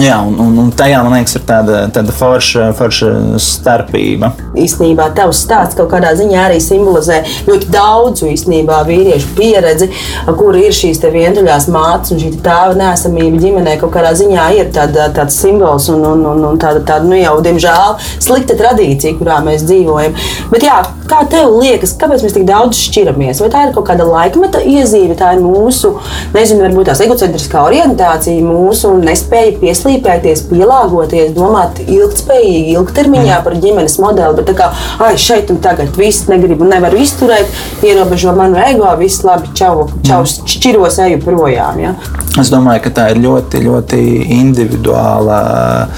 jā, 0.00 0.18
un, 0.24 0.36
un, 0.42 0.58
un 0.64 0.70
tajā 0.76 1.02
man 1.04 1.16
liekas, 1.16 1.36
ir 1.38 1.44
tāda, 1.48 1.82
tāda 1.94 2.14
forša, 2.16 2.70
forša 2.78 3.12
starpība. 3.42 4.32
Īstenībā 4.58 5.08
tavs 5.16 5.42
stāsts 5.46 5.78
kaut 5.78 5.90
kādā 5.92 6.12
ziņā 6.18 6.46
arī 6.46 6.60
simbolizē 6.62 7.22
ļoti 7.48 7.70
daudzu 7.72 8.30
īstenībā 8.32 8.82
vīriešu 8.88 9.32
pieredzi, 9.38 9.90
kur 10.38 10.56
ir 10.58 10.74
šīs 10.76 11.02
vientuļās 11.02 11.68
mātes 11.72 12.14
un 12.14 12.22
šī 12.22 12.32
tēva 12.44 12.76
nesamība 12.78 13.40
ģimenē. 13.42 13.76
Kaut 13.82 13.94
kādā 13.96 14.14
ziņā 14.18 14.48
ir 14.58 14.72
tāda, 14.74 15.08
tāds 15.14 15.38
simbols 15.42 15.88
un, 15.92 16.04
un, 16.06 16.24
un, 16.32 16.44
un 16.52 16.60
tāda, 16.62 16.84
tāda, 16.86 17.08
nu 17.08 17.18
jau, 17.18 17.36
diemžēl, 17.44 17.98
slikta 18.22 18.56
tradīcija, 18.58 19.18
kurā 19.18 19.40
mēs 19.44 19.66
dzīvojam. 19.68 20.16
Bet 20.52 20.66
jā, 20.66 20.78
kā 21.10 21.22
tev 21.32 21.56
liekas, 21.58 21.96
kāpēc 22.00 22.24
mēs 22.24 22.36
tik 22.36 22.46
daudz 22.48 22.78
šķiramies? 22.86 23.42
Vai 23.42 23.50
tā 23.52 23.66
ir 23.66 23.74
kaut 23.76 23.88
kāda 23.90 24.06
laikmeta 24.08 24.62
iezīme, 24.64 25.16
tā 25.18 25.34
ir 25.36 25.42
mūsu 25.44 25.94
nezinu, 26.34 26.62
varbūt 26.66 26.90
tās 26.90 27.02
egocentriskā 27.04 27.62
orientācija, 27.68 28.44
mūsu 28.44 28.92
nespēja 29.02 29.56
pieslīpēties, 29.60 30.46
pielāgoties, 30.50 31.32
domāt 31.36 31.82
ilgspējīgi, 31.84 32.76
ilgtermiņā 32.76 33.40
par 33.44 33.58
ģimenes 33.62 33.98
modeli. 34.02 34.38
Bet 34.40 34.54
kā 34.58 34.70
ai, 35.02 35.14
šeit 35.20 35.52
un 35.54 35.60
tagad 35.64 35.96
viss 35.98 36.28
negribu, 36.30 36.66
nevaru 36.68 37.02
izturēt, 37.02 37.50
ierobežo 37.86 38.34
manu 38.36 38.60
ego, 38.62 38.88
viss 39.00 39.24
labi, 39.26 39.52
čau, 39.58 39.88
čau 40.06 40.22
šķiros, 40.26 41.00
eju 41.06 41.22
projām. 41.24 41.80
Ja? 41.82 41.94
Es 42.40 42.52
domāju, 42.52 42.86
ka 42.86 42.96
tā 42.96 43.10
ir 43.12 43.22
ļoti, 43.24 43.62
ļoti 43.66 44.02
individuāla 44.38 45.38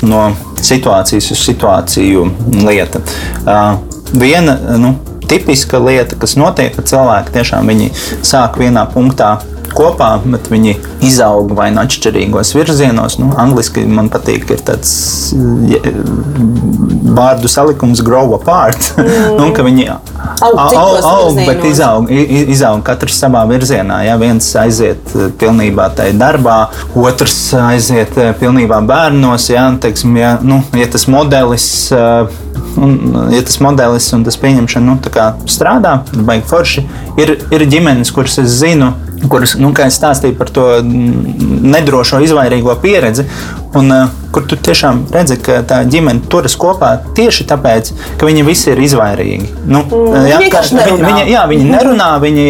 no 0.06 0.26
situācijas 0.64 1.30
uz 1.34 1.42
situāciju 1.44 2.28
lieta. 2.64 3.02
Uh, 3.44 3.76
viena, 4.16 4.56
nu, 4.80 4.94
tipiska 5.28 5.78
lieta, 5.78 6.16
kas 6.20 6.36
notiek, 6.40 6.74
kad 6.76 6.88
cilvēki 6.88 7.34
tiešām 7.34 7.72
sāk 8.24 8.58
vienā 8.60 8.84
punktā 8.92 9.38
kopā, 9.77 10.11
bet 10.25 10.51
viņi 10.53 10.77
izaug 11.05 11.53
vai 11.57 11.70
nu 11.75 11.83
atšķirīgos 11.85 12.55
virzienos. 12.57 13.18
Nu, 13.20 13.33
angliski 13.41 13.85
man 13.89 14.11
patīk, 14.12 14.47
ir 14.55 14.62
tāds 14.66 14.95
vārdu 17.14 17.51
salikums 17.51 18.03
grow 18.05 18.35
apart. 18.37 18.93
Mm. 18.99 19.37
nu, 19.39 19.51
ka 19.57 19.64
viņi 19.66 19.89
aug, 19.91 20.59
aug, 20.59 20.99
aug 21.11 21.41
bet 21.43 21.64
izaug, 21.68 22.11
izaug 22.11 22.83
katrs 22.87 23.18
savā 23.20 23.45
virzienā. 23.51 24.03
Ja 24.09 24.16
viens 24.20 24.49
aiziet 24.61 25.14
eh, 25.14 25.31
pilnībā 25.41 25.91
tajā 25.99 26.16
darbā, 26.20 26.59
otrs 26.99 27.39
aiziet 27.59 28.16
eh, 28.20 28.33
pilnībā 28.41 28.81
bērnos. 28.89 29.51
Ja, 29.53 29.68
teiksim, 29.81 30.16
ja, 30.20 30.37
nu, 30.43 30.62
ja 30.79 30.91
tas 30.91 31.09
modelis. 31.11 31.68
Uh, 31.95 32.43
Un, 32.75 32.97
ja 33.31 33.39
tas 33.47 33.61
modelis 33.62 34.09
un 34.16 34.25
tas 34.27 34.35
pieņemšana 34.43 34.87
nu, 34.89 34.97
strādā, 35.51 35.93
baigi 36.27 36.47
forši. 36.51 36.83
Ir, 37.22 37.37
ir 37.55 37.64
ģimenes, 37.70 38.11
kuras 38.14 38.35
es 38.43 38.57
zinu, 38.59 38.89
kuras, 39.31 39.57
nu, 39.61 39.72
kā 39.77 39.89
es 39.91 39.99
stāstīju 40.01 40.37
par 40.39 40.51
to 40.55 40.66
nedrošo, 40.85 42.20
izvairīgo 42.25 42.75
pieredzi, 42.83 43.27
un 43.79 43.95
uh, 43.95 44.20
kur 44.35 44.47
tu 44.51 44.59
tiešām 44.59 45.05
redzi, 45.14 45.39
ka 45.43 45.61
tā 45.68 45.83
ģimene 45.91 46.27
turas 46.31 46.57
kopā 46.59 46.97
tieši 47.16 47.47
tāpēc, 47.51 47.93
ka 48.18 48.29
viņi 48.29 48.45
visi 48.47 48.72
ir 48.72 48.83
izvairīgi. 48.83 49.51
Nu, 49.70 49.85
mm, 49.87 50.29
jā, 50.31 50.45
ka, 50.53 50.62
viņi, 50.66 51.01
viņi, 51.05 51.27
jā, 51.33 51.49
viņi 51.51 51.70
nerunā, 51.75 52.12
viņi. 52.25 52.47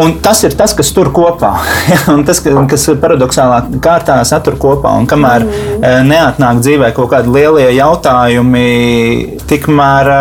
Un 0.00 0.12
tas 0.22 0.38
ir 0.46 0.54
tas, 0.56 0.70
kas 0.78 0.92
tur 0.94 1.08
kopā. 1.12 1.50
un 2.14 2.22
tas, 2.24 2.38
kas 2.40 2.84
paradoxālā 3.02 3.64
kārtā 3.82 4.20
satur 4.28 4.54
kopā. 4.60 4.92
Un 5.00 5.08
kamēr 5.10 5.44
mm. 5.44 6.06
neatnāk 6.06 6.60
dzīvē 6.62 6.92
kaut 6.96 7.10
kādi 7.10 7.32
lielie 7.34 7.66
jautājumi, 7.74 8.66
tikmēr, 9.50 10.12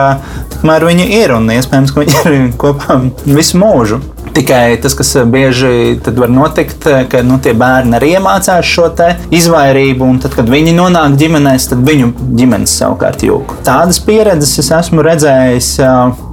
tikmēr 0.55 0.87
viņi 0.89 1.05
ir 1.19 1.35
un 1.37 1.51
iespējams, 1.53 1.93
ka 1.93 2.05
viņi 2.05 2.17
ir 2.23 2.39
kopā 2.63 2.97
visu 3.29 3.61
mūžu. 3.61 4.01
Tikai 4.35 4.77
tas, 4.81 4.95
kas 4.97 5.15
bieži 5.29 5.99
var 6.17 6.31
notikt, 6.31 6.85
ka 7.11 7.23
nu, 7.25 7.39
tie 7.43 7.55
bērni 7.57 7.97
arī 7.97 8.13
iemācās 8.17 8.67
šo 8.67 8.89
izvairību, 9.35 10.05
un 10.05 10.19
tad, 10.23 10.33
kad 10.37 10.49
viņi 10.49 10.73
nonāk 10.75 11.17
ģimenēs, 11.19 11.69
tad 11.71 11.83
viņu 11.87 12.11
ģimenes 12.39 12.75
savukārt 12.81 13.23
jūg. 13.25 13.57
Tādas 13.67 14.01
pieredzes 14.03 14.57
es 14.61 14.71
esmu 14.75 15.05
redzējis. 15.05 15.73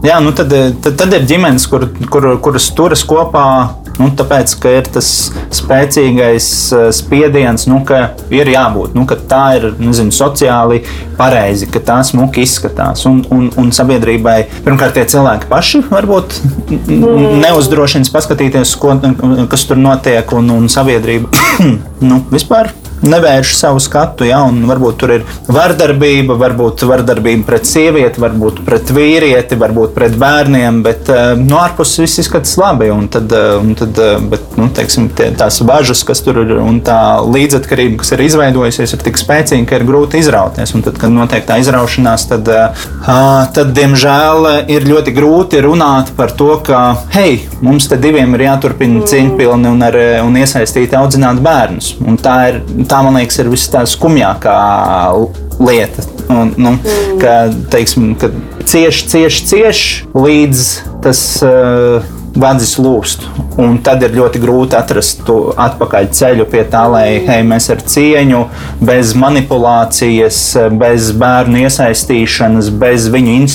Jā, 0.07 0.20
nu 0.24 0.34
tad, 0.36 0.53
tad, 0.84 0.97
tad 1.01 1.16
ir 1.16 1.26
ģimenes, 1.28 1.68
kur, 1.70 1.88
kur, 2.11 2.30
kuras 2.42 2.70
turas 2.76 3.05
kopā 3.07 3.47
Nu, 3.97 4.11
tāpēc, 4.12 4.53
ka 4.61 4.72
ir 4.76 4.88
tas 4.92 5.09
spēcīgais 5.57 6.47
eh, 6.76 6.88
spiediens, 6.92 7.64
nu, 7.70 7.80
ka 7.88 8.11
ir 8.34 8.51
jābūt, 8.53 8.92
nu, 8.97 9.07
ka 9.09 9.16
tā 9.16 9.44
ir 9.57 9.70
nezinu, 9.80 10.12
sociāli 10.12 10.82
pareizi, 11.16 11.68
ka 11.72 11.80
tā 11.80 11.97
smuki 12.05 12.44
izskatās. 12.44 13.07
Un, 13.09 13.22
un, 13.32 13.49
un 13.57 13.72
sabiedrībai 13.72 14.36
pirmkārt 14.66 14.99
tie 14.99 15.07
cilvēki 15.09 15.49
paši 15.49 15.80
varbūt 15.88 16.36
mm. 16.68 17.38
Neuzdrošina 17.87 18.12
paskatīties, 18.12 18.74
ko, 18.80 18.95
kas 19.51 19.66
tur 19.68 19.78
notiek, 19.78 20.32
un, 20.34 20.51
un 20.51 20.68
sabiedrība 20.68 21.30
nu, 22.09 22.20
vispār 22.32 22.72
nevērš 23.03 23.55
savu 23.57 23.80
skatu. 23.82 24.26
Ja, 24.26 24.40
varbūt 24.47 24.99
tur 25.01 25.12
ir 25.16 25.24
vardarbība, 25.53 26.36
varbūt 26.40 26.84
vardarbība 26.88 27.47
pret 27.51 27.68
sievieti, 27.68 28.20
varbūt 28.22 28.62
pret 28.66 28.90
vīrieti, 28.94 29.59
varbūt 29.61 29.94
pret 29.97 30.16
bērniem, 30.20 30.82
bet 30.86 31.11
eh, 31.12 31.34
no 31.40 31.61
ārpuses 31.62 32.03
viss 32.05 32.22
izskatās 32.24 32.57
labi. 32.61 32.90
Un 32.94 33.09
tad, 33.12 33.32
eh, 33.32 33.57
un 33.61 33.74
tad, 33.78 33.99
eh, 34.03 34.16
bet, 34.32 34.57
nu, 34.61 34.68
teiksim, 34.74 35.09
tie, 35.16 35.30
tās 35.36 35.61
bažas, 35.66 36.05
kas 36.07 36.22
tur 36.24 36.42
ir 36.44 36.57
un 36.62 36.80
tā 36.84 37.01
līdzatkarība, 37.24 38.01
kas 38.03 38.14
ir 38.16 38.24
izveidojusies, 38.26 38.97
ir 38.97 39.05
tik 39.07 39.20
spēcīga, 39.20 39.68
ka 39.68 39.80
ir 39.80 39.86
grūti 39.88 40.22
izrauties. 40.22 40.74
Un 40.76 40.84
tad, 40.86 40.99
kad 41.01 41.14
notiek 41.14 41.47
tā 41.49 41.59
izraušanās, 41.62 42.28
tad, 42.32 42.51
tad 43.57 43.72
diemžēl, 43.76 44.51
ir 44.72 44.86
ļoti 44.88 45.14
grūti 45.16 45.62
runāt 45.64 46.12
par 46.16 46.32
to, 46.36 46.53
ka, 46.66 46.82
hei, 47.14 47.40
mums 47.64 47.88
te 47.90 47.99
diviem 48.01 48.34
ir 48.36 48.47
jāturpina 48.47 49.05
cieņpilni 49.09 49.70
un, 49.70 49.84
ar, 49.86 49.99
un 50.24 50.38
iesaistīti 50.40 50.99
audzināt 50.99 51.40
bērnus. 51.44 51.94
Un 52.07 52.18
tā 52.20 52.36
ir 52.51 52.61
tā, 52.91 53.03
man 53.07 53.18
liekas, 53.20 53.41
ir 53.43 53.51
viss 53.53 53.70
tā 53.72 53.84
skumjākā 53.89 54.59
lieta. 55.62 56.05
Un, 56.26 56.53
nu, 56.59 56.74
mm. 56.74 57.16
ka, 57.22 57.37
teiksim, 57.72 58.12
ka 58.18 58.32
cieši, 58.66 59.09
cieši, 59.14 59.49
cieši 59.53 60.20
līdz 60.26 60.68
tas. 61.07 61.24
Uh, 61.47 62.14
vadzis 62.37 62.76
lūst. 62.80 63.24
Un 63.61 63.78
tad 63.84 64.03
ir 64.05 64.14
ļoti 64.16 64.41
grūti 64.43 64.76
atrast 64.76 65.22
to 65.26 65.37
atpakaļ 65.57 66.11
ceļu 66.14 66.47
pie 66.53 66.62
tā, 66.70 66.84
lai 66.93 67.07
hei, 67.24 67.41
mēs 67.47 67.70
ar 67.72 67.80
cieņu, 67.80 68.43
bez 68.84 69.14
manipulācijas, 69.18 70.41
bez 70.76 71.11
bērnu 71.16 71.64
iesaistīšanas, 71.64 72.70
bez 72.82 73.09
viņu 73.12 73.37
in, 73.41 73.49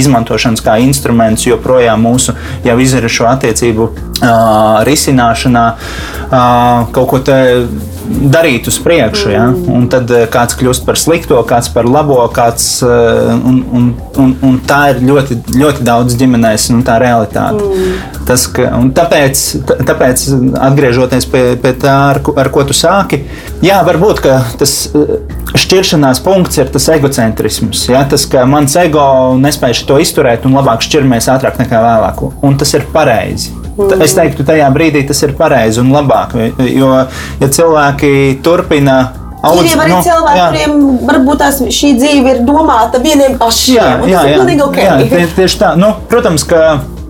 izmantošanas 0.00 0.64
kā 0.64 0.78
instruments, 0.84 1.46
joprojām 1.48 2.08
mūsu 2.08 2.36
jau 2.64 2.78
izrašo 2.80 3.28
attiecību 3.34 3.88
uh, 3.88 4.82
risināšanā 4.88 5.66
uh, 5.76 6.92
kaut 6.96 7.10
ko 7.12 7.24
tādu 7.28 7.91
darīt 8.32 8.68
uz 8.70 8.78
priekšu. 8.82 9.30
Ja? 9.32 9.46
Mm. 9.50 9.68
Un 9.76 9.88
tad 9.92 10.10
eh, 10.14 10.26
kāds 10.32 10.56
kļūst 10.58 10.86
par 10.86 10.98
slikto, 11.00 11.40
kāds 11.48 11.70
par 11.74 11.88
labo, 11.88 12.18
kāds, 12.34 12.66
eh, 12.86 13.32
un, 13.34 13.62
un, 13.72 13.88
un, 14.22 14.34
un 14.48 14.58
tā 14.68 14.82
ir 14.92 15.02
ļoti, 15.08 15.38
ļoti 15.56 15.86
daudz 15.86 16.16
ģimenēs 16.20 16.68
un 16.74 16.84
tā 16.86 16.98
realitāte. 17.02 17.62
Mm. 17.62 18.22
Tas, 18.28 18.46
ka, 18.54 18.68
tāpēc, 18.96 19.44
tāpēc, 19.88 20.26
atgriežoties 20.68 21.26
pie, 21.30 21.44
pie 21.62 21.74
tā, 21.82 21.96
ar, 22.12 22.22
ar 22.38 22.52
ko 22.54 22.66
tu 22.68 22.76
sāki, 22.76 23.24
jā, 23.64 23.80
varbūt 23.86 24.22
tas 24.60 24.76
eh, 24.94 25.16
šķiršanās 25.58 26.22
punkts 26.24 26.60
ir 26.62 26.70
tas 26.72 26.88
egocentrisms. 26.94 27.86
Ja? 27.92 28.04
Tas, 28.08 28.26
ka 28.30 28.46
mans 28.48 28.76
ego 28.80 29.04
nespēja 29.40 29.86
to 29.88 29.98
izturēt 30.02 30.46
un 30.48 30.56
labāk 30.58 30.84
šķirmies 30.86 31.30
ātrāk 31.32 31.58
nekā 31.62 31.82
vēlāk. 31.82 32.24
Un 32.46 32.56
tas 32.60 32.72
ir 32.78 32.86
pareizi. 32.94 33.52
Mm. 33.72 34.04
Es 34.04 34.14
teiktu, 34.16 34.44
tajā 34.44 34.68
brīdī 34.74 35.06
tas 35.08 35.22
ir 35.24 35.34
pareizi 35.38 35.80
un 35.80 35.92
labāk. 35.94 36.36
Jo, 36.68 36.92
ja 37.40 37.48
cilvēki 37.48 38.40
turpina 38.44 39.00
Audz, 39.42 39.72
ir 39.72 39.80
arī 39.82 39.90
no, 39.90 40.00
cilvēki, 40.06 40.38
jā. 40.38 40.48
kuriem 40.52 40.82
varbūt 41.08 41.40
tās, 41.42 41.56
šī 41.74 41.96
dzīve 41.98 42.34
ir 42.36 42.42
domāta 42.46 43.00
vieniem 43.02 43.34
pašiem. 43.40 44.04
Jā, 44.06 44.20
jā, 44.22 44.36
jā, 44.36 44.58
okay. 44.68 44.84
jā 44.86 44.98
tie, 45.10 45.22
tieši 45.34 45.58
tā. 45.58 45.72
Nu, 45.78 45.96
protams, 46.10 46.44
ka 46.46 46.60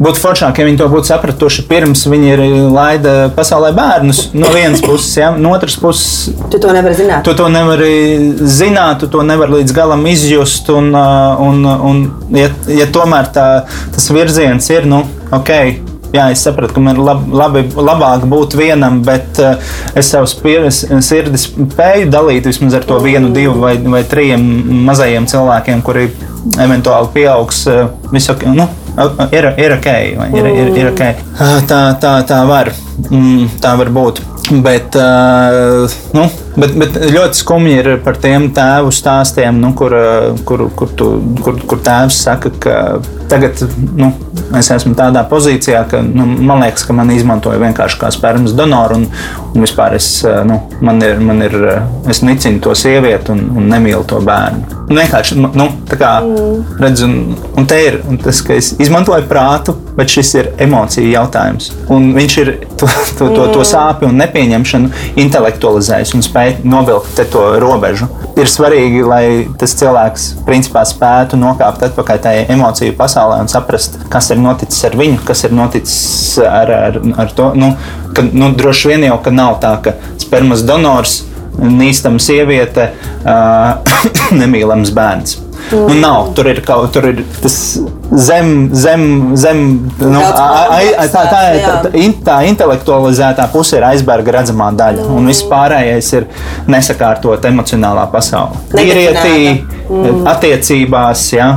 būtu 0.03 0.23
foršāk, 0.23 0.63
ja 0.63 0.67
viņi 0.67 0.81
to 0.81 0.89
būtu 0.95 1.11
sapratuši 1.11 1.67
pirms 1.69 2.07
viņi 2.09 2.33
ir 2.33 2.43
laida 2.73 3.15
pasaulē 3.37 3.75
bērnus. 3.77 4.25
No 4.33 4.49
vienas 4.57 4.81
puses, 4.81 5.13
ja, 5.21 5.29
no 5.37 5.53
otras 5.53 5.77
puses, 5.77 6.33
tu 6.49 6.63
to 6.63 6.73
nevari 6.73 6.97
zināt. 6.97 7.21
Tu 7.29 7.37
to 7.37 7.53
nevari 7.53 7.93
zināt, 8.41 9.05
tu 9.05 9.13
to 9.13 9.29
nevari 9.29 9.61
līdz 9.61 9.77
galam 9.77 10.09
izjust. 10.09 10.73
Un, 10.73 10.95
un, 10.97 11.65
un 11.69 12.05
ja, 12.33 12.49
ja 12.81 12.89
tomēr 12.89 13.29
tā, 13.37 13.49
tas 13.93 14.13
virziens 14.15 14.73
ir, 14.73 14.89
nu, 14.89 15.05
ok 15.37 15.92
jā, 16.13 16.27
es 16.33 16.43
sapratu, 16.45 16.77
ka 16.77 16.83
man 16.85 17.01
lab, 17.03 17.25
labi, 17.33 17.65
labāk 17.77 18.27
būt 18.31 18.57
vienam, 18.59 19.01
bet 19.07 19.41
uh, 19.43 19.57
es 19.99 20.11
savus 20.13 20.37
sirdi 20.37 21.41
spēju 21.41 22.11
dalīt 22.13 22.49
vismaz 22.49 22.77
ar 22.79 22.87
to 22.89 23.01
vienu, 23.05 23.33
divu 23.35 23.57
vai, 23.63 23.77
vai 23.79 24.03
trim 24.09 24.47
mazajiem 24.89 25.29
cilvēkiem, 25.31 25.83
kuri 25.87 26.11
eventuāli 26.61 27.13
pieaugs. 27.17 27.65
Uh, 27.71 27.89
visu, 28.13 28.37
nu, 28.53 28.69
ir, 29.33 29.51
ir 29.57 29.77
ok, 29.79 29.91
ir, 30.37 30.53
ir, 30.53 30.73
ir 30.83 30.93
ok. 30.93 31.03
Uh, 31.39 31.59
tā, 31.69 31.83
tā, 32.03 32.15
tā 32.29 32.43
var, 32.49 32.73
mm, 33.09 33.59
tā 33.63 33.77
var 33.81 33.93
būt. 33.95 34.23
Bet, 34.63 34.99
uh, 34.99 36.01
nu, 36.17 36.29
Bet, 36.53 36.75
bet 36.77 36.99
ļoti 37.15 37.39
skumji 37.39 37.79
ir 37.81 37.87
par 38.05 38.19
tiem 38.21 38.51
tēvu 38.53 38.93
stāstiem, 38.93 39.57
nu, 39.63 39.73
kur, 39.79 39.95
kur, 40.49 40.67
kur, 40.77 40.91
tu, 40.99 41.09
kur, 41.41 41.57
kur 41.69 41.81
tēvs 41.85 42.19
saka, 42.27 42.53
ka 42.61 42.77
tagad 43.33 43.63
nu, 43.97 44.11
es 44.59 44.69
esmu 44.75 44.93
tādā 44.99 45.23
pozīcijā, 45.29 45.85
ka 45.89 46.03
nu, 46.05 46.27
man 46.45 46.61
liekas, 46.65 46.85
ka 46.85 46.97
man 46.97 47.13
izmantoja 47.15 47.61
vienkārši 47.63 48.01
kā 48.01 48.11
spermas 48.13 48.53
donoru. 48.57 49.01
Un, 49.01 49.09
un 49.53 49.65
vispār 49.65 49.97
es, 49.97 50.09
nu, 50.49 50.59
man 50.85 51.01
ir, 51.05 51.21
man 51.25 51.41
ir, 51.45 51.57
es 52.13 52.23
nicinu 52.25 52.61
to 52.65 52.75
sievieti 52.77 53.33
un, 53.33 53.47
un 53.57 53.69
nemīlu 53.73 54.05
to 54.09 54.21
bērnu. 54.25 54.81
Vienkārši 54.93 55.39
nu, 55.41 55.69
tā 55.89 55.97
kā 56.01 56.13
mm. 56.27 56.77
redzu, 56.83 57.09
un, 57.09 57.37
un 57.57 57.69
te 57.69 57.79
ir 57.81 58.01
un 58.09 58.21
tas, 58.21 58.43
ka 58.45 58.57
es 58.59 58.75
izmantoju 58.83 59.25
prātu, 59.31 59.77
bet 59.97 60.13
šis 60.13 60.35
ir 60.37 60.51
emociju 60.67 61.09
jautājums. 61.13 61.71
Un 61.93 62.13
viņš 62.17 62.39
ir 62.45 62.53
to, 62.81 62.89
to, 63.19 63.31
to, 63.33 63.49
to 63.57 63.65
sāpju 63.69 64.11
un 64.13 64.21
nepieņemšanu 64.21 64.93
intelektualizējis 65.25 66.15
un 66.17 66.25
spēj 66.43 66.65
novilkt 66.67 67.21
to 67.31 67.43
robežu. 67.63 68.09
Ir 68.37 68.49
svarīgi, 68.49 69.03
lai 69.05 69.25
tas 69.61 69.75
cilvēks 69.79 70.45
principā 70.47 70.83
spētu 70.89 71.39
nokāpt 71.39 71.85
atpakaļ 71.87 72.23
tajā 72.25 72.47
emociju 72.55 72.95
pasaulē 72.99 73.43
un 73.43 73.51
saprast, 73.53 73.99
kas 74.11 74.31
ir 74.33 74.41
noticis 74.41 74.83
ar 74.89 74.97
viņu, 74.97 75.21
kas 75.27 75.45
ir 75.45 75.53
noticis 75.53 76.39
ar, 76.43 76.73
ar, 76.73 76.99
ar 77.23 77.35
to. 77.37 77.53
Nu, 77.55 77.75
ka, 78.17 78.25
nu, 78.33 78.53
droši 78.57 78.93
vien 78.93 79.07
jau, 79.07 79.21
nav 79.31 79.61
tā, 79.63 79.77
ka 79.85 79.95
spermas 80.19 80.65
donors 80.67 81.23
nīstama 81.61 82.23
sieviete, 82.23 82.91
uh, 83.23 83.99
nemīlams 84.41 84.95
bērns. 84.97 85.39
Mm. 85.71 85.87
Nu, 85.89 85.95
nav, 86.01 86.33
tur 86.37 86.49
ir 86.51 86.61
kaut 86.67 86.91
tur 86.93 87.07
ir 87.09 87.23
tas 87.43 87.57
zem, 88.13 88.49
zem, 88.77 89.05
zem 89.41 89.63
nu, 90.01 90.21
ai, 90.21 90.91
ai, 90.91 91.07
tā, 91.09 91.23
tā, 91.31 91.43
tā, 91.57 91.77
tā, 91.87 92.09
tā 92.27 92.39
intelektualizētā 92.51 93.47
puse 93.53 93.79
ir 93.79 93.87
aizberga 93.89 94.37
redzamā 94.39 94.69
daļa, 94.77 95.07
un 95.15 95.31
viss 95.31 95.47
pārējais 95.49 96.11
ir 96.19 96.29
nesakārtot 96.73 97.49
emocionālā 97.49 98.09
pasaule. 98.13 98.61
Vīrietī, 98.75 99.63
mm. 99.89 100.27
attiecībās, 100.35 101.25
ja, 101.39 101.49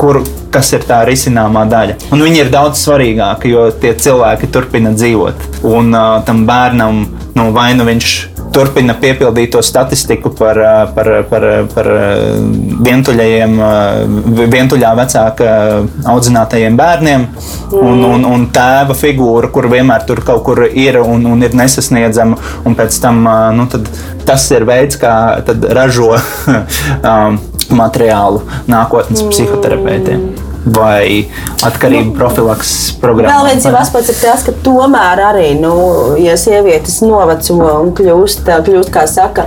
kur, 0.00 0.20
kas 0.52 0.72
ir 0.76 0.84
tā 0.88 1.02
risināmā 1.08 1.64
daļa. 1.70 1.96
Un 2.12 2.24
viņi 2.26 2.44
ir 2.44 2.52
daudz 2.52 2.82
svarīgāki, 2.82 3.54
jo 3.54 3.68
tie 3.82 3.94
cilvēki 3.96 4.50
turpina 4.52 4.92
dzīvot. 4.96 5.48
Un 5.70 5.94
uh, 5.94 6.18
tam 6.26 6.44
bērnam, 6.48 7.04
nu, 7.38 7.48
vai 7.56 7.70
nu 7.78 7.86
viņš 7.88 8.16
turpina 8.52 8.94
piepildīt 9.00 9.52
to 9.54 9.62
statistiku 9.64 10.32
par, 10.36 10.58
par, 10.96 11.10
par, 11.30 11.46
par 11.72 11.88
vientuļajiem, 12.86 13.56
vientuļā 14.52 14.92
vecāka 14.98 15.48
audzinātajiem 16.12 16.78
bērniem. 16.78 17.26
Un, 17.80 18.04
un, 18.06 18.26
un 18.28 18.46
tēva 18.54 18.96
figūra, 18.98 19.50
kur 19.54 19.70
vienmēr 19.72 20.06
tur 20.08 20.22
kaut 20.26 20.44
kur 20.46 20.64
ir 20.68 21.00
un, 21.02 21.26
un 21.32 21.42
ir 21.42 21.56
nesasniedzama. 21.58 22.38
Un 22.68 22.78
pēc 22.78 23.00
tam 23.02 23.24
nu, 23.56 23.68
tas 24.28 24.48
ir 24.52 24.68
veids, 24.68 25.00
kā 25.00 25.16
ražo 25.72 26.14
materiālu 27.82 28.44
nākotnes 28.70 29.24
psihoterapeitiem 29.32 30.51
vai 30.64 31.26
atkarību 31.66 32.14
profilakses 32.16 32.92
programmā. 33.02 33.34
Vēl 33.34 33.48
viens 33.50 33.66
aspekts 33.82 34.12
ir 34.12 34.18
tas, 34.22 34.44
ka 34.46 34.54
tomēr 34.64 35.22
arī, 35.30 35.48
nu, 35.58 35.72
ja 36.22 36.36
sievietes 36.38 37.00
noveco 37.04 37.56
un 37.80 37.90
kļūst, 37.98 38.46
kļūst 38.66 38.92
kā 38.94 39.04
saka, 39.10 39.46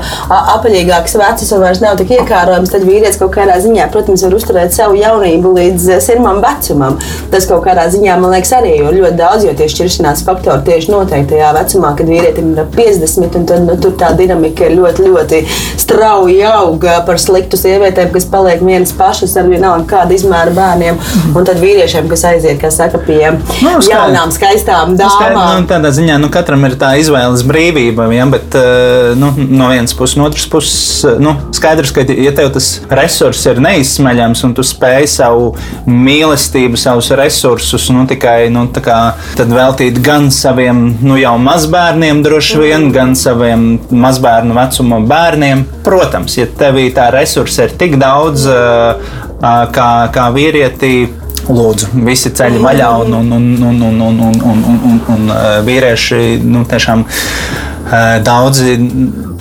apaļīgāks 0.55 1.15
vecs 1.19 1.53
un 1.55 1.63
vairs 1.63 1.81
nav 1.83 1.97
tik 1.99 2.15
iekārojams, 2.17 2.73
tad 2.73 2.85
vīrietis 2.87 3.19
kaut 3.21 3.33
kādā 3.37 3.57
ziņā, 3.63 3.87
protams, 3.93 4.25
var 4.27 4.35
uzturēt 4.37 4.75
savu 4.75 4.99
jaunību 4.99 5.53
līdz 5.55 5.87
sirmam 6.03 6.41
vecumam. 6.43 6.99
Tas 7.31 7.47
kaut 7.49 7.63
kādā 7.67 7.87
ziņā, 7.93 8.17
man 8.19 8.35
liekas, 8.35 8.53
arī 8.59 8.75
ir 8.81 8.91
ļoti 8.91 9.15
daudz, 9.19 9.47
jo 9.47 9.55
tieši 9.55 9.79
šķiršanās 9.79 10.25
faktori 10.27 10.65
tieši 10.67 10.91
noteiktajā 10.93 11.53
vecumā, 11.55 11.93
kad 11.97 12.11
vīrietim 12.11 12.51
ir 12.55 12.69
50, 12.75 13.39
un 13.39 13.47
tad 13.49 13.65
nu, 13.67 13.77
tur 13.81 13.95
tā 13.99 14.11
dinamika 14.17 14.67
ir 14.67 14.77
ļoti, 14.79 15.07
ļoti 15.09 15.41
strauji 15.81 16.43
auga 16.49 16.99
par 17.07 17.19
sliktu 17.21 17.59
sievietēm, 17.59 18.11
kas 18.13 18.27
paliek 18.31 18.63
vienas 18.65 18.93
pašas 18.95 19.35
ar 19.39 19.49
vienalga 19.51 19.87
kādu 19.95 20.17
izmēru 20.17 20.55
bērniem. 20.55 20.99
Un 21.35 21.45
tad 21.47 21.59
vīriešiem, 21.61 22.07
kas 22.11 22.23
aiziet, 22.27 22.59
kas 22.61 22.77
saka, 22.79 22.99
pie 23.05 23.19
nu, 23.35 23.73
jaunām, 23.89 24.31
skaistām 24.33 24.93
nu, 24.93 24.99
dāmām. 24.99 25.61
Nu, 25.61 25.67
tādā 25.69 25.91
ziņā 25.95 26.17
nu, 26.21 26.29
katram 26.33 26.65
ir 26.67 26.77
tā 26.79 26.93
izvēles 27.01 27.43
brīvība, 27.47 28.07
ja, 28.13 28.27
bet 28.31 28.55
eh, 28.59 29.13
nu, 29.19 29.31
no 29.35 29.69
vienas 29.71 29.95
puses, 29.97 30.17
no 30.19 30.27
otras 30.29 30.47
puses, 30.51 31.05
nu, 31.21 31.35
skaidrs, 31.55 31.93
ka 31.95 32.05
ja 32.07 32.33
tev 32.35 32.51
tas 32.55 32.69
resurs 32.91 33.43
ir 33.49 33.61
neizsmeļams 33.63 34.43
un 34.47 34.55
tu 34.57 34.65
spēj 34.65 35.09
savu 35.15 35.51
mīlestību, 35.89 36.79
savus 36.79 37.11
resursus 37.17 37.89
nu, 37.93 38.05
tikai 38.09 38.49
nu, 38.53 38.67
kā, 38.85 38.99
veltīt 39.39 39.99
gan 40.05 40.29
saviem 40.33 40.87
nu, 41.03 41.19
jau 41.19 41.35
mazbērniem, 41.41 42.23
droši 42.25 42.61
vien, 42.61 42.87
mm. 42.87 42.95
gan 42.95 43.15
saviem 43.19 43.67
mazbērnu 43.91 44.55
vecuma 44.57 45.01
bērniem. 45.05 45.65
Protams, 45.85 46.39
ja 46.39 46.47
tevī 46.59 46.89
tā 46.95 47.09
resursa 47.13 47.67
ir 47.67 47.75
tik 47.79 47.99
daudz, 48.01 48.47
uh, 48.49 49.24
kā, 49.41 49.91
kā 50.15 50.31
vīrieti. 50.35 50.95
Lūdzu, 51.45 51.91
visi 52.07 52.31
ceļi 52.33 52.57
vaļā, 52.57 52.87
un, 53.03 53.11
un, 53.13 53.27
un, 53.35 53.43
un, 53.61 53.81
un, 53.85 53.99
un, 54.01 54.21
un, 54.25 54.63
un, 54.65 54.79
un, 54.89 55.01
un 55.13 55.27
vīrieši 55.67 56.39
nu, 56.41 56.63
tiešām 56.65 57.03
daudzi 58.25 58.77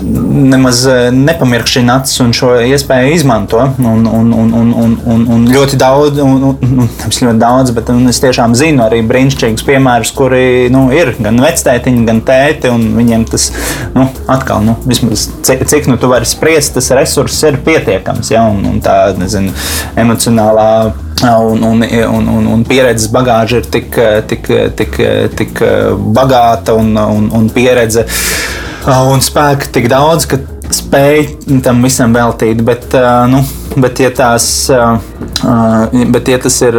nemaz 0.05 0.83
nepamirkšķina 1.15 1.99
acis 2.01 2.21
un 2.21 2.33
šo 2.37 2.51
iespēju 2.67 3.15
izmanto. 3.15 3.61
Un, 3.79 4.05
un, 4.07 4.33
un, 4.35 4.53
un, 4.61 4.73
un, 4.83 4.97
un, 5.15 5.25
un 5.37 5.47
ļoti 5.49 5.79
daudz, 5.81 6.21
un, 6.25 6.43
un, 6.51 6.91
ļoti 6.99 7.37
daudz, 7.41 7.73
bet 7.77 7.93
es 8.11 8.21
tiešām 8.25 8.57
zinu 8.59 8.85
arī 8.85 9.01
brīnišķīgus 9.07 9.65
piemērus, 9.67 10.13
kuri 10.17 10.45
nu, 10.75 10.87
ir 10.95 11.15
gan 11.19 11.41
vectētiņi, 11.45 12.05
gan 12.09 12.21
tēti, 12.27 12.73
viņiem 12.99 13.27
tas 13.31 13.49
nu, 13.97 14.09
atkal, 14.31 14.65
nu, 14.67 14.77
vismaz 14.89 15.29
cik 15.45 15.89
nu 15.91 15.99
tu 16.01 16.11
vari 16.13 16.29
spriest, 16.29 16.75
tas 16.77 16.93
resurss 16.97 17.45
ir 17.49 17.61
pietiekams, 17.65 18.33
ja, 18.35 18.45
un, 18.51 18.65
un 18.69 18.81
tā, 18.85 18.99
nezinu, 19.19 19.55
emocionālā 20.01 20.71
Un, 21.23 21.63
un, 21.63 21.83
un, 21.83 22.29
un, 22.29 22.47
un 22.51 22.65
pieredzes 22.67 23.07
bagāža 23.13 23.61
ir 23.63 23.69
tik, 23.71 23.97
tik, 24.29 24.49
tik, 24.77 24.99
tik 25.39 25.63
bagāta 26.17 26.75
un, 26.77 26.91
un, 26.99 27.29
un 27.33 27.47
pieredze 27.55 28.03
un 28.85 29.23
spēka 29.25 29.71
tik 29.73 29.87
daudz, 29.89 30.27
ka 30.29 30.41
spēj 30.95 31.61
tam 31.65 31.83
visam 31.83 32.15
veltīt. 32.15 32.63
Bet, 32.65 32.95
nu, 33.31 33.41
bet, 33.81 34.01
ja 34.03 34.11
tās, 34.15 34.47
bet, 36.15 36.29
ja 36.31 36.39
tas 36.43 36.59
ir 36.63 36.79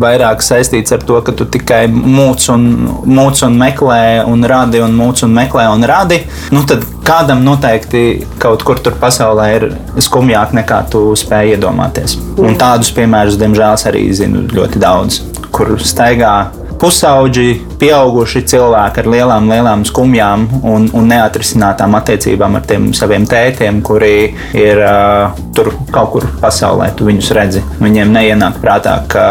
vairāk 0.00 0.44
saistīts 0.44 0.94
ar 0.94 1.02
to, 1.06 1.18
ka 1.26 1.34
tu 1.36 1.48
tikai 1.50 1.86
mūc 1.90 2.46
un, 2.54 2.66
mūc 3.10 3.42
un 3.46 3.56
meklē, 3.58 4.02
un 4.30 4.46
radi, 4.46 4.82
un 4.84 4.94
mūc 4.96 5.24
un 5.26 5.34
meklē, 5.34 5.66
un 5.74 5.86
radi, 5.88 6.20
nu, 6.54 6.62
tad 6.68 6.84
kādam 7.06 7.42
noteikti 7.46 8.04
kaut 8.42 8.62
kur 8.66 8.80
tur 8.82 8.98
pasaulē 9.02 9.48
ir 9.56 9.68
skumjāk 10.02 10.54
nekā 10.58 10.84
tu 10.92 11.08
spēj 11.18 11.56
iedomāties. 11.56 12.18
Un 12.42 12.58
tādus 12.60 12.92
piemērus, 12.94 13.40
diemžēl, 13.40 13.82
arī 13.90 14.06
zinu 14.14 14.46
ļoti 14.54 14.82
daudz, 14.82 15.20
kur 15.54 15.74
staigā 15.82 16.36
pusauģi, 16.80 17.48
pieauguši 17.80 18.42
cilvēki 18.52 19.02
ar 19.02 19.10
lielām, 19.12 19.50
lielām 19.52 19.84
skumjām 19.88 20.46
un, 20.62 20.88
un 20.96 21.10
neatrisinātām 21.10 21.96
attiecībām 21.98 22.58
ar 22.58 22.66
tiem 22.68 22.90
saviem 22.96 23.26
tētiem, 23.28 23.82
kuri 23.86 24.14
ir 24.56 24.82
uh, 24.82 25.36
tur 25.56 25.72
kaut 25.94 26.12
kur 26.14 26.28
pasaulē, 26.42 26.92
tu 26.96 27.08
viņus 27.08 27.32
redzi. 27.36 27.64
Viņiem 27.82 28.12
neienāk 28.16 28.60
prātā, 28.62 28.98
ka 29.10 29.26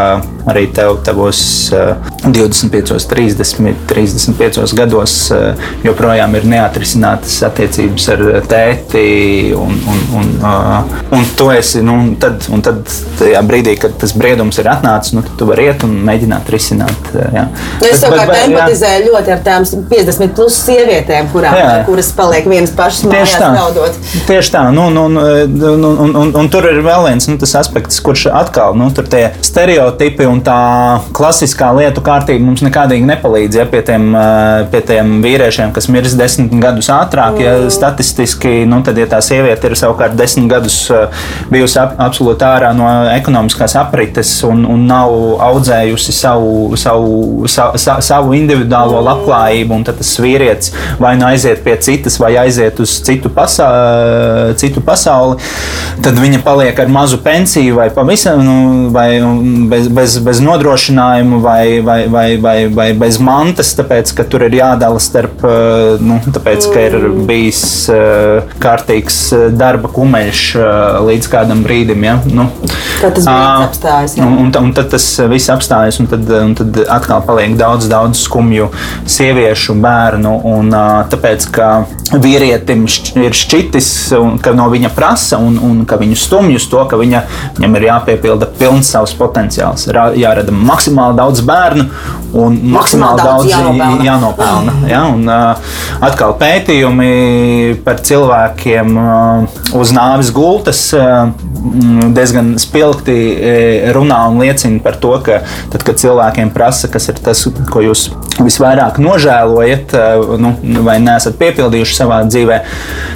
arī 0.49 0.67
tev 0.75 0.99
tavos 1.05 1.39
uh, 1.73 1.95
25, 2.25 3.07
30, 3.09 3.85
35 3.89 4.75
gados 4.77 5.15
uh, 5.33 5.67
joprojām 5.85 6.35
ir 6.37 6.47
neatrisinātas 6.49 7.37
attiecības 7.47 8.07
ar 8.15 8.23
tēti, 8.49 9.05
un, 9.57 9.77
un, 9.91 10.01
un, 10.19 10.31
uh, 10.41 10.97
un 11.15 11.25
tu 11.37 11.49
esi, 11.53 11.81
nu, 11.85 11.97
tad, 12.21 12.45
un 12.53 12.63
tad 12.65 12.83
tajā 13.19 13.41
brīdī, 13.47 13.75
kad 13.81 13.95
tas 14.01 14.15
briedums 14.17 14.59
ir 14.61 14.69
atnācis, 14.71 15.15
nu, 15.17 15.23
tu 15.37 15.47
vari 15.49 15.69
iet 15.69 15.85
un 15.87 15.95
mēģināt 16.07 16.49
risināt. 16.53 17.11
Jā. 17.15 17.47
Nu, 17.81 17.89
es 17.89 18.01
savukārt 18.03 18.35
empatizēju 18.45 19.09
ļoti 19.09 19.35
ar 19.35 19.43
tām 19.45 19.65
50 19.91 20.35
plus 20.37 20.59
sievietēm, 20.65 21.29
kurām, 21.33 21.57
jā. 21.59 21.71
kuras 21.87 22.11
paliek 22.15 22.47
vienas 22.49 22.73
pašas 22.75 23.07
mājās 23.09 23.35
raudot. 23.41 23.99
Tieši 24.29 24.53
tā, 24.55 24.65
nu, 24.75 24.87
nu, 24.93 25.07
nu, 25.11 25.25
nu, 25.47 25.93
un, 26.05 26.15
un, 26.23 26.33
un 26.41 26.51
tur 26.51 26.67
ir 26.69 26.81
vēl 26.85 27.09
viens 27.09 27.29
nu, 27.31 27.37
aspekts, 27.59 28.01
kurš 28.03 28.27
atkal, 28.33 28.75
nu, 28.77 28.89
tur 28.95 29.07
tie 29.09 29.27
stereotipi 29.45 30.27
un 30.29 30.34
tā 30.45 30.57
klasiskā 31.15 31.69
lietu 31.77 32.03
kārtība 32.05 32.43
mums 32.45 32.63
nekādīgi 32.65 33.07
nepalīdz, 33.07 33.59
ja 33.59 33.65
pie 33.69 33.81
tiem, 33.85 34.09
pie 34.71 34.81
tiem 34.87 35.19
vīriešiem, 35.23 35.73
kas 35.75 35.87
mirs 35.93 36.15
desmit 36.17 36.53
gadus 36.61 36.89
ātrāk, 36.93 37.39
ja 37.43 37.55
mm. 37.59 37.71
statistiski, 37.73 38.53
nu, 38.69 38.81
tad, 38.85 38.99
ja 38.99 39.07
tā 39.11 39.21
sieviete 39.25 39.69
ir 39.69 39.77
savukārt 39.79 40.17
desmit 40.17 40.49
gadus 40.51 40.79
bijusi 41.51 41.79
ap, 41.81 41.95
absolūti 42.07 42.47
ārā 42.47 42.71
no 42.77 42.89
ekonomiskās 43.13 43.77
aprites 43.79 44.31
un, 44.47 44.65
un 44.69 44.85
nav 44.89 45.13
audzējusi 45.45 46.15
savu, 46.15 46.75
savu 46.79 47.47
sa, 47.51 47.71
sa, 47.81 47.97
savu 48.05 48.35
individuālo 48.37 49.01
labklājību, 49.05 49.79
un 49.79 49.85
tad 49.87 49.99
tas 50.01 50.15
vīrietis 50.21 50.73
vai 51.01 51.15
nu 51.19 51.27
aiziet 51.29 51.63
pie 51.65 51.75
citas, 51.83 52.17
vai 52.21 52.33
aiziet 52.41 52.79
uz 52.83 52.97
citu, 53.05 53.31
pasa, 53.33 53.67
citu 54.59 54.83
pasauli, 54.85 55.39
tad 56.05 56.19
viņa 56.19 56.41
paliek 56.45 56.79
ar 56.79 56.91
mazu 56.91 57.19
pensiju 57.23 57.79
vai 57.79 57.89
pavisam 57.93 58.41
nu, 58.45 58.57
vai 58.95 59.19
bez, 59.69 59.87
bez, 59.87 60.17
bez 60.25 60.41
nodrošinājuma 60.43 61.39
vai, 61.43 61.79
vai, 61.85 61.99
vai, 62.11 62.27
vai, 62.41 62.57
vai 62.73 62.87
bez 63.05 63.19
mantas, 63.23 63.73
tāpēc 63.77 64.13
ka 64.17 64.25
tur 64.29 64.45
ir 64.47 64.57
jādala 64.59 65.01
starp, 65.03 65.43
uh, 65.45 66.01
nu, 66.01 66.19
tāpēc 66.25 66.69
ka 66.73 66.85
ir 66.89 66.97
bijis 67.27 67.63
uh, 67.93 68.55
kārtīgs 68.61 69.19
darba 69.55 69.89
kumeļš 69.93 70.43
līdz 71.05 71.29
kādam 71.31 71.63
brīdim. 71.65 72.03
Ja? 72.05 72.17
Nu, 72.25 72.47
tad 73.01 73.17
tas 73.17 73.25
viss 73.25 73.65
apstājas. 73.67 74.17
Un, 74.21 74.37
un, 74.45 74.51
un 74.61 74.73
tad 74.75 74.89
tas 74.93 75.07
viss 75.31 75.51
apstājas, 75.53 75.99
un 76.01 76.09
tad, 76.11 76.29
un 76.39 76.55
tad 76.57 76.81
atkal 76.97 77.23
paliek 77.27 77.55
daudz, 77.59 77.89
daudz 77.91 78.23
skumju 78.25 78.69
sieviešu, 79.09 79.77
bērnu. 79.81 80.35
Un, 80.55 80.73
tāpēc, 81.11 81.47
ka 81.55 81.69
vīrietim 82.21 82.85
ir 83.21 83.35
šķitis, 83.35 83.89
ka 84.43 84.53
no 84.57 84.67
viņa 84.71 84.91
prasa 84.95 85.39
un, 85.41 85.57
un 85.61 85.83
ka 85.89 85.99
viņu 86.01 86.17
stumj 86.19 86.59
uz 86.59 86.67
to, 86.71 86.81
ka 86.89 86.99
viņa, 86.99 87.23
viņam 87.57 87.77
ir 87.79 87.87
jāpiepilda 87.89 88.49
pilns 88.59 88.91
savs 88.93 89.15
potenciāls. 89.17 89.87
Jārada 90.15 90.53
maksimāli 90.55 91.17
daudz 91.19 91.41
bērnu 91.45 91.85
un 92.35 92.57
maksimāli, 92.59 92.71
maksimāli 92.75 93.21
daudz, 93.21 93.49
daudz 93.79 94.05
jānopelna. 94.05 94.75
ja? 94.89 95.01
un, 95.11 95.23
uh, 95.29 95.75
atkal 96.03 96.35
pētījumi 96.39 97.11
par 97.85 98.01
cilvēkiem 98.05 98.97
uh, 98.99 99.59
uz 99.79 99.93
nāves 99.95 100.31
gultas 100.35 100.81
uh, 100.97 101.29
diezgan 102.15 102.53
spilgti 102.61 103.15
runā 103.95 104.19
un 104.29 104.41
liecina 104.43 104.81
par 104.83 104.99
to, 105.01 105.15
ka 105.25 105.39
tad, 105.73 105.81
kad 105.87 105.97
cilvēkiem 106.01 106.51
prasa, 106.53 106.89
kas 106.91 107.09
ir 107.09 107.21
tas, 107.25 107.41
ko 107.71 107.81
jūs 107.81 108.07
visvairāk 108.37 108.99
nožēlojat, 109.01 109.95
nu, 110.41 110.53
vai 110.85 110.99
neesat 111.01 111.39
piepildījuši 111.41 111.97
savā 111.97 112.21
dzīvē, 112.27 112.59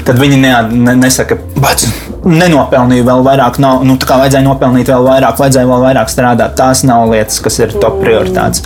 tad 0.07 0.21
viņi 0.21 0.39
ne, 0.41 0.53
ne, 0.87 0.95
nesaka, 1.03 1.37
bet 1.59 1.85
nenopelnīju 2.25 3.05
vēl 3.07 3.23
vairāk, 3.25 3.59
nav, 3.63 3.83
nu, 3.87 3.95
tā 3.99 4.07
kā 4.09 4.17
vajadzēja 4.19 4.45
nopelnīt 4.45 4.89
vēl 4.91 5.05
vairāk, 5.05 5.39
vajadzēja 5.39 5.69
vēl 5.69 5.83
vairāk 5.85 6.11
strādāt. 6.11 6.55
Tās 6.59 6.83
nav 6.87 7.07
lietas, 7.11 7.39
kas 7.43 7.59
ir 7.61 7.75
top 7.79 7.99
prioritātes. 8.03 8.63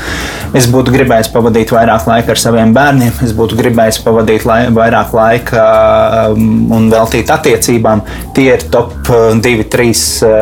Es 0.58 0.68
būtu 0.70 0.93
gribējis 0.93 1.32
pavadīt 1.34 1.74
vairāk 1.74 2.08
laika 2.10 2.34
ar 2.34 2.41
saviem 2.41 2.74
bērniem, 2.76 3.14
es 3.26 3.34
būtu 3.38 3.58
gribējis 3.58 3.99
pavadīt 4.06 4.45
lai, 4.49 4.60
vairāk 4.74 5.14
laika 5.18 5.66
um, 6.34 6.49
un 6.74 6.89
veltīt 6.93 7.32
attiecībām. 7.34 8.04
Tie 8.38 8.49
ir 8.54 8.66
top 8.74 8.93
2, 9.10 9.38
uh, 9.38 9.64
3 9.74 9.88
uh, 9.93 10.34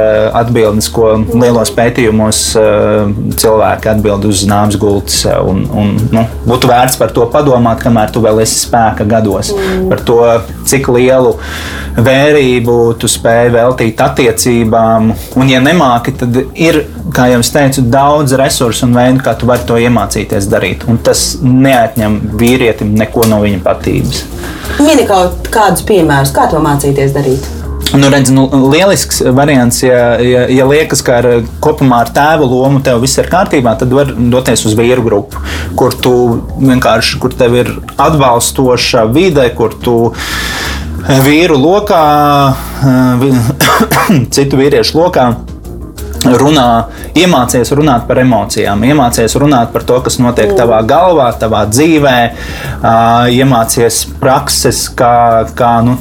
atbildes, 0.42 0.90
ko 0.92 1.14
lielos 1.32 1.72
pētījumos 1.76 2.42
uh, 2.60 3.12
cilvēki 3.40 3.92
atbild 3.94 4.28
uz 4.28 4.46
nāves 4.50 4.80
gultas. 4.82 5.24
Un, 5.42 5.64
un, 5.68 5.94
nu, 6.12 6.26
būtu 6.48 6.72
vērts 6.72 7.00
par 7.00 7.16
to 7.16 7.28
padomāt, 7.32 7.80
kamēr 7.84 8.12
tu 8.12 8.24
vēl 8.24 8.44
esi 8.44 8.66
spēka 8.66 9.08
gados. 9.08 9.54
Mm. 9.56 9.88
Par 9.92 10.04
to, 10.08 10.20
cik 10.68 10.92
lielu 10.92 11.36
vērību 11.96 12.76
tu 13.02 13.10
spēj 13.12 13.52
veltīt 13.56 14.02
attiecībām. 14.02 15.12
Un, 15.40 15.52
ja 15.52 15.62
nemāki, 15.64 16.14
tad 16.22 16.38
ir, 16.54 16.84
kā 17.16 17.28
jau 17.32 17.40
es 17.44 17.52
teicu, 17.54 17.86
daudz 17.94 18.36
resursu 18.40 18.88
un 18.88 18.98
veidu, 18.98 19.24
kā 19.26 19.36
tu 19.38 19.50
vari 19.50 19.66
to 19.68 19.80
iemācīties 19.82 20.50
darīt. 20.52 20.86
Un 20.92 21.02
tas 21.04 21.40
neatņem 21.44 22.20
vīrietim 22.42 22.94
neko 23.00 23.28
no 23.32 23.42
viņa 23.46 23.64
patības. 23.66 24.26
Mini 24.82 25.08
kaut 25.10 25.50
kādus 25.54 25.84
piemērus, 25.88 26.36
kā 26.36 26.48
to 26.52 26.62
mācīties 26.64 27.18
darīt. 27.18 27.50
Nu, 27.92 28.08
redz, 28.08 28.30
nu, 28.32 28.46
lielisks 28.72 29.20
variants, 29.36 29.82
ja, 29.84 30.16
ja, 30.24 30.46
ja 30.48 30.66
liekas, 30.68 31.02
ka 31.04 31.18
ar, 31.20 31.26
kopumā 31.64 32.06
ar 32.06 32.12
tēva 32.16 32.48
lomu 32.48 32.80
tev 32.86 33.02
viss 33.04 33.20
ir 33.20 33.28
kārtībā, 33.32 33.74
tad 33.82 33.92
var 33.92 34.14
doties 34.16 34.64
uz 34.70 34.78
vīru 34.80 35.04
grupu, 35.04 35.42
kur 35.76 35.96
tu 36.00 36.14
vienkārši, 36.62 37.20
kur 37.20 37.36
tev 37.36 37.58
ir 37.60 37.74
atbalstoša 38.00 39.04
vide, 39.12 39.44
kur 39.58 39.76
tu 39.84 39.98
vīru 41.20 41.58
lokā, 41.60 42.04
citu 44.36 44.60
vīriešu 44.60 45.00
lokā 45.00 45.26
runā, 46.22 46.68
iemācies 47.18 47.74
runāt 47.76 48.06
par 48.08 48.22
emocijām, 48.22 48.84
iemācies 48.86 49.36
runāt 49.42 49.74
par 49.74 49.86
to, 49.88 50.00
kas 50.06 50.20
notiek 50.22 50.54
tavā 50.58 50.82
galvā, 50.88 51.32
tavā 51.42 51.66
dzīvē, 51.72 52.16
iemācies 53.34 54.04
prakses, 54.22 54.86
kā, 54.94 55.48
kā 55.58 55.80
nu, 55.86 55.98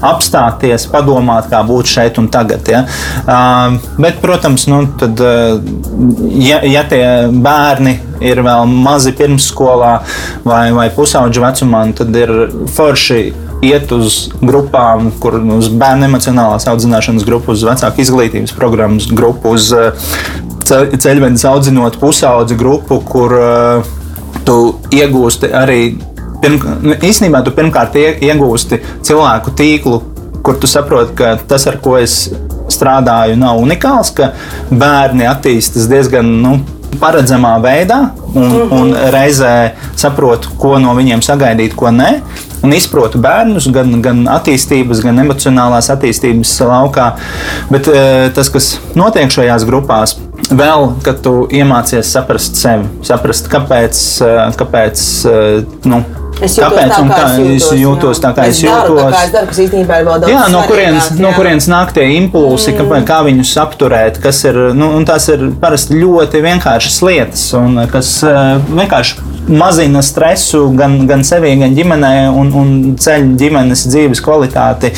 apstāties, 0.00 0.86
padomāt, 0.88 1.50
kā 1.52 1.60
būt 1.66 1.90
šeit 1.92 2.18
un 2.20 2.30
tagad. 2.32 2.68
Ja? 2.72 2.86
Uh, 3.20 3.76
bet, 4.00 4.16
protams, 4.22 4.64
nu, 4.70 4.86
tad, 5.00 5.20
ja, 6.40 6.62
ja 6.64 6.86
tie 6.88 7.04
bērni 7.28 7.98
ir 8.24 8.40
vēl 8.44 8.64
mazi 8.70 9.12
pirmsskolā 9.16 9.92
vai, 10.44 10.64
vai 10.76 10.88
pusauģu 10.96 11.44
vecumā, 11.44 11.84
tad 12.00 12.16
ir 12.16 12.34
forši 12.72 13.22
iet 13.64 13.92
uz 13.92 14.30
grupām, 14.40 15.10
kur 15.20 15.36
uz 15.56 15.68
bērnu 15.80 16.08
emocionālās 16.08 16.66
audzināšanas 16.70 17.26
grupu, 17.28 17.52
uz 17.52 17.64
vecāku 17.68 18.04
izglītības 18.04 18.54
programmas 18.56 19.08
grupu, 19.12 19.56
uz 19.56 19.70
ceļvedes 20.70 21.44
audzinot 21.50 21.98
pusaudzi 22.00 22.56
grupu, 22.56 23.00
kur 23.04 23.34
uh, 23.36 23.90
tu 24.46 24.56
iegūsti 24.94 25.50
arī 25.56 25.80
nu, 26.48 26.94
īstenībā 26.94 27.42
tu 27.44 27.52
pirmkārt 27.56 27.98
iegūsti 28.00 28.80
cilvēku 29.06 29.54
tīklu, 29.58 30.00
kur 30.44 30.56
tu 30.60 30.70
saproti, 30.70 31.14
ka 31.18 31.34
tas, 31.48 31.66
ar 31.68 31.80
ko 31.84 31.98
es 32.00 32.30
strādāju, 32.70 33.36
nav 33.40 33.60
unikāls, 33.60 34.12
ka 34.16 34.32
bērni 34.70 35.26
attīstas 35.28 35.88
diezgan 35.90 36.30
nu, 36.44 36.56
paredzamā 37.00 37.54
veidā 37.62 38.00
un, 38.34 38.50
-hmm. 38.50 38.72
un 38.80 38.94
reizē 39.14 39.70
saprotu, 39.96 40.50
ko 40.58 40.78
no 40.78 40.94
viņiem 40.94 41.22
sagaidīt, 41.22 41.74
ko 41.74 41.90
nē. 41.94 42.20
Un 42.62 42.72
izprotu 42.76 43.18
bērnus 43.18 43.70
gan, 43.72 44.02
gan 44.02 44.26
attīstības, 44.28 45.00
gan 45.04 45.18
emocionālās 45.18 45.88
attīstības 45.90 46.60
laukā. 46.60 47.12
Bet 47.70 47.88
e, 47.88 48.30
tas, 48.34 48.50
kas 48.52 48.78
notiek 48.94 49.32
šajās 49.32 49.64
grupās, 49.64 50.18
vēl, 50.50 50.90
kad 51.02 51.22
tu 51.24 51.48
iemācies 51.50 52.12
saprast 52.12 52.60
sevi, 52.60 52.84
saprast, 53.02 53.48
kāpēc, 53.48 54.02
e, 54.20 54.34
kāpēc 54.60 55.04
e, 55.24 55.64
nu, 55.88 56.04
Es 56.40 56.54
Kāpēc? 56.56 56.92
Tā, 56.94 57.00
kā 57.10 57.24
es 57.36 57.66
jūtos, 57.66 57.80
jūtos 57.80 58.20
tā, 58.22 58.30
kā 58.36 58.46
es, 58.48 58.56
es 58.56 58.64
jūtos. 58.64 58.94
Daru, 58.96 59.00
tā 59.00 59.08
kā 59.12 59.24
es 59.26 59.32
daru, 59.34 59.48
kas 59.50 59.58
īstenībā 59.64 59.98
ir 60.00 60.06
vēl 60.06 60.22
daudz. 60.22 60.32
Jā, 60.32 60.44
no 60.52 60.62
kurienes, 60.68 61.10
no 61.20 61.32
kurienes 61.36 61.66
nāk 61.68 61.92
tie 61.96 62.06
impulsi, 62.16 62.72
mm. 62.72 62.92
kā, 62.92 63.00
kā 63.10 63.18
viņus 63.26 63.52
apturēt, 63.64 64.20
kas 64.24 64.40
ir, 64.48 64.60
nu, 64.78 64.92
un 64.96 65.04
tās 65.08 65.28
ir 65.32 65.44
parasti 65.60 65.98
ļoti 66.00 66.40
vienkāršas 66.46 66.96
lietas, 67.04 67.44
un 67.58 67.82
kas 67.92 68.14
uh, 68.24 68.56
vienkārši 68.70 69.28
mazina 69.50 70.04
stresu 70.06 70.64
gan, 70.78 71.02
gan 71.10 71.26
sevī, 71.26 71.52
gan 71.60 71.76
ģimenē, 71.76 72.14
un, 72.32 72.54
un 72.56 72.72
ceļ 73.00 73.30
ģimenes 73.40 73.84
dzīves 73.90 74.24
kvalitāti 74.24 74.94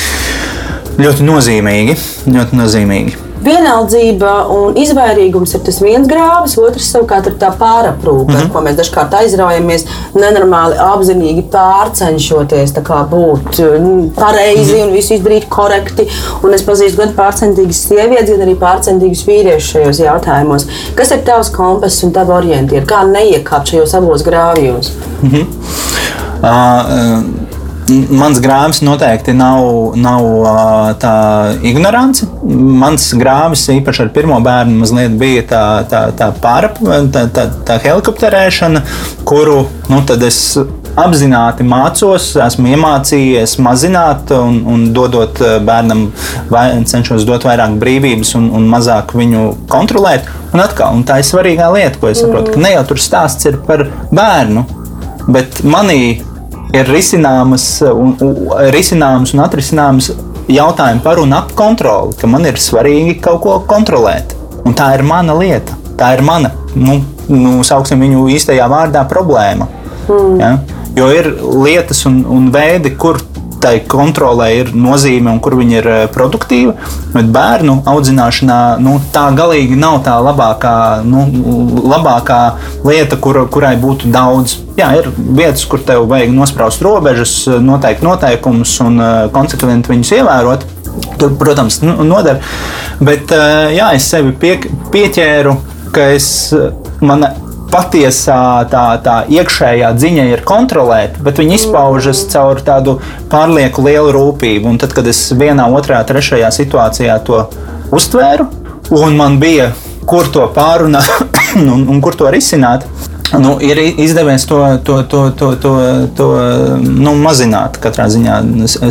ļoti 1.02 1.26
nozīmīgi. 1.26 1.98
Ļoti 2.30 2.62
nozīmīgi. 2.62 3.31
Vienaldzība 3.42 4.32
un 4.54 4.76
izvairīgums 4.78 5.56
ir 5.56 5.62
tas 5.66 5.80
viens 5.82 6.06
grāvis, 6.08 6.54
otrs 6.60 6.90
savukārt 6.92 7.26
ir 7.26 7.34
tā 7.40 7.50
pāraprūpe, 7.58 8.30
mm 8.30 8.38
-hmm. 8.38 8.52
ko 8.54 8.62
mēs 8.62 8.78
dažkārt 8.78 9.16
aizraujamies, 9.18 9.86
nenormāli 10.14 10.78
apzinīgi 10.78 11.42
pārcenšoties 11.50 12.74
būt 13.10 13.58
nu, 13.82 14.10
pareizi 14.16 14.72
mm 14.72 14.78
-hmm. 14.78 14.86
un 14.86 14.92
visu 14.92 15.14
izdarīt 15.14 15.48
korekti. 15.48 16.08
Un 16.42 16.54
es 16.54 16.62
pazīstu 16.62 16.96
gan 16.96 17.14
pārcentīgas 17.16 17.82
sievietes, 17.88 18.30
gan 18.30 18.46
arī 18.48 18.56
pārcentīgus 18.56 19.26
vīriešus 19.26 19.70
šajos 19.72 19.98
jautājumos. 19.98 20.66
Kas 20.94 21.10
ir 21.10 21.24
tavs 21.24 21.50
kompass 21.50 22.04
un 22.04 22.12
tava 22.12 22.34
orientieri? 22.34 22.86
Kā 22.86 23.04
neiekāpt 23.06 23.66
šajos 23.66 23.94
abos 23.94 24.22
grāvjos? 24.22 24.92
Mm 25.22 25.30
-hmm. 25.30 25.46
uh, 26.42 27.18
uh 27.28 27.41
Mans 27.90 28.38
grāvis 28.40 28.78
noteikti 28.84 29.32
nav, 29.34 29.96
nav 29.98 30.26
tā 31.02 31.14
ignorance. 31.66 32.28
Mans 32.46 33.08
grāvis, 33.18 33.64
īpaši 33.74 34.04
ar 34.04 34.12
pirmo 34.14 34.38
bērnu, 34.44 34.78
mazliet 34.84 35.16
bija 35.18 35.42
tā, 35.50 35.64
tā, 35.90 36.04
tā 36.16 36.30
pārap, 36.42 36.78
tā, 37.12 37.26
tā, 37.34 37.48
tā 37.66 37.80
helikopterēšana, 37.82 38.84
kuru 39.28 39.64
nu, 39.90 40.00
es 40.28 40.38
apzināti 41.02 41.64
mācos, 41.66 42.32
esmu 42.46 42.72
iemācījies 42.76 43.56
mazināt 43.64 44.30
un, 44.36 44.62
un 44.68 44.88
dodot 44.94 45.40
bērnam, 45.66 46.06
vai, 46.52 46.66
cenšos 46.88 47.26
dot 47.28 47.46
vairāk 47.48 47.78
brīvības 47.82 48.34
un, 48.38 48.50
un 48.58 48.68
mazāk 48.70 49.16
viņu 49.18 49.46
kontrolēt. 49.72 50.28
Un 50.52 50.62
atkal, 50.62 50.94
un 50.94 51.06
tā 51.08 51.18
ir 51.20 51.26
svarīgā 51.26 51.70
lieta, 51.74 51.98
ko 51.98 52.12
es 52.12 52.20
saprotu, 52.20 52.54
ka 52.54 52.60
ne 52.62 52.74
jau 52.76 52.84
tur 52.92 53.00
stāsts 53.00 53.48
ir 53.48 53.56
par 53.66 53.88
bērnu, 54.12 54.66
bet 55.32 55.64
manī 55.64 56.20
ir 56.72 56.88
risināmas 56.88 57.66
un, 57.88 58.14
un, 58.20 58.52
risināmas 58.72 59.34
un 59.36 59.44
atrisināmas 59.44 60.10
jautājumi 60.52 61.02
par 61.04 61.20
un 61.22 61.34
ap 61.36 61.52
kontroli, 61.56 62.16
ka 62.18 62.30
man 62.30 62.46
ir 62.48 62.60
svarīgi 62.60 63.18
kaut 63.22 63.42
ko 63.44 63.58
kontrolēt. 63.68 64.36
Un 64.66 64.76
tā 64.78 64.92
ir 64.96 65.04
mana 65.06 65.34
lieta, 65.38 65.76
tā 65.98 66.12
ir 66.16 66.22
mana, 66.26 66.52
nu, 66.74 67.00
nu 67.30 67.62
sauksim 67.66 68.02
viņu 68.02 68.28
īstajā 68.36 68.68
vārdā, 68.70 69.04
problēma. 69.10 69.68
Mm. 70.08 70.38
Ja? 70.40 70.52
Jo 70.96 71.08
ir 71.14 71.28
lietas 71.64 72.04
un, 72.08 72.20
un 72.28 72.50
veidi, 72.52 72.92
kur 73.00 73.20
tai 73.62 73.76
kontrolē 73.88 74.48
ir 74.58 74.72
nozīme 74.74 75.30
un 75.32 75.40
kur 75.42 75.56
viņa 75.58 75.78
ir 75.78 75.88
eh, 75.92 76.02
produktīva. 76.12 76.74
Bet 77.14 77.30
bērnu 77.34 77.78
audzināšanā 77.92 78.58
nu, 78.82 78.98
tā 79.14 79.28
galīgi 79.38 79.78
nav 79.78 80.00
tā 80.06 80.18
labākā, 80.22 80.74
nu, 81.06 81.24
labākā 81.94 82.40
lieta, 82.88 83.18
kur, 83.22 83.42
kurai 83.52 83.74
būtu 83.80 84.12
daudz. 84.12 84.58
Jā, 84.78 84.92
ir 84.98 85.10
vietas, 85.16 85.64
kur 85.68 85.82
tev 85.86 86.06
vajag 86.10 86.32
nospraust 86.34 86.82
robežas, 86.84 87.34
noteikt 87.60 88.04
noteikumus 88.04 88.78
un 88.84 88.96
uh, 89.00 89.10
konsekventi 89.34 89.92
viņus 89.92 90.14
ievērot. 90.18 90.64
Tur, 91.20 91.36
protams, 91.40 91.80
noder. 91.84 92.40
Bet 93.00 93.32
uh, 93.32 93.68
jā, 93.72 93.92
es 93.96 94.08
sevi 94.12 94.32
pie, 94.36 94.56
pieķēru 94.92 95.56
ka 95.92 96.08
es, 96.16 96.54
mana 97.00 97.34
patiesā 97.72 98.64
tā, 98.70 98.84
tā 99.04 99.16
iekšējā 99.32 99.92
dziņa 99.96 100.26
ir 100.30 100.44
kontrolēta, 100.46 101.22
bet 101.24 101.40
viņi 101.40 101.56
izpaužas 101.58 102.24
caur 102.32 102.60
tādu 102.64 102.98
pārlieku 103.32 103.84
lielu 103.86 104.12
rūpību. 104.14 104.68
Un 104.74 104.80
tad, 104.82 104.92
kad 104.96 105.08
es 105.08 105.24
vienā, 105.32 105.68
otrā, 105.72 106.02
trešajā 106.08 106.52
situācijā 106.52 107.16
to 107.26 107.46
uztvēru, 107.94 108.48
un 108.92 109.16
man 109.16 109.40
bija 109.42 109.72
kur 110.08 110.28
to 110.32 110.44
pārunāt 110.54 111.08
un, 111.74 111.86
un 111.88 112.04
kur 112.04 112.16
to 112.18 112.30
risināt, 112.32 112.86
Nu, 113.38 113.56
ir 113.64 113.78
izdevies 113.96 114.44
to, 114.46 114.60
to, 114.84 115.02
to, 115.02 115.30
to, 115.30 115.54
to, 115.56 115.72
to 116.16 116.28
nu, 116.84 117.14
mazināt, 117.16 117.78
katrā 117.80 118.08
ziņā 118.12 118.40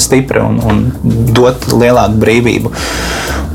stipri 0.02 0.42
un, 0.42 0.58
un 0.66 0.82
dot 1.36 1.68
lielāku 1.70 2.18
brīvību. 2.22 2.72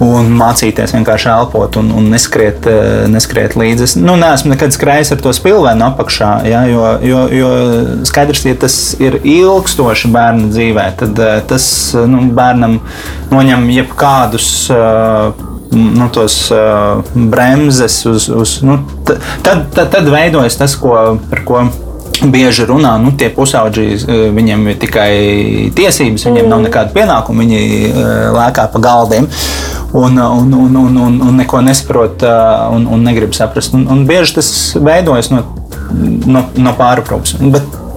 Un 0.06 0.28
mācīties 0.36 0.92
vienkārši 0.92 1.30
elpot 1.32 1.78
un, 1.80 1.88
un 1.96 2.10
neskriet, 2.12 2.68
neskriet 3.10 3.56
līdzi. 3.56 3.86
Es 3.88 3.96
nu, 3.96 4.14
neesmu 4.20 4.52
nekad 4.52 4.74
skrējis 4.76 5.14
ar 5.16 5.22
to 5.24 5.32
spilvenu 5.34 5.86
apakšā, 5.88 6.30
ja, 6.50 6.62
jo, 6.68 6.84
jo, 7.06 7.24
jo 7.32 7.50
skaidrs, 8.06 8.44
ja 8.46 8.58
tas 8.60 8.78
ir 9.00 9.18
ilgstoši 9.24 10.12
bērnu 10.12 10.52
dzīvē, 10.52 10.86
tad 11.00 11.24
tas 11.48 11.66
nu, 12.06 12.28
bērnam 12.36 12.78
noņem 13.32 13.68
jebkādus. 13.80 14.50
Uh, 14.70 15.45
nu, 15.76 16.08
tos 16.12 16.38
uh, 16.54 17.02
bremzes, 17.14 17.98
uz, 18.08 18.28
uz, 18.32 18.58
nu, 18.66 18.80
tad, 19.06 19.66
tad, 19.74 19.90
tad 19.92 20.08
veidojas 20.12 20.58
tas, 20.58 20.76
ko, 20.80 20.96
par 21.30 21.44
ko 21.46 21.66
bieži 22.24 22.64
runā, 22.68 22.96
nu, 23.02 23.12
tie 23.18 23.28
pusauģi, 23.32 23.86
viņiem 24.34 24.62
ir 24.72 24.78
tikai 24.80 25.10
tiesības, 25.76 26.26
viņiem 26.28 26.48
nav 26.48 26.62
nekāda 26.64 26.94
pienākuma, 26.94 27.44
viņi 27.44 27.92
lēkā 28.36 28.68
pa 28.72 28.82
galdiem. 28.82 29.28
Un, 29.96 30.18
un, 30.18 30.52
un, 30.52 30.76
un, 30.76 30.96
un, 31.00 31.18
un 31.24 31.36
neko 31.40 31.60
nesaprot 31.64 32.24
un, 32.72 32.88
un 32.92 33.04
negrib 33.06 33.36
saprast. 33.36 33.76
Un, 33.76 33.86
un 33.92 34.04
bieži 34.08 34.36
tas 34.40 34.48
veidojas 34.76 35.30
no, 35.32 35.44
no, 36.26 36.46
no 36.56 36.76
pāraprūpas. 36.76 37.36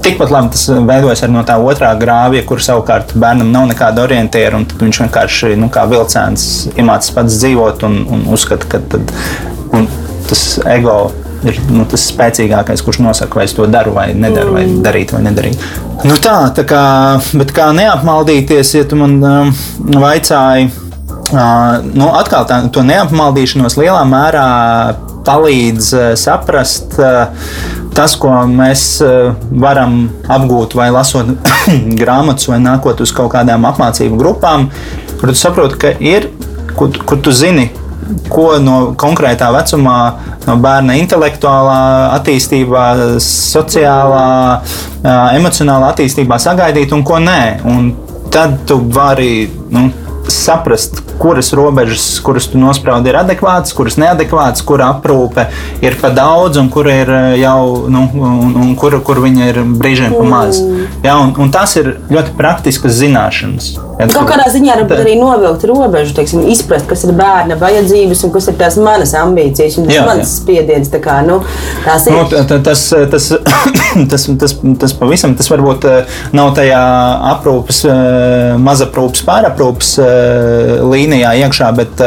Tikpat 0.04 0.32
labi 0.32 0.54
tas 0.56 0.66
veidojas 0.70 1.24
arī 1.26 1.34
no 1.36 1.46
tā 1.48 1.58
otrā 1.62 1.92
grāvja, 2.00 2.44
kur 2.48 2.62
savukārt 2.64 3.16
bērnam 3.20 3.52
nav 3.54 3.70
nekāda 3.72 4.06
orientiera. 4.06 4.62
Viņš 4.80 5.02
vienkārši 5.06 5.56
nu, 5.60 5.70
kā 5.74 5.86
vilciens 5.92 6.44
iemācās 6.76 7.16
pats 7.16 7.40
dzīvot 7.42 7.88
un, 7.88 7.98
un 8.08 8.28
uzskata, 8.36 8.70
ka 8.72 8.84
tad, 8.94 9.14
un 9.76 9.90
tas 10.30 10.46
ego 10.70 11.02
ir 11.48 11.60
nu, 11.72 11.86
tas 11.90 12.04
spēcīgākais, 12.12 12.84
kurš 12.84 13.02
nosaka, 13.04 13.40
vai 13.40 13.48
es 13.48 13.56
to 13.56 13.68
daru 13.72 13.94
vai 13.96 14.10
nedaru, 14.16 14.56
vai 14.58 14.66
mm. 14.68 14.82
darīt 14.86 15.14
vai 15.16 15.24
nedarīt. 15.28 15.64
Nu 16.08 16.16
tā, 16.20 16.36
tā 16.56 16.66
kā, 16.68 16.84
bet 17.40 17.54
kā 17.56 17.70
neapmaldīties, 17.76 18.74
ja 18.76 18.88
tu 18.88 19.00
man 19.00 19.18
um, 19.24 19.52
vaicāji, 20.00 20.70
uh, 21.32 21.80
nu, 21.92 22.10
atkal 22.20 22.48
tā, 22.50 22.62
to 22.74 22.84
neapmaldīšanos 22.88 23.80
lielā 23.80 24.04
mērā 24.10 24.48
palīdz 25.28 25.92
uh, 25.96 26.08
saprast. 26.20 27.00
Uh, 27.00 27.78
tas, 28.00 28.16
ko 28.20 28.32
mēs 28.48 28.86
eh, 29.04 29.34
varam 29.60 30.06
apgūt 30.32 30.78
vai 30.80 30.88
lasot 30.96 31.34
grāmatas, 32.02 32.48
vai 32.48 32.62
nākot 32.64 33.04
uz 33.04 33.12
kaut 33.16 33.34
kādām 33.34 33.68
apmācību 33.68 34.20
grupām, 34.20 34.70
kur 35.20 35.34
tu 35.34 35.36
saproti, 35.36 35.80
ka 35.82 35.94
ir, 36.00 36.30
kur, 36.80 36.96
kur 37.04 37.20
tu 37.26 37.36
zini, 37.36 37.68
ko 38.32 38.54
no 38.64 38.78
konkrētā 38.98 39.50
vecumā, 39.54 39.98
no 40.48 40.56
bērna 40.64 40.96
intelektuālā 41.02 41.82
attīstībā, 42.16 42.86
sociālā, 43.22 44.30
emocionālā 45.38 45.92
attīstībā 45.94 46.40
sagaidīt 46.42 46.96
un 46.96 47.04
ko 47.06 47.20
nē. 47.22 47.42
Un 47.70 47.92
tad 48.34 48.62
tu 48.70 48.80
vari 48.96 49.50
nu, 49.74 49.90
saprast, 50.32 51.04
kuras 51.20 51.54
robežas, 51.54 52.20
kuras 52.24 52.48
tu 52.48 52.58
nospraudi, 52.58 53.12
ir 53.12 53.20
adekvātas, 53.20 53.76
kuras 53.76 54.00
neadekvātas, 54.00 54.64
kur 54.66 54.82
aprūpe 54.86 55.50
ir 55.84 55.98
pa 56.00 56.12
daudz 56.16 56.60
un 56.62 56.72
kur 56.72 56.88
ir 56.92 57.12
eh, 57.12 57.36
jau, 57.42 57.90
nu, 57.92 58.06
un, 58.16 58.56
un 58.64 58.74
kur, 58.80 58.96
kur 59.06 59.20
viņa 59.24 59.52
ir 59.52 59.62
brīžiem 59.80 60.16
pa 60.16 60.24
maz. 60.28 60.62
Ja, 61.04 61.20
un, 61.20 61.36
un 61.40 61.52
tas 61.54 61.76
ir 61.80 61.98
ļoti 62.10 62.36
praktiskas 62.40 62.96
zināšanas. 63.02 63.72
Kaut 64.00 64.30
kādā 64.30 64.46
ziņā 64.48 64.78
varbūt 64.80 65.02
arī 65.04 65.18
novilkt 65.20 65.66
robežu, 65.68 66.14
teiksim, 66.16 66.46
izprast, 66.48 66.88
kas 66.88 67.04
ir 67.04 67.12
bērna 67.20 67.58
vajadzības 67.60 68.24
un 68.24 68.32
kas 68.32 68.48
ir 68.48 68.56
tās 68.60 68.78
manas 68.80 69.12
ambīcijas 69.20 69.76
un 69.82 69.90
tas 69.90 69.98
jā, 69.98 70.06
mans 70.08 70.24
jā. 70.24 70.30
spiediens. 70.38 70.88
Kā, 71.04 71.20
nu, 71.28 71.42
tās 71.84 72.08
ir. 72.08 72.16
Nu, 72.16 72.24
tas, 72.64 72.86
tas, 73.12 73.28
tas, 74.12 74.28
tas, 74.40 74.56
tas 74.80 74.96
pavisam, 74.96 75.36
tas 75.40 75.52
varbūt 75.52 75.90
eh, 75.92 76.18
nav 76.36 76.54
tajā 76.58 76.80
aprūpes, 77.34 77.84
eh, 77.92 78.56
mazaprūpes, 78.64 79.26
pāraprūpes 79.28 79.92
līnijā 80.90 81.09
iekšā, 81.18 81.72
bet 81.78 82.04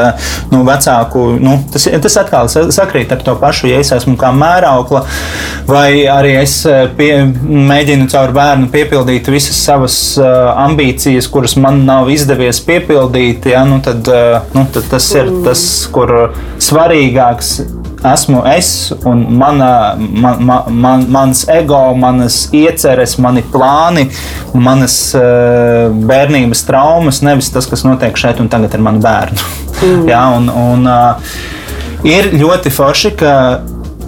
nu, 0.53 0.63
vecāku, 0.67 1.25
nu, 1.43 1.57
tas, 1.73 1.89
tas 2.05 2.19
atkal 2.23 2.51
sakrīt 2.53 3.13
ar 3.15 3.23
to 3.25 3.35
pašu, 3.41 3.69
ja 3.71 3.81
es 3.83 3.93
esmu 3.95 4.17
kā 4.21 4.33
mēraukla, 4.37 5.05
vai 5.69 6.05
arī 6.11 6.37
es 6.41 6.61
pie, 6.99 7.11
mēģinu 7.73 8.09
caur 8.13 8.35
bērnu 8.37 8.71
piepildīt 8.73 9.31
visas 9.33 9.59
savas 9.67 9.99
ambīcijas, 10.23 11.31
kuras 11.33 11.57
man 11.61 11.85
nav 11.89 12.11
izdevies 12.13 12.63
piepildīt, 12.67 13.51
ja, 13.53 13.65
nu, 13.69 13.81
tad, 13.85 14.09
nu, 14.55 14.67
tad 14.75 14.91
tas 14.93 15.09
ir 15.17 15.31
tas, 15.47 15.65
kur 15.93 16.33
svarīgāks 16.63 17.57
esmu 18.05 18.43
es 18.51 18.93
un 19.05 19.25
mana, 19.39 19.97
man, 19.97 20.45
man, 20.45 20.63
man, 20.69 21.07
mans 21.13 21.45
ego, 21.53 21.81
manas 21.99 22.49
ieceres, 22.55 23.17
mani 23.23 23.45
plāni, 23.53 24.09
manas 24.55 24.97
uh, 25.19 25.89
bērnības 26.11 26.65
traumas, 26.69 27.23
nevis 27.23 27.53
tas, 27.55 27.69
kas 27.71 27.85
notiek 27.87 28.19
šeit 28.19 28.43
un 28.43 28.51
tagad 28.53 28.75
ar 28.75 28.87
manu 28.89 29.03
bērnu. 29.05 29.51
Mm. 29.83 30.09
ja, 30.11 30.25
un, 30.37 30.49
un, 30.51 30.87
uh, 30.87 32.07
ir 32.07 32.33
ļoti 32.39 32.71
forši, 32.75 33.15
ka 33.19 33.35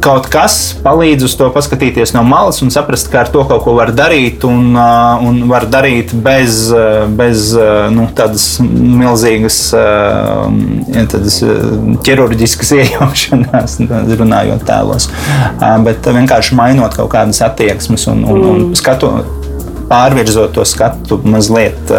kaut 0.05 0.26
kas 0.32 0.57
palīdz 0.84 1.24
uz 1.24 1.34
to 1.38 1.48
paskatīties 1.55 2.12
no 2.16 2.22
malas 2.26 2.61
un 2.64 2.72
saprast, 2.74 3.09
ka 3.12 3.22
ar 3.22 3.30
to 3.32 3.44
kaut 3.48 3.62
ko 3.64 3.74
var 3.78 3.92
darīt 3.96 4.44
un, 4.48 4.74
un 4.76 5.40
var 5.48 5.66
darīt 5.70 6.12
bez, 6.24 6.66
bez 7.16 7.52
nu, 7.94 8.07
tādas 8.16 8.46
milzīgas 8.61 9.61
tādas 11.14 11.40
ķirurģiskas 12.05 12.74
iejaukšanās, 12.80 13.78
runājot 14.20 14.66
tēlos. 14.68 15.09
Bet 15.86 16.12
vienkārši 16.18 16.59
mainot 16.59 16.96
kaut 16.98 17.12
kādas 17.14 17.40
attieksmes 17.46 18.09
un, 18.12 18.24
un, 18.28 18.44
un 18.44 18.62
mm. 18.68 18.78
skatu, 18.80 19.12
pārvirzot 19.88 20.55
to 20.57 20.64
skatu 20.68 21.20
mazliet, 21.24 21.94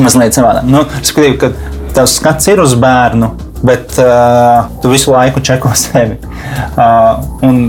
mazliet 0.00 0.36
savādāk. 0.36 0.68
Nu, 0.68 0.84
Skatīju, 1.00 1.38
ka 1.40 1.54
tas 1.96 2.20
skats 2.20 2.52
ir 2.52 2.60
uz 2.62 2.76
bērnu 2.80 3.49
bet 3.66 3.98
uh, 4.00 4.68
tu 4.82 4.92
visu 4.92 5.14
laiku 5.14 5.42
čeko 5.44 5.72
sevi. 5.82 6.18
Uh, 6.76 7.20
un, 7.46 7.62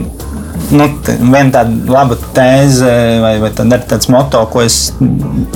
nu, 0.72 0.88
viena 1.04 1.50
tāda 1.54 1.92
laba 1.92 2.18
tēze, 2.36 2.92
vai, 3.24 3.36
vai 3.44 3.52
tāda, 3.56 3.82
tāds 3.94 4.10
moto, 4.12 4.44
ko 4.52 4.64
es 4.66 4.92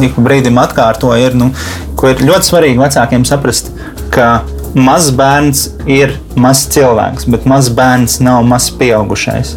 ik 0.04 0.20
brīdim 0.20 0.60
atkārtoju, 0.62 1.30
ir, 1.30 1.38
nu, 1.40 1.52
ko 2.00 2.12
ir 2.12 2.26
ļoti 2.26 2.52
svarīgi 2.52 2.82
vecākiem 2.82 3.26
saprast, 3.28 3.72
ka 4.14 4.42
mazs 4.76 5.14
bērns 5.16 5.62
ir 5.88 6.18
mazs 6.40 6.68
cilvēks, 6.76 7.30
bet 7.32 7.48
mazs 7.48 7.72
bērns 7.76 8.20
nav 8.24 8.44
mazs 8.48 8.74
pieaugušais. 8.80 9.56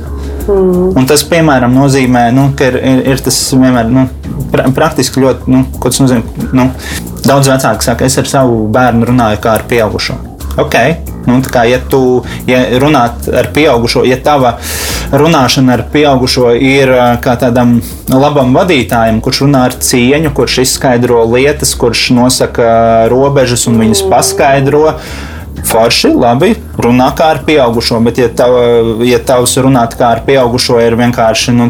Mm. 0.48 0.94
Un 0.96 1.08
tas, 1.08 1.24
piemēram, 1.28 1.74
nozīmē, 1.76 2.28
nu, 2.32 2.48
ka 2.56 2.70
ir, 2.70 2.78
ir, 2.80 3.02
ir 3.12 3.24
tas 3.24 3.36
vienmēr 3.52 3.90
nu, 3.92 4.06
pra, 4.52 4.68
praktiski 4.74 5.24
ļoti, 5.24 5.50
nu, 5.52 5.64
ko 5.76 5.92
tas 5.92 6.00
nozīmē. 6.04 6.48
Nu, 6.56 6.70
daudz 7.26 7.50
vecāki 7.50 7.90
saka, 7.90 8.08
es 8.08 8.16
ar 8.20 8.30
savu 8.30 8.64
bērnu 8.72 9.10
runāju 9.10 9.42
kā 9.44 9.58
ar 9.58 9.66
pieaugušo. 9.68 10.16
Ok, 10.58 10.74
nu, 11.28 11.38
kā, 11.46 11.62
ja 11.70 11.78
tu 11.78 12.24
ja 12.48 12.64
runāt 12.82 13.28
ar 13.30 13.50
pieaugušo, 13.54 14.02
ja 14.08 14.16
tava 14.18 14.56
runāšana 15.14 15.76
ar 15.76 15.84
pieaugušo 15.92 16.50
ir 16.58 16.90
kā 17.22 17.36
tādam 17.38 17.76
labam 18.10 18.56
vadītājam, 18.56 19.20
kurš 19.22 19.44
runā 19.46 19.68
ar 19.68 19.76
cieņu, 19.88 20.32
kurš 20.34 20.60
izskaidro 20.64 21.22
lietas, 21.30 21.76
kurš 21.78 22.08
nosaka 22.18 23.06
robežas 23.12 23.68
un 23.70 23.78
viņas 23.84 24.02
paskaidro. 24.10 24.88
Forši, 25.68 26.12
labi, 26.14 26.52
runā 26.78 27.08
kā 27.18 27.32
ar 27.34 27.40
pieaugušo, 27.46 27.98
bet, 28.06 28.18
ja, 28.22 28.28
tav, 28.30 28.54
ja 29.06 29.18
tavs 29.18 29.56
runāt 29.62 29.96
kā 29.98 30.12
ar 30.14 30.22
pieaugušo 30.26 30.78
ir 30.82 30.94
vienkārši 30.98 31.54
nu, 31.54 31.66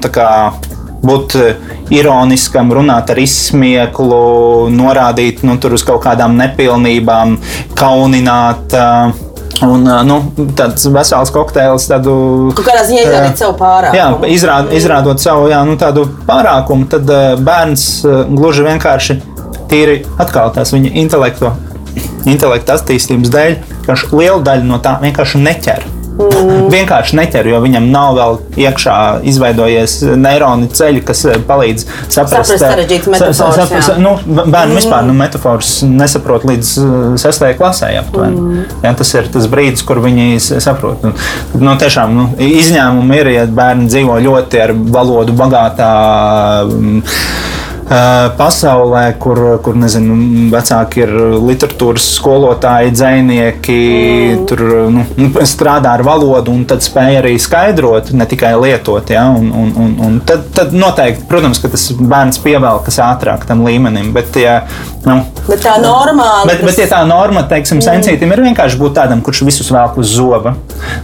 būt 1.04 1.36
eh, 1.38 1.54
ironiskam, 1.94 2.72
runāt 2.74 3.12
ar 3.12 3.20
izsmieklu, 3.22 4.68
norādīt 4.74 5.44
nu, 5.46 5.58
uz 5.58 5.86
kaut 5.86 6.02
kādām 6.06 6.38
nepilnībām, 6.40 7.38
kaunināt. 7.78 8.74
Uh, 8.74 9.24
Un, 9.58 9.82
eh, 9.90 10.02
nu, 10.06 10.20
tāds 10.54 10.84
vesels 10.94 11.32
kokteils, 11.34 11.88
tādu. 11.90 12.12
Kādā 12.54 12.84
ziņā 12.86 13.00
izrādīt 13.08 13.40
savu 13.42 13.56
pārākumu. 13.58 13.98
Jā, 13.98 14.36
izrād, 14.36 14.70
izrādot 14.78 15.18
savu 15.18 15.48
jā, 15.50 15.64
nu, 15.66 15.74
tādu 15.80 16.04
pārākumu, 16.28 16.86
tad 16.92 17.10
bērns 17.42 17.88
gluži 18.28 18.68
vienkārši 18.68 19.18
tīri 19.68 20.04
atkal 20.22 20.54
tās 20.54 20.70
viņa 20.76 20.94
intelektu, 21.02 21.50
intelektu 22.30 22.76
attīstības 22.76 23.34
dēļ, 23.34 23.60
ka 23.88 23.98
lielu 24.14 24.44
daļu 24.46 24.70
no 24.70 24.78
tā 24.84 24.94
vienkārši 25.02 25.42
neķer. 25.42 25.97
Mm. 26.18 26.66
Vienkārši 26.72 27.14
neķer, 27.14 27.46
jo 27.52 27.60
viņam 27.62 27.84
nav 27.92 28.16
vēl 28.16 28.38
iekšā 28.64 28.94
izveidojies 29.30 30.00
neironi 30.18 30.66
ceļi, 30.74 31.02
kas 31.06 31.22
eh, 31.30 31.36
palīdz 31.46 31.84
saprast, 31.86 32.50
Saprast 32.50 32.64
sarežģītas 32.64 33.12
metafāras, 33.12 33.74
jā. 33.74 33.82
sa, 33.86 33.96
nu, 34.02 34.16
bērni 34.26 34.74
mm. 34.74 34.78
vispār 34.80 35.06
nu, 35.06 35.14
metafāras 35.18 35.70
nesaprot 35.86 36.46
līdz 36.48 36.72
eh, 36.82 36.96
sestajai 37.22 37.58
klasē. 37.60 37.92
aptuveni. 38.02 38.40
Mm. 38.42 38.66
Ja, 38.82 38.94
tas 38.98 39.14
ir 39.14 39.30
tas 39.34 39.46
brīdis, 39.50 39.86
kur 39.86 40.02
viņi 40.02 40.40
saprot. 40.42 41.06
Nu, 41.06 41.14
nu, 41.62 41.76
tiešām 41.78 42.18
nu, 42.18 42.26
izņēmumi 42.48 43.22
ir, 43.22 43.32
ja 43.36 43.46
bērni 43.46 43.86
dzīvo 43.92 44.18
ļoti 44.26 44.64
ar 44.66 44.74
valodu 44.98 45.38
bagātā. 45.38 45.92
mm, 46.66 47.02
pasaulē, 48.38 49.04
kur, 49.20 49.40
kur 49.64 49.76
nezinu, 49.78 50.16
vecāki 50.52 51.02
ir 51.04 51.12
literatūras 51.40 52.04
skolotāji, 52.18 52.92
dzinieki, 52.96 53.78
mm. 53.78 54.44
tur 54.50 54.64
nu, 54.92 55.04
nu, 55.16 55.30
strādā 55.48 55.94
ar 55.96 56.04
valodu 56.06 56.52
un 56.52 56.66
tad 56.68 56.84
spēj 56.84 57.20
arī 57.22 57.34
skaidrot, 57.40 58.12
ne 58.12 58.28
tikai 58.28 58.52
lietot. 58.60 59.12
Ja? 59.14 59.28
Un, 59.32 59.48
un, 59.52 59.72
un, 59.72 59.96
un 60.04 60.20
tad, 60.28 60.48
tad 60.56 60.76
noteikti, 60.76 61.26
protams, 61.30 61.62
ka 61.62 61.72
tas 61.72 61.88
bērns 61.98 62.40
pievelkas 62.44 63.00
ātrāk 63.04 63.48
tam 63.48 63.64
līmenim. 63.66 64.12
Bet, 64.16 64.36
ja, 64.40 64.60
nu, 65.08 65.22
Bet 65.48 65.62
tā 65.64 65.78
normāli. 65.80 66.50
Bet, 66.50 66.60
bet 66.66 66.80
ja 66.82 66.86
tā 66.90 67.00
norma, 67.08 67.40
teiksim, 67.48 67.80
sensītam 67.84 68.34
ir 68.34 68.42
vienkārši 68.44 68.76
būt 68.80 68.98
tādam, 68.98 69.22
kurš 69.24 69.46
visus 69.48 69.70
velk 69.72 69.96
uz 70.00 70.10
zoba. 70.18 70.52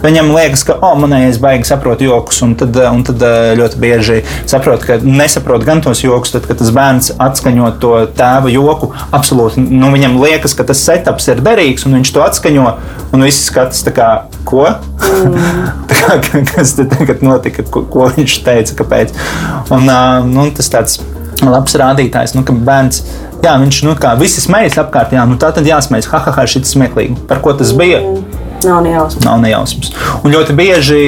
Viņam 0.04 0.34
liekas, 0.34 0.66
ka, 0.68 0.76
oh, 0.84 0.92
manējais 1.00 1.40
baigi 1.40 1.68
saprot 1.70 2.02
joks, 2.04 2.42
un 2.44 2.52
tad, 2.60 2.76
un 2.90 3.00
tad 3.08 3.24
eh, 3.24 3.54
ļoti 3.56 3.80
bieži 3.80 4.20
saprot, 4.50 4.84
ka 4.84 4.98
nesaprot 5.00 5.64
gan 5.64 5.80
tos 5.84 6.04
joks, 6.04 6.34
tad, 6.36 6.44
kad 6.50 6.60
tas 6.60 6.73
bērns 6.74 7.12
atskaņo 7.22 7.70
to 7.82 7.92
tēva 8.18 8.50
joku, 8.52 8.90
absolūti, 9.14 9.62
nu, 9.64 9.90
viņam 9.94 10.18
liekas, 10.22 10.56
ka 10.58 10.66
tas 10.68 10.82
setups 10.84 11.30
ir 11.32 11.42
derīgs, 11.44 11.86
un 11.88 11.98
viņš 11.98 12.14
to 12.14 12.24
atskaņo, 12.24 12.66
un 13.14 13.26
viss 13.26 13.48
skatās 13.48 13.84
tā 13.86 13.94
kā, 13.96 14.10
ko? 14.48 14.66
tā 15.90 15.98
kā, 16.00 16.18
ka- 16.28 16.44
kas 16.54 16.76
te 16.78 16.86
tagad 16.90 17.24
notika, 17.24 17.64
ko, 17.66 17.84
ko 17.90 18.08
viņš 18.14 18.38
teica, 18.46 18.78
kāpēc. 18.82 19.14
Un, 19.74 19.90
nu, 20.30 20.48
tas 20.56 20.70
tāds 20.72 21.00
labs 21.44 21.76
rādītājs, 21.80 22.36
nu, 22.36 22.44
ka 22.46 22.54
bērns. 22.56 23.02
Jā, 23.44 23.58
viņš 23.60 23.82
nu, 23.84 23.92
kā 24.00 24.14
visi 24.16 24.40
smejas 24.40 24.78
apkārt, 24.80 25.12
jā, 25.12 25.24
nu 25.28 25.36
tā 25.40 25.50
tad 25.52 25.66
jāsmejas. 25.68 26.08
Ha, 26.12 26.22
ha, 26.24 26.32
ha, 26.38 26.46
šis 26.48 26.70
smieklīgi. 26.72 27.18
Par 27.28 27.42
ko 27.44 27.52
tas 27.58 27.74
bija? 27.76 28.00
Nav 28.64 28.82
nejausmas. 28.84 29.24
Nav 29.24 29.40
nejausmas. 29.42 29.92
Un 30.22 30.34
ļoti 30.34 30.56
bieži 30.58 31.02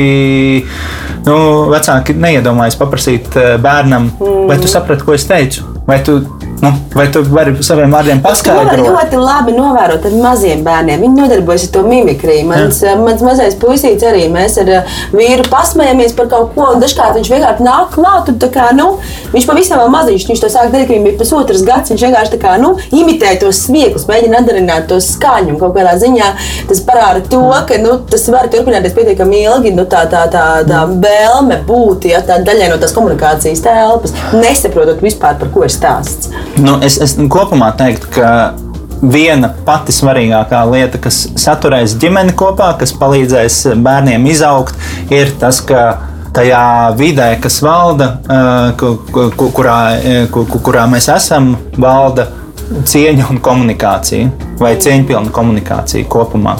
nu, 1.27 1.37
vecāki 1.73 2.17
neiedomājas 2.17 2.79
paprasīt 2.81 3.37
eh, 3.37 3.55
bērnam, 3.63 4.11
vai 4.21 4.59
tu 4.63 4.71
saprati, 4.71 5.07
ko 5.07 5.17
es 5.17 5.27
teicu? 5.29 5.67
Vai 5.87 6.01
tu, 6.07 6.19
nu, 6.63 6.71
vai 6.95 7.07
tu 7.13 7.21
vari 7.29 7.53
saviem 7.65 7.93
vārdiem 7.93 8.21
To 8.23 8.31
paskaidrot? 8.31 8.81
ļoti 8.87 9.19
labi 9.21 9.53
novērot 9.57 10.07
ar 10.09 10.15
maziem 10.23 10.63
bērniem. 10.65 11.03
Viņi 11.05 11.21
nodarbojas 11.21 11.67
ar 11.67 11.73
to 11.75 11.83
mimikriju. 11.87 12.47
Mans, 12.49 12.83
eh, 12.83 12.97
mans 12.97 13.23
mazais 13.25 13.57
puisīts 13.61 14.07
arī 14.07 14.27
mēs 14.33 14.57
ar 14.63 14.71
eh, 14.73 14.95
vīru 15.13 15.45
pasmējamies 15.53 16.17
par 16.17 16.31
kaut 16.33 16.55
ko, 16.55 16.71
un 16.75 16.81
dažkārt 16.81 17.19
viņš 17.19 17.31
vienkārši 17.35 17.67
nāk 17.67 17.93
klāt. 17.97 18.33
Kā, 18.57 18.71
nu, 18.77 18.99
viņš 19.35 19.47
pavisam 19.49 19.83
maziņš, 19.93 20.27
viņš 20.31 20.41
to 20.41 20.49
sāk 20.53 20.71
darīt, 20.73 20.87
kad 20.87 20.95
viņam 20.95 21.07
bija 21.11 21.19
pusotrs 21.21 21.65
gads. 21.67 21.93
Viņš 21.93 22.07
vienkārši 22.07 22.41
kā, 22.41 22.57
nu, 22.63 22.73
imitē 22.95 23.35
tos 23.41 23.65
smieklus, 23.67 24.07
mēģina 24.09 24.41
atdarināt 24.41 24.89
to 24.89 25.01
skaņu. 25.03 25.59
Kaut 25.61 25.77
kādā 25.77 25.97
ziņā 26.01 26.33
tas 26.71 26.81
parāda 26.87 27.23
to, 27.29 27.43
ka 27.69 27.79
nu, 27.83 27.99
tas 28.11 28.27
var 28.33 28.49
turpināties 28.53 28.97
pietiekami 28.97 29.45
ilgi. 29.45 29.75
Nu, 29.77 29.85
tā, 29.85 30.07
tā, 30.11 30.25
tā, 30.33 30.47
tā 30.69 30.85
vēlme 30.89 31.61
būt 31.69 32.09
ja, 32.11 32.25
daļai 32.27 32.73
no 32.73 32.81
tās 32.81 32.97
komunikācijas 32.97 33.65
telpas, 33.67 34.17
nesaprotot 34.33 35.03
vispār, 35.05 35.39
par 35.41 35.53
ko 35.53 35.67
ir 35.67 35.75
stāsts. 35.75 36.33
Nu, 36.57 36.79
es, 36.83 36.97
es 37.03 37.17
kopumā 37.17 37.73
teiktu, 37.77 38.07
ka 38.17 38.53
viena 39.03 39.51
pati 39.67 39.93
svarīgākā 39.93 40.63
lieta, 40.71 40.99
kas 40.99 41.29
saturēs 41.37 41.99
ģimeni 42.01 42.33
kopā, 42.39 42.71
kas 42.81 42.95
palīdzēs 42.97 43.75
bērniem 43.85 44.27
izaugt, 44.27 44.75
ir 45.13 45.35
tas, 45.41 45.61
ka 45.61 45.99
tajā 46.37 46.95
vidē, 46.97 47.41
kas 47.41 47.61
valda, 47.65 48.19
eh, 48.29 48.73
ku- 48.77 48.99
ku- 49.13 49.31
ku- 49.37 49.51
kurā, 49.51 49.97
eh, 49.97 50.27
ku- 50.31 50.45
ku- 50.45 50.59
kurā 50.59 50.87
mēs 50.89 51.09
esam, 51.15 51.57
valda 51.79 52.27
cieņa 52.85 53.31
un 53.31 53.39
komunikācija, 53.41 54.31
vai 54.59 54.77
cieņpilna 54.77 55.31
komunikācija 55.31 56.09
kopumā. 56.09 56.57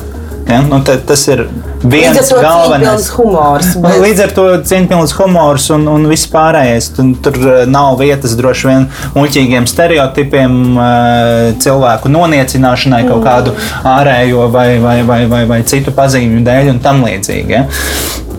Ja? 0.49 0.61
Nu, 0.63 0.79
tad 0.87 1.03
tas 1.09 1.25
ir 1.29 1.41
viens 1.83 2.31
galvenais 2.31 2.87
cieņpilns 2.87 3.09
humors. 3.17 3.73
bet- 3.83 3.97
Līdz 4.05 4.21
ar 4.23 4.31
to 4.37 4.45
cieņpilns 4.71 5.15
humors 5.19 5.71
un, 5.75 5.89
un 5.91 6.07
viss 6.07 6.29
pārējais. 6.31 6.93
Tur, 6.97 7.11
tur 7.25 7.35
eh, 7.51 7.65
nav 7.67 7.99
vietas 7.99 8.37
droši 8.39 8.69
vien 8.71 8.87
muļķīgiem 9.17 9.67
stereotipiem, 9.67 10.55
eh, 10.79 11.51
cilvēku 11.59 12.13
noniecināšanai, 12.15 13.03
kaut 13.09 13.25
kādu 13.27 13.57
ārējo 13.83 14.47
vai, 14.55 14.79
vai, 14.79 15.03
vai, 15.03 15.21
vai, 15.27 15.43
vai 15.51 15.61
citu 15.67 15.91
pazīmju 15.97 16.45
dēļ 16.47 16.71
un 16.77 16.81
tam 16.85 17.03
līdzīgi. 17.05 17.51
Ja? 17.51 17.67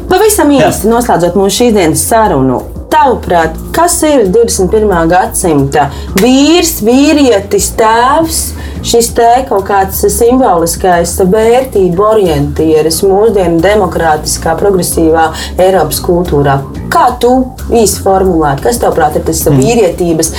Pavisam 0.08 0.52
īsti 0.56 0.88
noslēdzot 0.88 1.36
mūsu 1.36 1.58
šīsdienas 1.66 2.08
sarunu. 2.08 2.62
Tavuprāt, 2.88 3.58
kas 3.76 3.98
ir 4.08 4.30
21. 4.32 4.88
gadsimta 5.12 5.90
vīrs, 6.22 6.78
vīrietis, 6.88 7.74
tēvs, 7.76 8.40
šis 8.88 9.10
te 9.18 9.28
kaut 9.50 9.66
kāds 9.68 10.00
simboliskais 10.14 11.18
vērtību 11.28 12.06
orientieris 12.14 13.02
mūsdienu 13.04 13.60
demokrātiskā, 13.64 14.56
progresīvā 14.62 15.28
Eiropas 15.60 16.00
kultūrā? 16.06 16.62
Kā 16.94 17.10
tu 17.20 17.34
īsi 17.76 18.00
formulētu, 18.08 18.70
kas 18.70 18.80
tavuprāt 18.80 19.20
ir 19.20 19.28
tas 19.28 19.44
vīrietības 19.52 20.34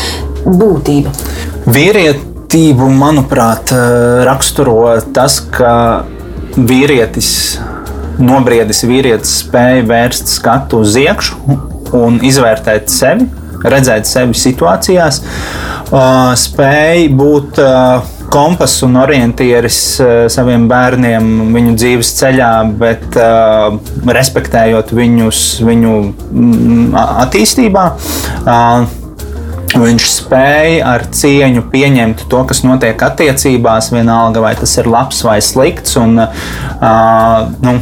būtība? 0.48 1.12
Vīrietību, 1.68 2.88
manuprāt, 2.88 3.76
eh, 3.76 4.24
raksturo 4.24 4.94
tas, 5.12 5.42
ka 5.52 6.04
vīrietis, 6.56 7.58
nobriedis 8.18 8.86
vīrietis 8.88 9.42
spēja 9.44 9.84
vērst 9.84 10.38
skatu 10.40 10.80
uz 10.80 10.96
iekšu 10.96 11.76
un 11.96 12.20
izvērtēt 12.24 12.92
sevi, 12.92 13.26
redzēt 13.64 14.06
sevi 14.08 14.36
situācijās, 14.38 15.22
spēja 16.38 17.08
būt 17.18 17.60
kompass 18.28 18.82
un 18.84 18.98
orientieris 19.00 19.80
saviem 20.32 20.66
bērniem 20.68 21.48
viņu 21.54 21.74
dzīves 21.80 22.12
ceļā, 22.20 22.52
bet 22.80 23.16
respektējot 24.18 24.92
viņus 24.98 25.42
viņu 25.64 25.96
mm, 26.04 26.96
attīstībā. 27.24 27.88
Viņš 29.78 30.04
spēja 30.08 30.94
ar 30.94 31.04
cieņu 31.12 31.66
pieņemt 31.72 32.24
to, 32.32 32.40
kas 32.48 32.62
notiek 32.64 33.02
attiecībās, 33.04 33.90
vienalga 33.92 34.40
vai 34.40 34.54
tas 34.56 34.72
ir 34.80 34.88
labs 34.88 35.20
vai 35.26 35.38
slikts. 35.44 35.98
Un, 36.00 36.16
uh, 36.22 37.42
nu, 37.60 37.74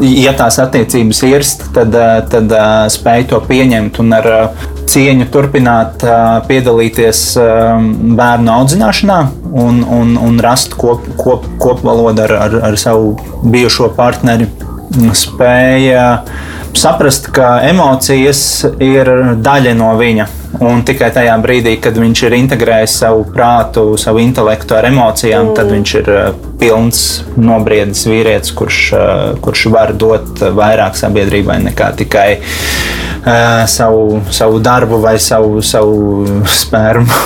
ja 0.00 0.32
tās 0.36 0.58
attiecības 0.62 1.22
ir, 1.28 1.44
tad, 1.74 1.96
uh, 1.96 2.20
tad 2.32 2.52
uh, 2.54 2.68
spēj 2.92 3.26
to 3.32 3.40
pieņemt 3.48 4.00
un 4.02 4.16
ar 4.16 4.28
uh, 4.30 4.66
cieņu 4.88 5.28
turpināt 5.32 6.04
uh, 6.06 6.40
piedalīties 6.48 7.22
uh, 7.40 7.76
bērnu 8.18 8.52
audzināšanā 8.56 9.18
un, 9.52 9.82
un, 9.84 10.16
un 10.20 10.40
rast 10.42 10.76
kop, 10.80 11.06
kop, 11.20 11.46
kopvalodu 11.62 12.26
ar, 12.26 12.36
ar, 12.46 12.58
ar 12.70 12.78
savu 12.80 13.16
bijušo 13.44 13.92
partneri. 13.96 14.48
Spēja 15.16 16.06
saprast, 16.78 17.28
ka 17.34 17.60
emocijas 17.68 18.64
ir 18.82 19.10
daļa 19.42 19.74
no 19.78 19.92
viņa. 19.98 20.28
Un 20.62 20.82
tikai 20.84 21.08
tajā 21.14 21.32
brīdī, 21.40 21.78
kad 21.80 21.96
viņš 21.96 22.22
ir 22.26 22.36
integrējis 22.36 22.96
savu 23.02 23.24
prātu, 23.32 23.84
savu 24.00 24.20
intelektu 24.20 24.76
ar 24.76 24.84
emocijām, 24.90 25.48
mm. 25.48 25.54
tad 25.56 25.72
viņš 25.72 25.94
ir 26.02 26.10
uh, 26.12 26.20
pilns, 26.60 27.00
nobriedis 27.40 28.04
vīrietis, 28.06 28.52
kurš, 28.56 28.82
uh, 28.92 29.24
kurš 29.42 29.64
var 29.72 29.94
dot 29.96 30.44
vairāk 30.60 30.98
sabiedrībai 31.00 31.56
nekā 31.70 31.88
tikai 32.02 32.28
uh, 32.42 33.64
savu, 33.64 34.20
savu 34.30 34.60
darbu 34.62 35.00
vai 35.02 35.16
savu, 35.22 35.64
savu 35.64 36.26
spērmu. 36.62 37.20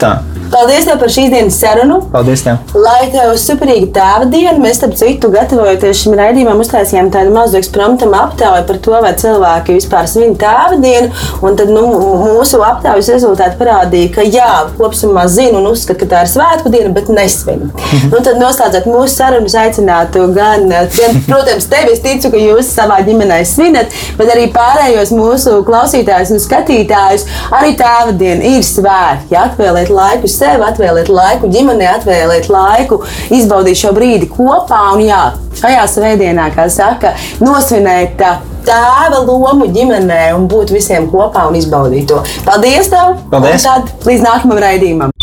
Tā. 0.00 0.14
Paldies 0.50 0.86
tev 0.88 0.98
par 0.98 1.10
šīs 1.12 1.28
dienas 1.30 1.56
sarunu! 1.62 2.00
Paldies! 2.10 2.42
Tev. 2.42 2.72
Lai 2.74 3.06
tev 3.12 3.30
superīga 3.38 3.86
tēva 3.94 4.26
diena, 4.32 4.56
mēs 4.58 4.80
tam 4.82 4.90
citu 4.98 5.28
gatavojoties 5.30 6.00
šim 6.02 6.16
raidījumam, 6.18 6.58
uztaisījām 6.64 7.10
tādu 7.14 7.30
mazu 7.34 7.58
ekspromptam 7.60 8.16
aptauju 8.18 8.64
par 8.66 8.80
to, 8.82 8.96
vai 9.04 9.12
cilvēki 9.20 9.76
vispār 9.76 10.08
svin 10.10 10.34
tēva 10.40 10.78
dienu. 10.82 11.12
Un 11.46 11.58
tad 11.58 11.70
nu, 11.70 11.84
mūsu 12.24 12.58
aptaujas 12.66 13.12
rezultāti 13.14 13.60
parādīja, 13.60 14.10
ka 14.16 14.24
jā, 14.26 14.48
kopumā 14.78 15.26
zina 15.30 15.60
un 15.60 15.68
uzskata, 15.70 16.00
ka 16.02 16.08
tā 16.10 16.24
ir 16.26 16.32
svētku 16.32 16.72
diena, 16.74 16.90
bet 16.96 17.12
nesvin. 17.14 17.68
nu, 18.12 18.18
tad 18.18 18.40
noslēdzot 18.42 18.90
mūsu 18.90 19.14
sarunu, 19.14 19.46
es 19.46 19.56
aicinātu 19.60 20.26
gan, 20.34 20.66
gan, 20.70 21.22
protams, 21.28 21.68
tevi, 21.70 21.94
es 21.94 22.02
ticu, 22.02 22.32
ka 22.34 22.42
jūs 22.42 22.72
savā 22.74 22.98
ģimenē 23.06 23.38
svinat, 23.46 23.94
bet 24.18 24.34
arī 24.34 24.48
pārējos 24.56 25.14
mūsu 25.14 25.60
klausītājus 25.68 26.34
un 26.34 26.42
skatītājus. 26.42 27.28
Arī 27.54 27.76
tēva 27.78 28.18
diena 28.18 28.54
ir 28.56 28.66
svētki. 28.66 29.38
Atvēlēt 29.40 29.94
laiku 29.94 30.28
sev, 30.40 30.64
atvēlēt 30.66 31.10
laiku 31.12 31.50
ģimenei, 31.52 31.88
atvēlēt 31.94 32.50
laiku, 32.52 33.02
izbaudīt 33.36 33.80
šo 33.80 33.94
brīdi 33.96 34.30
kopā. 34.32 34.82
Un, 34.94 35.04
jā, 35.06 35.22
šajā 35.60 35.86
svētdienā, 35.94 36.50
kā 36.56 36.68
saka, 36.72 37.14
nosvinēt 37.44 38.24
ā, 38.24 38.36
tēva 38.66 39.22
lomu 39.24 39.70
ģimenē 39.72 40.30
un 40.36 40.46
būt 40.50 40.74
visiem 40.74 41.08
kopā 41.12 41.48
un 41.50 41.58
izbaudīt 41.60 42.10
to. 42.10 42.22
Paldies! 42.46 42.90
Tev! 42.92 43.16
Paldies. 43.32 43.66
Tad 43.66 44.08
līdz 44.08 44.26
nākamajam 44.26 44.64
raidījumam! 44.66 45.16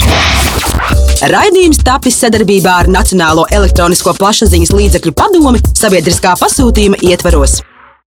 Raidījums 1.17 1.79
tapis 1.81 2.19
sadarbībā 2.21 2.75
ar 2.83 2.91
Nacionālo 2.93 3.47
elektronisko 3.51 4.13
plašsaziņas 4.19 4.73
līdzekļu 4.77 5.15
padomi 5.17 5.63
sabiedriskā 5.73 6.35
pasūtījuma 6.37 7.01
ietvaros. 7.09 7.57